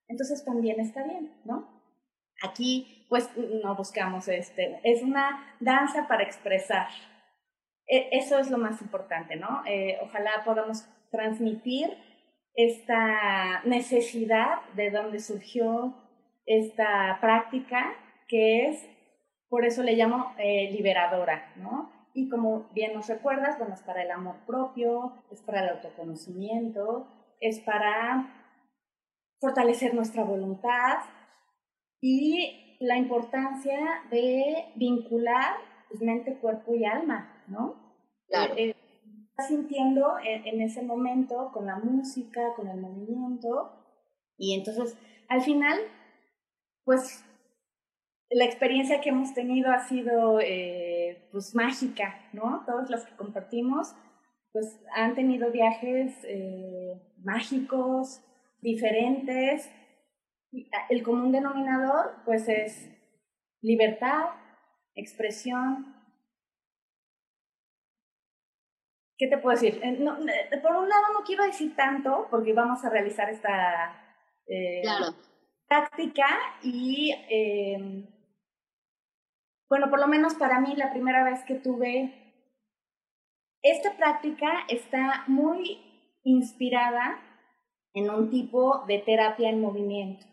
Entonces 0.08 0.44
también 0.44 0.80
está 0.80 1.02
bien, 1.02 1.32
¿no? 1.44 1.68
Aquí 2.42 3.06
pues 3.08 3.28
no 3.36 3.74
buscamos 3.74 4.28
este, 4.28 4.80
es 4.84 5.02
una 5.02 5.56
danza 5.58 6.06
para 6.06 6.22
expresar. 6.22 6.88
E, 7.86 8.08
eso 8.12 8.38
es 8.38 8.50
lo 8.50 8.58
más 8.58 8.80
importante, 8.80 9.36
¿no? 9.36 9.62
ojalá 10.02 10.44
podamos 10.44 10.86
transmitir 11.10 11.90
esta 12.54 13.62
necesidad 13.64 14.60
de 14.74 14.90
donde 14.90 15.18
surgió 15.18 15.94
esta 16.46 17.18
práctica, 17.20 17.94
que 18.28 18.68
es, 18.68 18.88
por 19.48 19.64
eso 19.64 19.82
le 19.82 19.94
llamo 19.94 20.34
eh, 20.38 20.70
liberadora, 20.72 21.52
¿no? 21.56 21.99
Y 22.14 22.28
como 22.28 22.68
bien 22.74 22.94
nos 22.94 23.08
recuerdas, 23.08 23.58
bueno, 23.58 23.74
es 23.74 23.82
para 23.82 24.02
el 24.02 24.10
amor 24.10 24.36
propio, 24.46 25.12
es 25.30 25.40
para 25.42 25.62
el 25.62 25.76
autoconocimiento, 25.76 27.06
es 27.40 27.60
para 27.60 28.34
fortalecer 29.40 29.94
nuestra 29.94 30.24
voluntad 30.24 30.98
y 32.00 32.76
la 32.80 32.96
importancia 32.96 33.78
de 34.10 34.72
vincular 34.76 35.56
pues, 35.88 36.02
mente, 36.02 36.38
cuerpo 36.38 36.74
y 36.74 36.84
alma, 36.84 37.44
¿no? 37.46 37.74
Claro. 38.28 38.54
Eh, 38.56 38.74
sintiendo 39.46 40.16
en, 40.22 40.60
ese 40.60 40.82
momento 40.82 41.50
con 41.52 41.66
la 41.66 41.76
música, 41.76 42.52
con 42.56 42.68
el 42.68 42.80
movimiento. 42.80 43.72
Y 44.36 44.54
entonces, 44.54 44.98
al 45.28 45.42
final, 45.42 45.78
pues 46.84 47.24
la 48.30 48.44
experiencia 48.44 49.00
que 49.00 49.10
hemos 49.10 49.34
tenido 49.34 49.72
ha 49.72 49.80
sido 49.80 50.40
eh, 50.40 51.28
pues 51.32 51.54
mágica, 51.54 52.28
¿no? 52.32 52.64
Todos 52.64 52.88
los 52.88 53.04
que 53.04 53.16
compartimos, 53.16 53.94
pues 54.52 54.80
han 54.94 55.14
tenido 55.14 55.50
viajes 55.50 56.16
eh, 56.24 57.00
mágicos, 57.22 58.22
diferentes. 58.60 59.70
El 60.88 61.02
común 61.02 61.32
denominador, 61.32 62.16
pues 62.24 62.48
es 62.48 62.88
libertad, 63.60 64.26
expresión, 64.94 66.00
¿qué 69.20 69.26
te 69.26 69.36
puedo 69.36 69.54
decir? 69.54 69.78
Eh, 69.82 70.58
por 70.62 70.76
un 70.76 70.88
lado 70.88 71.12
no 71.12 71.22
quiero 71.24 71.44
decir 71.44 71.76
tanto 71.76 72.26
porque 72.30 72.54
vamos 72.54 72.82
a 72.84 72.88
realizar 72.88 73.28
esta 73.28 73.94
eh, 74.46 74.82
práctica 75.68 76.26
y 76.62 77.14
em, 77.28 78.06
bueno, 79.70 79.88
por 79.88 80.00
lo 80.00 80.08
menos 80.08 80.34
para 80.34 80.60
mí 80.60 80.74
la 80.76 80.90
primera 80.92 81.22
vez 81.22 81.44
que 81.44 81.54
tuve 81.54 82.12
esta 83.62 83.96
práctica 83.96 84.64
está 84.68 85.24
muy 85.28 85.80
inspirada 86.24 87.20
en 87.94 88.10
un 88.10 88.30
tipo 88.30 88.84
de 88.86 88.98
terapia 88.98 89.48
en 89.48 89.60
movimiento. 89.60 90.26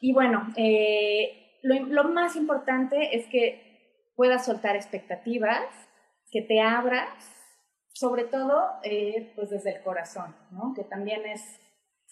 Y 0.00 0.12
bueno, 0.12 0.48
lo, 1.62 1.86
lo 1.86 2.04
más 2.04 2.34
importante 2.34 3.16
es 3.16 3.26
que 3.26 4.12
puedas 4.16 4.46
soltar 4.46 4.74
expectativas, 4.74 5.64
que 6.30 6.42
te 6.42 6.60
abras, 6.60 7.08
sobre 7.92 8.24
todo 8.24 8.70
eh, 8.84 9.32
pues 9.34 9.50
desde 9.50 9.76
el 9.76 9.82
corazón, 9.82 10.34
¿no? 10.50 10.72
Que 10.74 10.84
también 10.84 11.26
es, 11.26 11.42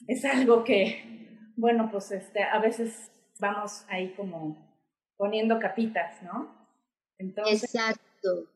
es 0.08 0.24
algo 0.24 0.64
que, 0.64 1.52
bueno, 1.56 1.88
pues 1.90 2.10
este, 2.10 2.42
a 2.42 2.58
veces 2.58 3.12
vamos 3.38 3.84
ahí 3.88 4.14
como 4.14 4.56
poniendo 5.16 5.58
capitas, 5.58 6.22
¿no? 6.22 6.54
Entonces... 7.18 7.64
Exacto. 7.64 8.46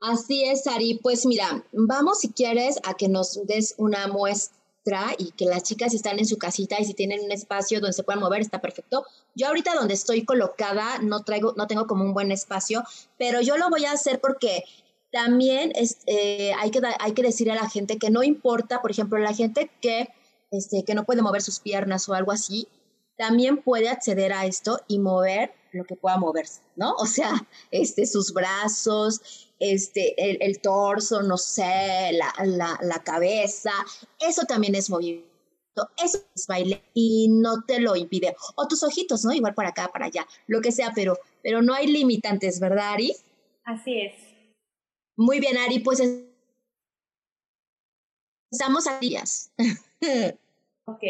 Así 0.00 0.44
es, 0.44 0.66
Ari. 0.66 1.00
Pues 1.02 1.24
mira, 1.26 1.64
vamos 1.72 2.20
si 2.20 2.32
quieres 2.32 2.78
a 2.84 2.94
que 2.94 3.08
nos 3.08 3.46
des 3.46 3.74
una 3.78 4.06
muestra 4.08 5.14
y 5.18 5.32
que 5.32 5.46
las 5.46 5.62
chicas 5.62 5.94
están 5.94 6.18
en 6.18 6.26
su 6.26 6.38
casita 6.38 6.76
y 6.78 6.84
si 6.84 6.94
tienen 6.94 7.24
un 7.24 7.32
espacio 7.32 7.80
donde 7.80 7.94
se 7.94 8.04
puedan 8.04 8.20
mover, 8.20 8.40
está 8.40 8.60
perfecto. 8.60 9.04
Yo 9.34 9.48
ahorita 9.48 9.74
donde 9.74 9.94
estoy 9.94 10.24
colocada 10.24 10.98
no 10.98 11.24
traigo, 11.24 11.54
no 11.56 11.66
tengo 11.66 11.86
como 11.86 12.04
un 12.04 12.12
buen 12.14 12.30
espacio, 12.30 12.84
pero 13.18 13.40
yo 13.40 13.56
lo 13.56 13.68
voy 13.70 13.84
a 13.86 13.92
hacer 13.92 14.20
porque 14.20 14.64
También 15.12 15.72
es, 15.74 15.98
eh, 16.06 16.52
hay, 16.58 16.70
que, 16.70 16.80
hay 16.98 17.12
que 17.12 17.22
decirle 17.22 17.52
a 17.54 17.62
la 17.62 17.70
gente 17.70 17.96
que 17.96 18.10
no 18.10 18.22
importa, 18.22 18.82
por 18.82 18.90
ejemplo, 18.90 19.18
la 19.18 19.32
gente 19.32 19.70
que, 19.80 20.08
este, 20.50 20.84
que 20.84 20.94
no 20.94 21.04
puede 21.04 21.22
mover 21.22 21.42
sus 21.42 21.60
piernas 21.60 22.08
o 22.08 22.14
algo 22.14 22.32
así, 22.32 22.68
también 23.16 23.58
puede 23.58 23.88
acceder 23.88 24.32
a 24.32 24.46
esto 24.46 24.80
y 24.88 24.98
mover 24.98 25.52
lo 25.72 25.84
que 25.84 25.96
pueda 25.96 26.16
moverse, 26.16 26.60
¿no? 26.74 26.94
O 26.94 27.06
sea, 27.06 27.32
este, 27.70 28.06
sus 28.06 28.32
brazos, 28.32 29.50
este, 29.58 30.14
el, 30.30 30.38
el 30.40 30.60
torso, 30.60 31.22
no 31.22 31.36
sé, 31.36 32.12
la, 32.12 32.32
la, 32.44 32.78
la, 32.82 33.02
cabeza, 33.02 33.72
eso 34.18 34.42
también 34.46 34.74
es 34.74 34.90
movimiento, 34.90 35.28
eso 36.02 36.18
es 36.34 36.46
baile 36.46 36.82
y 36.94 37.28
no 37.28 37.62
te 37.64 37.80
lo 37.80 37.96
impide. 37.96 38.34
O 38.56 38.66
tus 38.66 38.82
ojitos, 38.82 39.24
¿no? 39.24 39.32
Igual 39.32 39.54
para 39.54 39.70
acá, 39.70 39.88
para 39.92 40.06
allá, 40.06 40.26
lo 40.46 40.60
que 40.60 40.72
sea, 40.72 40.92
pero, 40.94 41.18
pero 41.42 41.62
no 41.62 41.74
hay 41.74 41.86
limitantes, 41.86 42.60
¿verdad, 42.60 42.94
Ari? 42.94 43.14
Así 43.64 44.00
es. 44.00 44.14
Muy 45.16 45.40
bien, 45.40 45.56
Ari, 45.56 45.80
pues 45.80 46.02
estamos 48.50 48.86
a 48.86 48.98
días. 48.98 49.50
ok. 50.84 51.02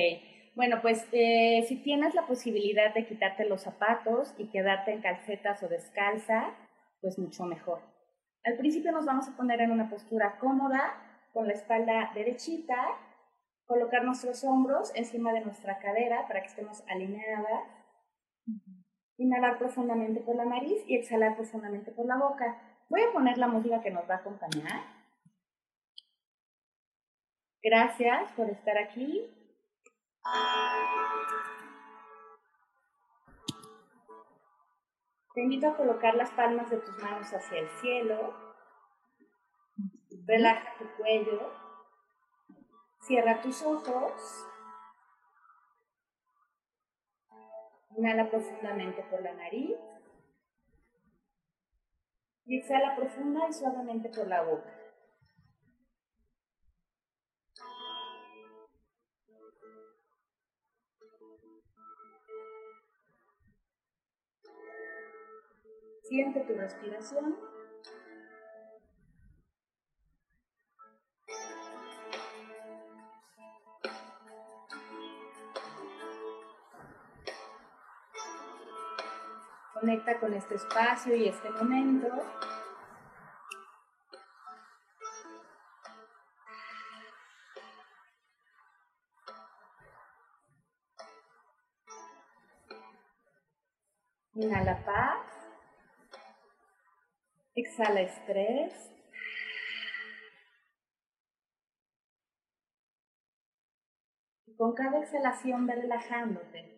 Bueno, 0.57 0.79
pues 0.81 1.07
eh, 1.13 1.67
si 1.69 1.77
tienes 1.77 2.15
la 2.15 2.27
posibilidad 2.27 2.95
de 2.95 3.07
quitarte 3.07 3.45
los 3.45 3.61
zapatos 3.61 4.35
y 4.39 4.49
quedarte 4.49 4.91
en 4.91 5.03
calcetas 5.03 5.63
o 5.63 5.69
descalza, 5.69 6.55
pues 7.03 7.19
mucho 7.19 7.45
mejor. 7.45 7.83
Al 8.43 8.57
principio 8.57 8.91
nos 8.91 9.05
vamos 9.05 9.29
a 9.29 9.37
poner 9.37 9.61
en 9.61 9.71
una 9.71 9.91
postura 9.91 10.39
cómoda, 10.39 10.95
con 11.35 11.47
la 11.47 11.53
espalda 11.53 12.11
derechita, 12.15 12.75
colocar 13.67 14.03
nuestros 14.03 14.45
hombros 14.45 14.93
encima 14.95 15.31
de 15.35 15.43
nuestra 15.43 15.79
cadera 15.79 16.27
para 16.27 16.41
que 16.41 16.47
estemos 16.47 16.83
alineadas. 16.89 17.65
Inhalar 19.19 19.59
profundamente 19.59 20.21
por 20.21 20.37
la 20.37 20.47
nariz 20.47 20.83
y 20.87 20.97
exhalar 20.97 21.37
profundamente 21.37 21.93
por 21.93 22.07
la 22.07 22.17
boca. 22.17 22.63
Voy 22.89 23.03
a 23.03 23.13
poner 23.13 23.37
la 23.37 23.49
música 23.49 23.83
que 23.83 23.91
nos 23.91 24.09
va 24.09 24.15
a 24.15 24.19
acompañar. 24.19 24.81
Gracias 27.63 28.33
por 28.33 28.49
estar 28.49 28.79
aquí. 28.79 29.37
Te 35.37 35.43
invito 35.43 35.69
a 35.69 35.77
colocar 35.77 36.15
las 36.15 36.31
palmas 36.31 36.71
de 36.71 36.79
tus 36.79 36.97
manos 37.03 37.31
hacia 37.31 37.59
el 37.59 37.69
cielo. 37.69 38.35
Relaja 40.27 40.79
tu 40.79 40.87
cuello. 40.97 41.53
Cierra 43.03 43.43
tus 43.43 43.63
ojos. 43.63 44.47
Inhala 47.99 48.31
profundamente 48.31 49.03
por 49.11 49.23
la 49.23 49.35
nariz. 49.35 49.77
Y 52.47 52.59
exhala 52.59 52.97
profunda 52.97 53.47
y 53.47 53.53
suavemente 53.53 54.09
por 54.09 54.29
la 54.29 54.41
boca. 54.41 54.76
Siente 66.09 66.39
tu 66.43 66.55
respiración. 66.55 67.37
Conecta 79.75 80.21
con 80.21 80.33
este 80.35 80.55
espacio 80.55 81.17
y 81.17 81.27
este 81.27 81.51
momento. 81.51 82.07
Inhala 94.35 94.85
paz. 94.85 95.16
Exhala 97.57 98.03
estrés. 98.03 98.73
Y 104.47 104.55
con 104.57 104.75
cada 104.75 105.01
exhalación 105.01 105.67
ve 105.67 105.75
relajándote. 105.77 106.77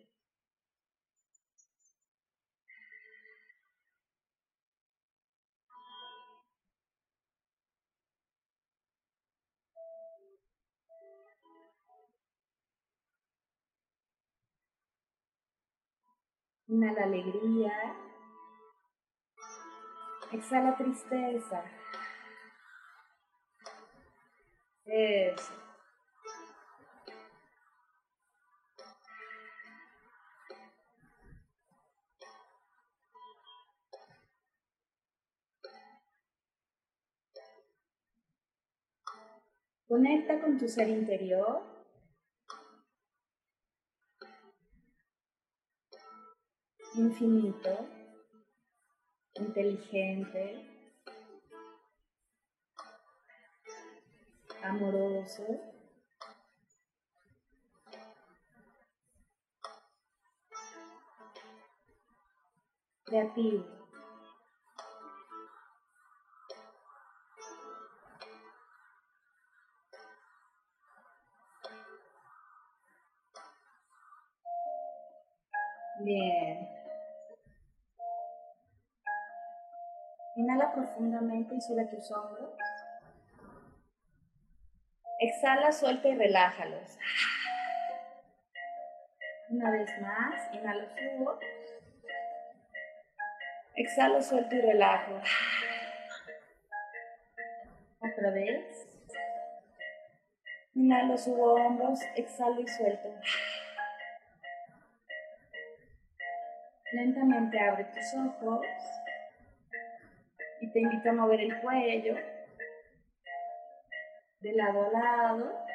Inhala 16.67 17.03
alegría. 17.03 18.08
Exhala 20.31 20.77
tristeza. 20.77 21.63
Eso. 24.85 25.53
Conecta 39.87 40.39
con 40.39 40.59
tu 40.59 40.67
ser 40.67 40.89
interior. 40.89 41.63
Infinito 46.93 47.98
inteligente, 49.39 50.65
amoroso, 54.63 55.43
creativo. 63.05 63.65
Bien. 75.99 76.78
Inhala 80.49 80.73
profundamente 80.73 81.53
y 81.53 81.61
sube 81.61 81.85
tus 81.85 82.11
hombros. 82.11 82.49
Exhala, 85.19 85.71
suelta 85.71 86.07
y 86.07 86.15
relájalos. 86.15 86.97
Una 89.51 89.69
vez 89.69 89.87
más, 90.01 90.51
inhalo, 90.55 90.87
subo. 90.89 91.39
Exhalo, 93.75 94.23
suelto 94.23 94.55
y 94.55 94.61
relajo. 94.61 95.21
Otra 97.99 98.31
vez. 98.31 98.87
Inhalo, 100.73 101.15
subo 101.15 101.53
hombros, 101.53 101.99
exhalo 102.15 102.59
y 102.59 102.67
suelto. 102.67 103.07
Lentamente 106.91 107.59
abre 107.59 107.83
tus 107.83 108.15
ojos 108.15 108.65
y 110.61 110.71
te 110.71 110.79
invito 110.79 111.09
a 111.09 111.13
mover 111.13 111.41
el 111.41 111.59
cuello 111.61 112.15
de 114.41 114.53
lado 114.53 114.85
a 114.85 114.89
lado. 114.89 115.65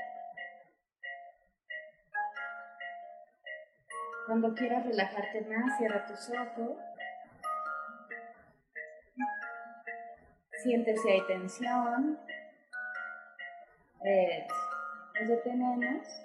Cuando 4.26 4.54
quieras 4.54 4.86
relajarte 4.86 5.42
más, 5.42 5.76
cierra 5.76 6.06
tus 6.06 6.30
ojos. 6.30 6.78
Siente 10.62 10.96
si 10.96 11.10
hay 11.10 11.26
tensión. 11.26 12.18
Nos 15.20 15.28
detenemos. 15.28 16.22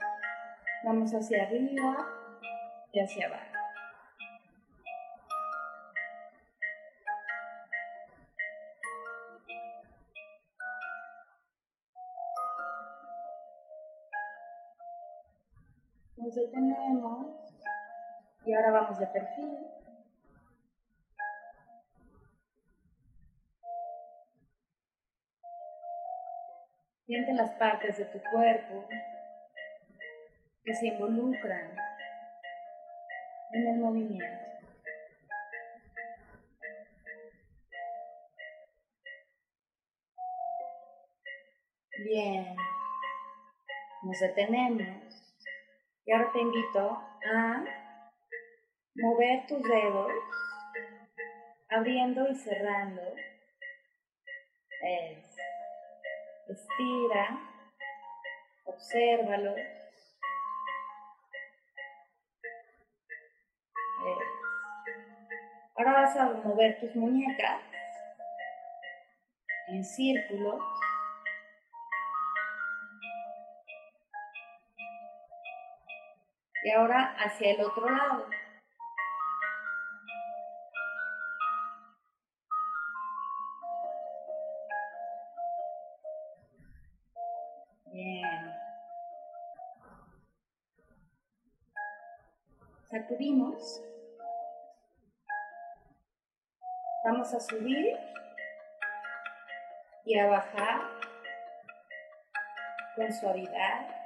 Vamos 0.86 1.12
hacia 1.14 1.44
arriba 1.44 2.08
y 2.94 3.00
hacia 3.02 3.28
abajo. 3.28 3.49
Detenemos 16.40 17.28
y 18.46 18.54
ahora 18.54 18.72
vamos 18.72 19.00
de 19.00 19.08
perfil. 19.08 19.58
Siente 27.06 27.34
las 27.34 27.52
partes 27.52 27.98
de 27.98 28.06
tu 28.06 28.20
cuerpo 28.32 28.88
que 30.64 30.74
se 30.76 30.88
involucran 30.88 31.76
en 33.52 33.68
el 33.68 33.80
movimiento. 33.80 34.50
Bien, 42.06 42.56
nos 44.04 44.20
detenemos 44.20 45.29
y 46.10 46.12
ahora 46.12 46.32
te 46.34 46.40
invito 46.40 46.90
a 46.90 47.64
mover 48.96 49.46
tus 49.46 49.62
dedos, 49.62 50.12
abriendo 51.70 52.28
y 52.28 52.36
cerrando. 52.36 53.02
Es. 54.82 55.38
Estira, 56.48 57.40
obsérvalo. 58.66 59.54
Ahora 65.76 65.92
vas 65.92 66.18
a 66.18 66.26
mover 66.44 66.80
tus 66.80 66.96
muñecas 66.96 67.62
en 69.68 69.86
círculos. 69.86 70.60
Y 76.64 76.72
ahora 76.72 77.16
hacia 77.18 77.52
el 77.52 77.62
otro 77.62 77.90
lado. 77.90 78.26
Bien. 87.92 88.54
Sacudimos. 92.90 93.82
Vamos 97.06 97.34
a 97.34 97.40
subir 97.40 97.98
y 100.06 100.20
a 100.20 100.28
bajar 100.28 100.82
con 102.96 103.14
suavidad. 103.14 103.99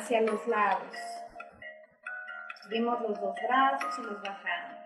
Hacia 0.00 0.22
los 0.22 0.46
lados. 0.46 0.96
Subimos 2.62 3.00
los 3.02 3.20
dos 3.20 3.36
brazos 3.46 3.98
y 3.98 4.02
los 4.02 4.22
bajamos. 4.22 4.78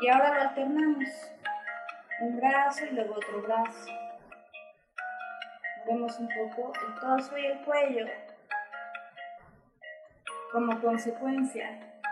Y 0.00 0.08
ahora 0.08 0.34
lo 0.34 0.40
alternamos. 0.40 1.08
Un 2.22 2.36
brazo 2.40 2.84
y 2.86 2.90
luego 2.90 3.14
otro 3.14 3.42
brazo. 3.42 3.90
Movemos 5.78 6.18
un 6.18 6.28
poco 6.28 6.72
el 6.84 7.00
torso 7.00 7.38
y 7.38 7.46
el 7.46 7.58
cuello 7.60 8.06
como 10.50 10.80
consecuencia 10.80 12.02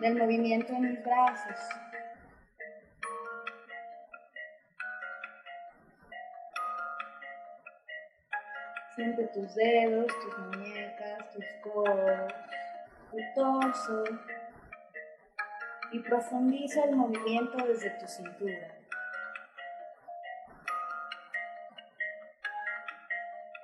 del 0.00 0.16
movimiento 0.16 0.72
en 0.74 0.82
mis 0.82 1.02
brazos. 1.02 1.58
Siente 8.94 9.24
tus 9.28 9.54
dedos, 9.54 10.06
tus 10.06 10.38
muñecas, 10.38 11.30
tus 11.32 11.44
codos, 11.62 12.32
tu 13.10 13.18
torso 13.34 14.04
y 15.92 15.98
profundiza 16.00 16.84
el 16.84 16.96
movimiento 16.96 17.56
desde 17.66 17.90
tu 17.90 18.06
cintura. 18.06 18.68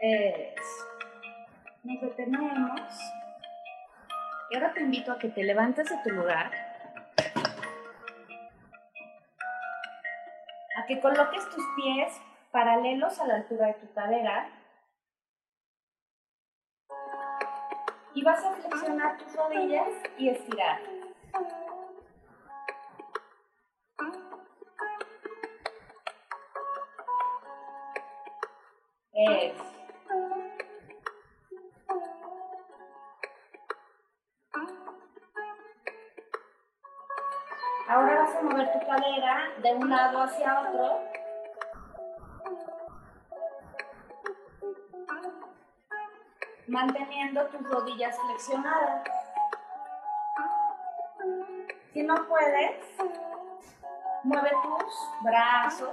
Es. 0.00 0.86
Nos 1.82 2.00
detenemos. 2.00 2.80
Y 4.50 4.54
ahora 4.54 4.72
te 4.72 4.80
invito 4.80 5.12
a 5.12 5.18
que 5.18 5.28
te 5.28 5.42
levantes 5.42 5.88
de 5.88 5.96
tu 6.04 6.10
lugar. 6.10 6.50
A 10.76 10.86
que 10.86 11.00
coloques 11.00 11.44
tus 11.50 11.64
pies 11.76 12.14
paralelos 12.50 13.18
a 13.20 13.26
la 13.26 13.34
altura 13.36 13.66
de 13.68 13.74
tu 13.74 13.92
cadera. 13.92 14.57
Vas 18.28 18.44
a 18.44 18.52
flexionar 18.56 19.16
tus 19.16 19.34
rodillas 19.34 19.88
y 20.18 20.28
estirar. 20.28 20.80
Es. 29.14 29.54
Ahora 37.88 38.20
vas 38.20 38.36
a 38.36 38.42
mover 38.42 38.72
tu 38.74 38.86
cadera 38.86 39.48
de 39.62 39.72
un 39.72 39.88
lado 39.88 40.22
hacia 40.22 40.60
otro. 40.60 41.07
Manteniendo 46.68 47.46
tus 47.46 47.68
rodillas 47.68 48.16
flexionadas. 48.18 49.02
Si 51.92 52.02
no 52.02 52.14
puedes, 52.28 52.96
mueve 54.22 54.50
tus 54.62 54.94
brazos 55.22 55.90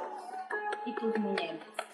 y 0.86 0.94
tus 0.94 1.18
muñecas. 1.18 1.86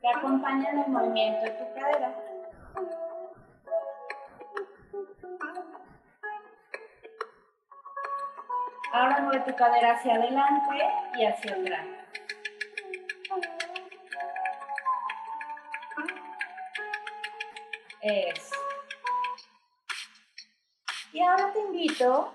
que 0.00 0.08
acompañan 0.08 0.78
el 0.78 0.88
movimiento 0.88 1.44
de 1.44 1.50
tu 1.50 1.74
cadera. 1.74 2.14
Ahora 8.92 9.20
mueve 9.20 9.40
tu 9.40 9.54
cadera 9.56 9.92
hacia 9.92 10.14
adelante 10.14 10.88
y 11.18 11.24
hacia 11.26 11.54
atrás. 11.54 11.99
Eso. 18.02 18.56
Y 21.12 21.20
ahora 21.20 21.52
te 21.52 21.60
invito 21.60 22.34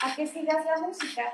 a 0.00 0.14
que 0.14 0.26
sigas 0.26 0.64
la 0.66 0.78
música. 0.78 1.32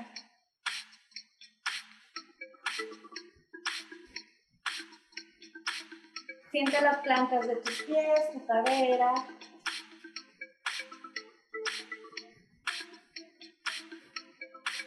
Siente 6.53 6.81
las 6.81 6.99
plantas 6.99 7.47
de 7.49 7.57
tus 7.57 7.83
pies, 7.83 8.33
tu 8.33 8.47
cadera. 8.47 9.14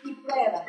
Y 0.04 0.14
prueba. 0.14 0.66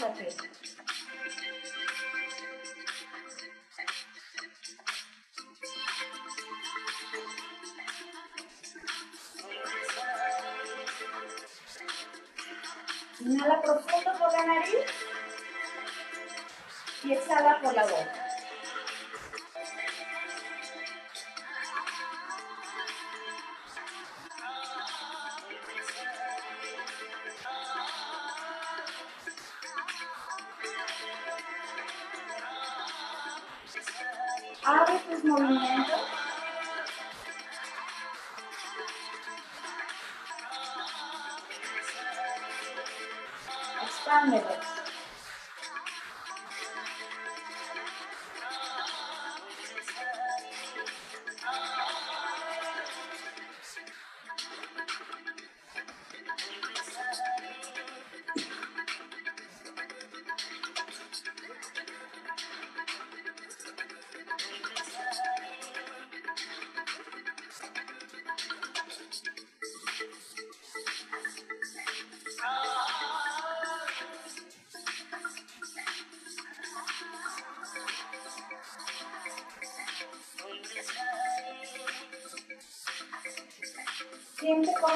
Platypus. 0.00 0.49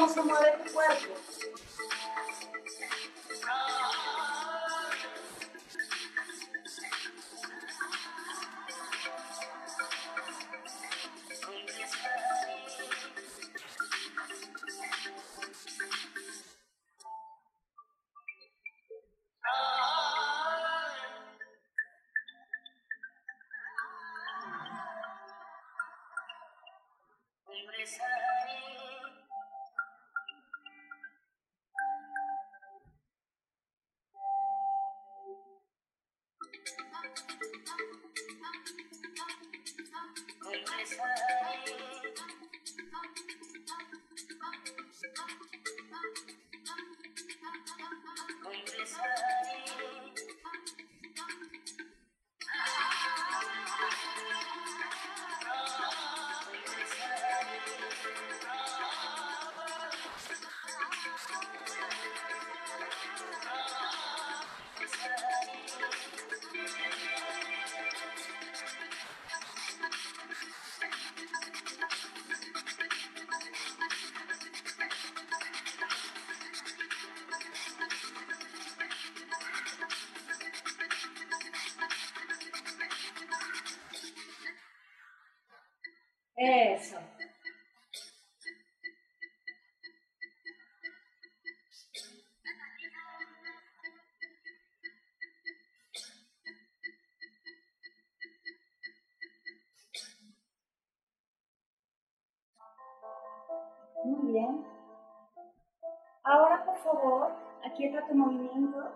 Cómo 0.04 0.14
se 0.14 0.22
mueve 0.22 0.52
tu 0.64 0.72
cuerpo. 0.72 1.63
Aquieta 107.84 108.06
tu 108.06 108.14
movimiento. 108.14 108.92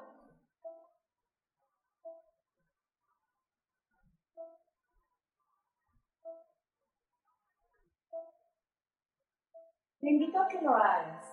Te 10.01 10.11
invito 10.11 10.41
a 10.41 10.49
que 10.49 10.61
lo 10.63 10.75
hagas. 10.75 11.27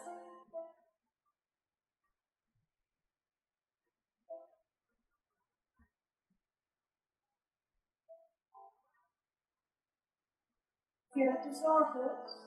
Cierra 11.14 11.42
tus 11.42 11.64
ojos. 11.64 12.45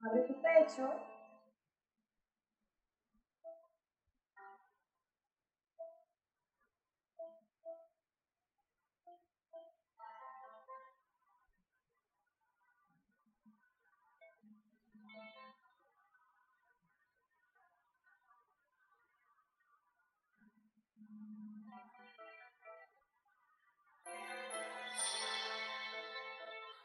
Abre 0.00 0.22
tu 0.28 0.34
pecho. 0.40 0.88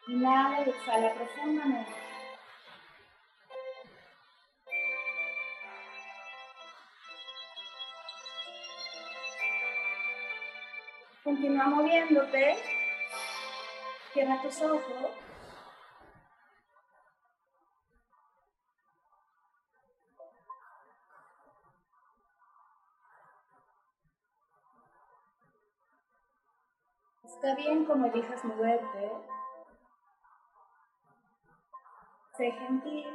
Inhala 0.07 0.65
y 0.65 0.69
exhala 0.69 1.13
profundamente. 1.13 2.12
Continúa 11.33 11.65
moviéndote. 11.65 12.55
Cierra 14.13 14.39
tus 14.43 14.61
ojos. 14.61 14.83
Está 27.23 27.55
bien 27.55 27.85
como 27.85 28.05
elijas 28.05 28.45
moverte. 28.45 29.11
Sé 32.37 32.51
gentil. 32.51 33.07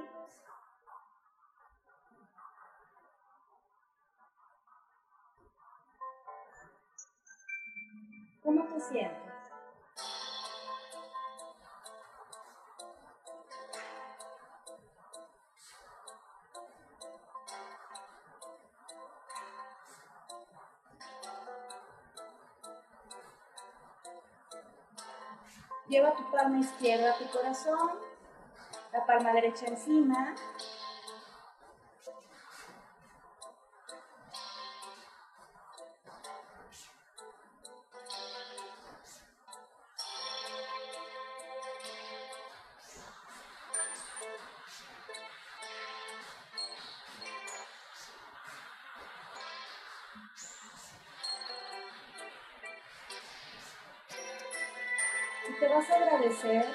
¿Cómo 8.48 8.64
te 8.64 8.80
sientes? 8.80 9.14
Lleva 25.88 26.14
tu 26.14 26.30
palma 26.30 26.58
izquierda 26.58 27.10
a 27.12 27.18
tu 27.18 27.26
corazón, 27.28 27.98
la 28.94 29.04
palma 29.04 29.34
derecha 29.34 29.66
encima. 29.66 30.34
te 55.58 55.66
vas 55.66 55.90
a 55.90 55.94
agradecer 55.96 56.66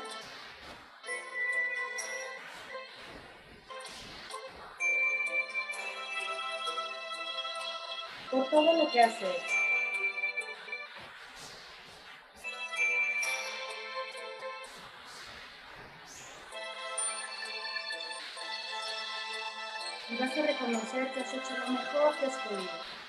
por 8.30 8.50
todo 8.50 8.74
lo 8.74 8.92
que 8.92 9.02
has 9.02 9.22
hecho. 9.22 9.30
Y 20.10 20.18
vas 20.18 20.38
a 20.38 20.42
reconocer 20.42 21.14
que 21.14 21.20
has 21.22 21.34
hecho 21.34 21.58
lo 21.58 21.68
mejor 21.68 22.18
que 22.18 22.26
has 22.26 22.38
podido. 22.38 23.03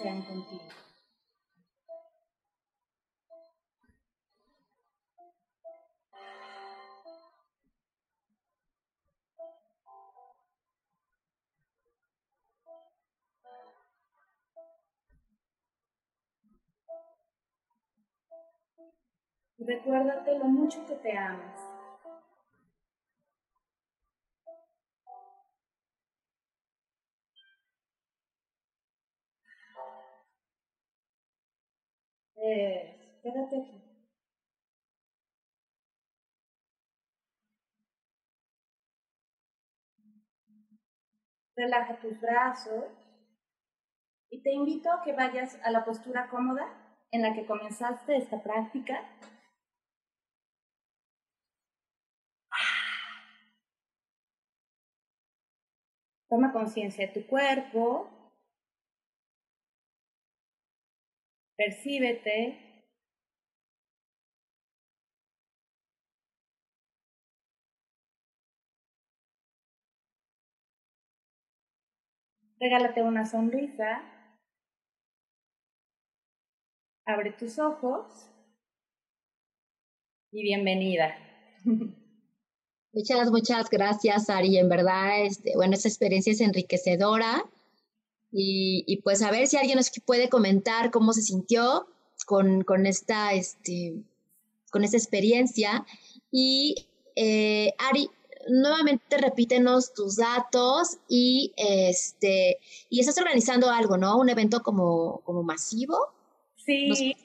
Sean 0.00 0.22
contigo. 0.22 0.62
Recuérdate 19.58 20.38
lo 20.38 20.46
mucho 20.46 20.86
que 20.86 20.94
te 20.94 21.16
amas. 21.16 21.69
Eh, 32.52 32.96
quédate 33.22 33.56
aquí. 33.58 33.78
Relaja 41.56 42.00
tus 42.00 42.20
brazos 42.20 42.86
y 44.30 44.42
te 44.42 44.50
invito 44.52 44.90
a 44.90 45.02
que 45.04 45.12
vayas 45.12 45.60
a 45.62 45.70
la 45.70 45.84
postura 45.84 46.28
cómoda 46.28 46.66
en 47.12 47.22
la 47.22 47.34
que 47.34 47.46
comenzaste 47.46 48.16
esta 48.16 48.42
práctica. 48.42 49.00
Toma 56.28 56.52
conciencia 56.52 57.06
de 57.06 57.12
tu 57.12 57.26
cuerpo, 57.28 58.19
Percíbete. 61.60 62.56
Regálate 72.58 73.02
una 73.02 73.26
sonrisa. 73.26 74.00
Abre 77.04 77.32
tus 77.32 77.58
ojos 77.58 78.06
y 80.32 80.42
bienvenida. 80.42 81.14
Muchas, 82.94 83.30
muchas 83.30 83.68
gracias, 83.68 84.30
Ari. 84.30 84.56
En 84.56 84.70
verdad, 84.70 85.24
este, 85.26 85.52
bueno, 85.56 85.74
esta 85.74 85.88
experiencia 85.88 86.32
es 86.32 86.40
enriquecedora. 86.40 87.44
Y, 88.32 89.00
pues 89.02 89.22
a 89.22 89.30
ver 89.30 89.46
si 89.46 89.56
alguien 89.56 89.76
nos 89.76 89.90
puede 90.04 90.28
comentar 90.28 90.90
cómo 90.90 91.12
se 91.12 91.22
sintió 91.22 91.88
con, 92.26 92.62
con 92.62 92.86
esta, 92.86 93.32
este, 93.32 93.94
con 94.70 94.84
esta 94.84 94.96
experiencia. 94.96 95.84
Y 96.30 96.86
eh, 97.16 97.74
Ari, 97.78 98.08
nuevamente 98.48 99.18
repítenos 99.18 99.92
tus 99.94 100.16
datos 100.16 100.98
y 101.08 101.52
este 101.56 102.58
y 102.88 103.00
estás 103.00 103.18
organizando 103.18 103.70
algo, 103.70 103.96
¿no? 103.96 104.18
Un 104.18 104.28
evento 104.28 104.62
como, 104.62 105.20
como 105.24 105.42
masivo. 105.42 105.96
Sí. 106.56 107.16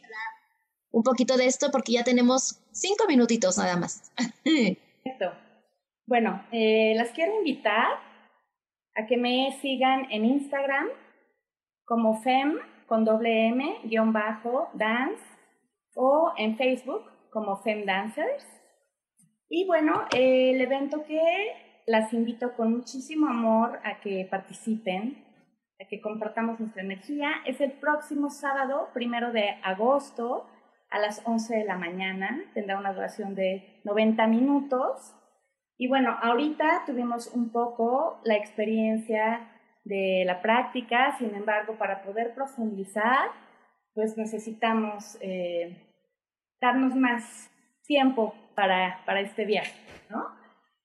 un 0.92 1.04
poquito 1.04 1.38
de 1.38 1.46
esto 1.46 1.70
porque 1.72 1.92
ya 1.92 2.04
tenemos 2.04 2.60
cinco 2.72 3.06
minutitos 3.08 3.58
nada 3.58 3.78
más. 3.78 4.12
Perfecto. 4.44 5.34
Bueno, 6.08 6.46
eh, 6.52 6.94
las 6.96 7.12
quiero 7.12 7.38
invitar 7.38 8.05
a 8.96 9.06
que 9.06 9.18
me 9.18 9.58
sigan 9.62 10.08
en 10.12 10.26
Instagram 10.26 10.88
como 11.86 12.22
fem 12.22 12.58
con 12.88 13.04
doble 13.04 13.48
m 13.48 13.80
guion 13.84 14.14
bajo 14.14 14.70
dance 14.74 15.24
o 15.96 16.34
en 16.38 16.58
Facebook 16.58 17.04
como 17.32 17.58
Fem 17.58 17.86
Dancers. 17.86 18.46
Y 19.50 19.66
bueno, 19.66 20.06
el 20.16 20.62
evento 20.62 21.04
que 21.06 21.22
las 21.86 22.14
invito 22.14 22.54
con 22.56 22.78
muchísimo 22.78 23.28
amor 23.28 23.80
a 23.84 24.00
que 24.00 24.28
participen, 24.30 25.24
a 25.80 25.86
que 25.88 26.02
compartamos 26.02 26.60
nuestra 26.60 26.82
energía, 26.82 27.30
es 27.46 27.62
el 27.62 27.74
próximo 27.74 28.30
sábado, 28.30 28.90
primero 28.94 29.32
de 29.32 29.50
agosto, 29.64 30.48
a 30.90 31.00
las 31.00 31.22
11 31.26 31.58
de 31.58 31.66
la 31.66 31.78
mañana. 31.78 32.42
Tendrá 32.54 32.78
una 32.78 32.94
duración 32.94 33.36
de 33.36 33.82
90 33.84 34.28
minutos 34.28 35.14
y 35.78 35.88
bueno, 35.88 36.18
ahorita 36.22 36.84
tuvimos 36.86 37.28
un 37.28 37.52
poco 37.52 38.20
la 38.24 38.36
experiencia 38.36 39.52
de 39.84 40.24
la 40.26 40.42
práctica, 40.42 41.16
sin 41.18 41.36
embargo, 41.36 41.76
para 41.78 42.04
poder 42.04 42.34
profundizar, 42.34 43.30
pues 43.94 44.18
necesitamos 44.18 45.18
eh, 45.22 45.78
darnos 46.62 46.96
más 46.96 47.52
tiempo 47.86 48.34
para, 48.56 49.02
para 49.06 49.22
este 49.22 49.46
viaje, 49.46 49.80
¿no? 50.10 50.26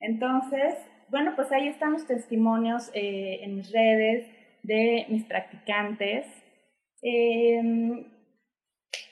Entonces, 0.00 0.74
bueno, 1.08 1.32
pues 1.36 1.50
ahí 1.52 1.68
están 1.68 1.92
los 1.92 2.06
testimonios 2.06 2.90
eh, 2.94 3.40
en 3.42 3.56
mis 3.56 3.72
redes 3.72 4.28
de 4.62 5.06
mis 5.08 5.24
practicantes. 5.24 6.26
Em, 7.02 8.04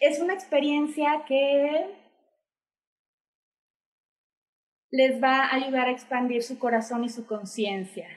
es 0.00 0.20
una 0.20 0.34
experiencia 0.34 1.24
que 1.26 1.86
les 4.90 5.22
va 5.22 5.44
a 5.44 5.54
ayudar 5.54 5.88
a 5.88 5.90
expandir 5.90 6.42
su 6.42 6.58
corazón 6.58 7.04
y 7.04 7.08
su 7.08 7.26
conciencia, 7.26 8.08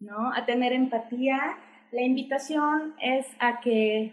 ¿no? 0.00 0.32
A 0.34 0.44
tener 0.46 0.72
empatía. 0.72 1.58
La 1.92 2.02
invitación 2.02 2.94
es 3.00 3.26
a 3.38 3.60
que 3.60 4.12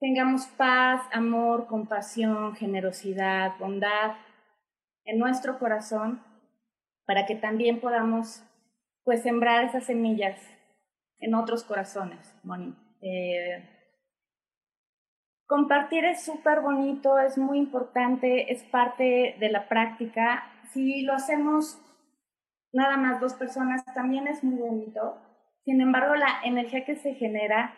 tengamos 0.00 0.46
paz, 0.56 1.02
amor, 1.12 1.66
compasión, 1.66 2.54
generosidad, 2.56 3.58
bondad 3.58 4.12
en 5.04 5.18
nuestro 5.18 5.58
corazón 5.58 6.22
para 7.06 7.26
que 7.26 7.36
también 7.36 7.80
podamos 7.80 8.42
pues 9.04 9.22
sembrar 9.22 9.64
esas 9.64 9.84
semillas 9.84 10.40
en 11.18 11.34
otros 11.34 11.62
corazones, 11.62 12.34
Moni. 12.42 12.74
Eh, 13.00 13.64
compartir 15.46 16.04
es 16.04 16.24
súper 16.24 16.60
bonito, 16.60 17.18
es 17.20 17.38
muy 17.38 17.58
importante, 17.58 18.52
es 18.52 18.64
parte 18.64 19.36
de 19.38 19.48
la 19.48 19.68
práctica 19.68 20.50
si 20.72 21.02
lo 21.02 21.14
hacemos 21.14 21.80
nada 22.72 22.96
más 22.96 23.20
dos 23.20 23.34
personas, 23.34 23.84
también 23.94 24.28
es 24.28 24.44
muy 24.44 24.58
bonito. 24.58 25.18
Sin 25.64 25.80
embargo, 25.80 26.14
la 26.14 26.40
energía 26.44 26.84
que 26.84 26.96
se 26.96 27.14
genera 27.14 27.74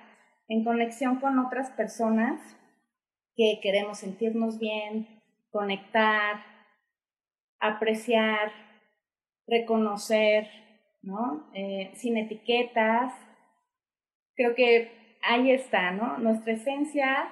en 0.48 0.64
conexión 0.64 1.20
con 1.20 1.38
otras 1.38 1.70
personas 1.70 2.40
que 3.34 3.60
queremos 3.62 3.98
sentirnos 3.98 4.58
bien, 4.58 5.22
conectar, 5.50 6.42
apreciar, 7.60 8.50
reconocer, 9.46 10.48
¿no? 11.02 11.48
Eh, 11.54 11.92
sin 11.94 12.16
etiquetas. 12.16 13.14
Creo 14.34 14.54
que 14.54 15.16
ahí 15.22 15.50
está, 15.50 15.92
¿no? 15.92 16.18
Nuestra 16.18 16.52
esencia, 16.52 17.28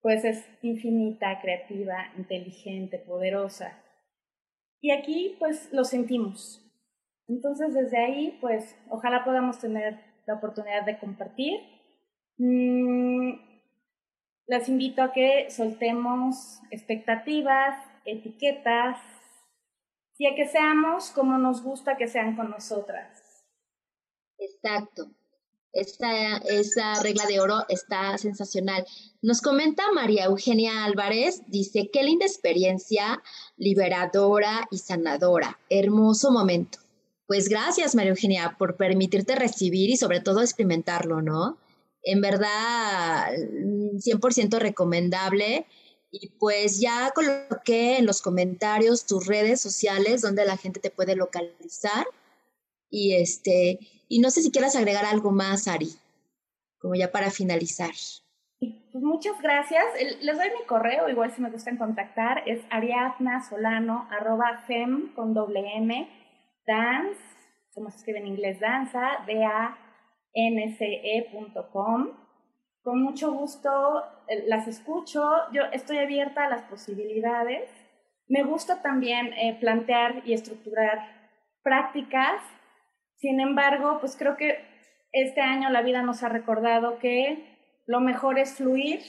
pues 0.00 0.24
es 0.24 0.46
infinita, 0.62 1.40
creativa, 1.40 2.10
inteligente, 2.16 2.98
poderosa. 2.98 3.82
Y 4.80 4.90
aquí 4.90 5.36
pues 5.38 5.72
lo 5.72 5.84
sentimos. 5.84 6.62
Entonces 7.28 7.74
desde 7.74 7.98
ahí 7.98 8.38
pues 8.40 8.76
ojalá 8.88 9.24
podamos 9.24 9.58
tener 9.58 9.98
la 10.26 10.34
oportunidad 10.34 10.84
de 10.84 10.98
compartir. 10.98 11.60
Mm, 12.38 13.32
las 14.46 14.68
invito 14.68 15.02
a 15.02 15.12
que 15.12 15.50
soltemos 15.50 16.60
expectativas, 16.70 17.78
etiquetas 18.04 18.98
y 20.18 20.26
a 20.26 20.34
que 20.34 20.46
seamos 20.46 21.10
como 21.10 21.36
nos 21.38 21.62
gusta 21.62 21.96
que 21.96 22.08
sean 22.08 22.36
con 22.36 22.50
nosotras. 22.50 23.44
Exacto. 24.38 25.10
Esta, 25.76 27.02
regla 27.02 27.26
de 27.26 27.38
oro 27.38 27.66
está 27.68 28.16
sensacional. 28.16 28.86
Nos 29.20 29.42
comenta 29.42 29.92
María 29.92 30.24
Eugenia 30.24 30.84
Álvarez, 30.84 31.42
dice, 31.48 31.90
qué 31.92 32.02
linda 32.02 32.24
experiencia, 32.24 33.22
liberadora 33.58 34.66
y 34.70 34.78
sanadora. 34.78 35.58
Hermoso 35.68 36.30
momento. 36.30 36.78
Pues 37.26 37.50
gracias, 37.50 37.94
María 37.94 38.12
Eugenia, 38.12 38.56
por 38.58 38.76
permitirte 38.76 39.34
recibir 39.34 39.90
y 39.90 39.98
sobre 39.98 40.20
todo 40.20 40.40
experimentarlo, 40.40 41.20
¿no? 41.20 41.58
En 42.02 42.22
verdad, 42.22 43.32
100% 43.34 44.58
recomendable. 44.58 45.66
Y 46.10 46.30
pues 46.38 46.80
ya 46.80 47.12
coloqué 47.14 47.98
en 47.98 48.06
los 48.06 48.22
comentarios 48.22 49.04
tus 49.04 49.26
redes 49.26 49.60
sociales 49.60 50.22
donde 50.22 50.46
la 50.46 50.56
gente 50.56 50.80
te 50.80 50.90
puede 50.90 51.16
localizar. 51.16 52.06
Y 52.88 53.14
este, 53.14 53.78
y 54.08 54.20
no 54.20 54.30
sé 54.30 54.42
si 54.42 54.50
quieras 54.50 54.76
agregar 54.76 55.04
algo 55.04 55.30
más, 55.30 55.68
Ari, 55.68 55.90
como 56.78 56.94
ya 56.94 57.10
para 57.10 57.30
finalizar. 57.30 57.92
Pues 58.58 59.04
muchas 59.04 59.40
gracias. 59.42 59.84
Les 60.22 60.38
doy 60.38 60.48
mi 60.58 60.64
correo, 60.66 61.08
igual 61.08 61.30
si 61.30 61.42
me 61.42 61.50
gustan 61.50 61.76
contactar, 61.76 62.42
es 62.46 62.64
ariadnasolano, 62.70 64.08
arroba 64.10 64.62
fem 64.66 65.12
con 65.14 65.34
doble 65.34 65.60
m, 65.76 66.08
dance, 66.66 67.20
como 67.74 67.90
se 67.90 67.98
escribe 67.98 68.20
en 68.20 68.28
inglés, 68.28 68.58
danza, 68.58 69.18
D-A-N-C-E.com. 69.26 69.76
Con 72.82 73.02
mucho 73.02 73.32
gusto 73.32 74.02
eh, 74.28 74.44
las 74.46 74.66
escucho, 74.66 75.22
yo 75.52 75.64
estoy 75.72 75.98
abierta 75.98 76.46
a 76.46 76.48
las 76.48 76.62
posibilidades. 76.62 77.68
Me 78.28 78.44
gusta 78.44 78.80
también 78.80 79.34
eh, 79.34 79.58
plantear 79.60 80.22
y 80.24 80.32
estructurar 80.32 81.00
prácticas. 81.62 82.40
Sin 83.16 83.40
embargo, 83.40 83.98
pues 84.00 84.16
creo 84.16 84.36
que 84.36 84.58
este 85.12 85.40
año 85.40 85.70
la 85.70 85.82
vida 85.82 86.02
nos 86.02 86.22
ha 86.22 86.28
recordado 86.28 86.98
que 86.98 87.82
lo 87.86 88.00
mejor 88.00 88.38
es 88.38 88.56
fluir. 88.56 89.00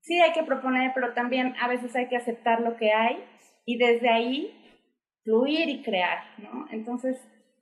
Sí 0.00 0.20
hay 0.20 0.32
que 0.32 0.42
proponer, 0.42 0.92
pero 0.94 1.12
también 1.12 1.54
a 1.60 1.68
veces 1.68 1.94
hay 1.94 2.08
que 2.08 2.16
aceptar 2.16 2.60
lo 2.60 2.76
que 2.76 2.92
hay 2.92 3.22
y 3.64 3.78
desde 3.78 4.08
ahí 4.08 4.58
fluir 5.24 5.68
y 5.68 5.82
crear, 5.82 6.18
¿no? 6.38 6.66
Entonces, 6.70 7.20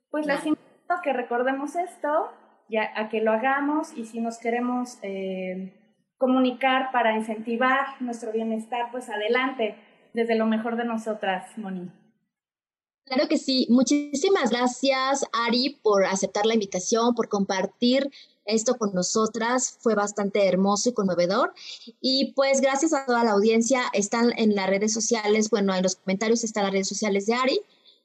pues 0.09 0.25
les 0.25 0.45
invito 0.45 0.63
a 0.89 1.01
que 1.01 1.13
recordemos 1.13 1.75
esto, 1.75 2.31
ya, 2.69 2.91
a 2.95 3.09
que 3.09 3.21
lo 3.21 3.31
hagamos 3.31 3.95
y 3.95 4.05
si 4.05 4.19
nos 4.19 4.39
queremos 4.39 4.97
eh, 5.03 5.97
comunicar 6.17 6.91
para 6.91 7.15
incentivar 7.15 8.01
nuestro 8.01 8.31
bienestar, 8.31 8.89
pues 8.91 9.09
adelante, 9.09 9.75
desde 10.13 10.35
lo 10.35 10.45
mejor 10.45 10.75
de 10.75 10.85
nosotras, 10.85 11.57
Moni. 11.57 11.91
Claro 13.05 13.27
que 13.27 13.37
sí. 13.37 13.67
Muchísimas 13.69 14.51
gracias, 14.51 15.25
Ari, 15.33 15.79
por 15.81 16.05
aceptar 16.05 16.45
la 16.45 16.53
invitación, 16.53 17.13
por 17.13 17.27
compartir 17.29 18.09
esto 18.45 18.77
con 18.77 18.93
nosotras. 18.93 19.77
Fue 19.79 19.95
bastante 19.95 20.47
hermoso 20.47 20.89
y 20.89 20.93
conmovedor. 20.93 21.53
Y 21.99 22.33
pues 22.33 22.61
gracias 22.61 22.93
a 22.93 23.05
toda 23.05 23.23
la 23.23 23.31
audiencia. 23.31 23.83
Están 23.93 24.33
en 24.37 24.55
las 24.55 24.69
redes 24.69 24.93
sociales, 24.93 25.49
bueno, 25.49 25.75
en 25.75 25.83
los 25.83 25.95
comentarios 25.95 26.43
están 26.43 26.63
las 26.63 26.73
redes 26.73 26.87
sociales 26.87 27.25
de 27.25 27.33
Ari, 27.33 27.61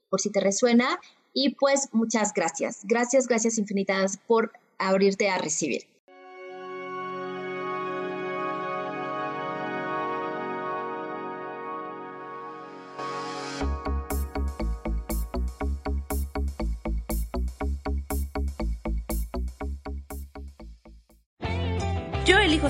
por 0.08 0.20
si 0.20 0.30
te 0.30 0.40
resuena. 0.40 0.98
Y 1.32 1.50
pues 1.50 1.88
muchas 1.92 2.32
gracias. 2.32 2.80
Gracias, 2.84 3.26
gracias 3.26 3.58
infinitas 3.58 4.18
por 4.26 4.52
abrirte 4.78 5.28
a 5.28 5.38
recibir. 5.38 5.86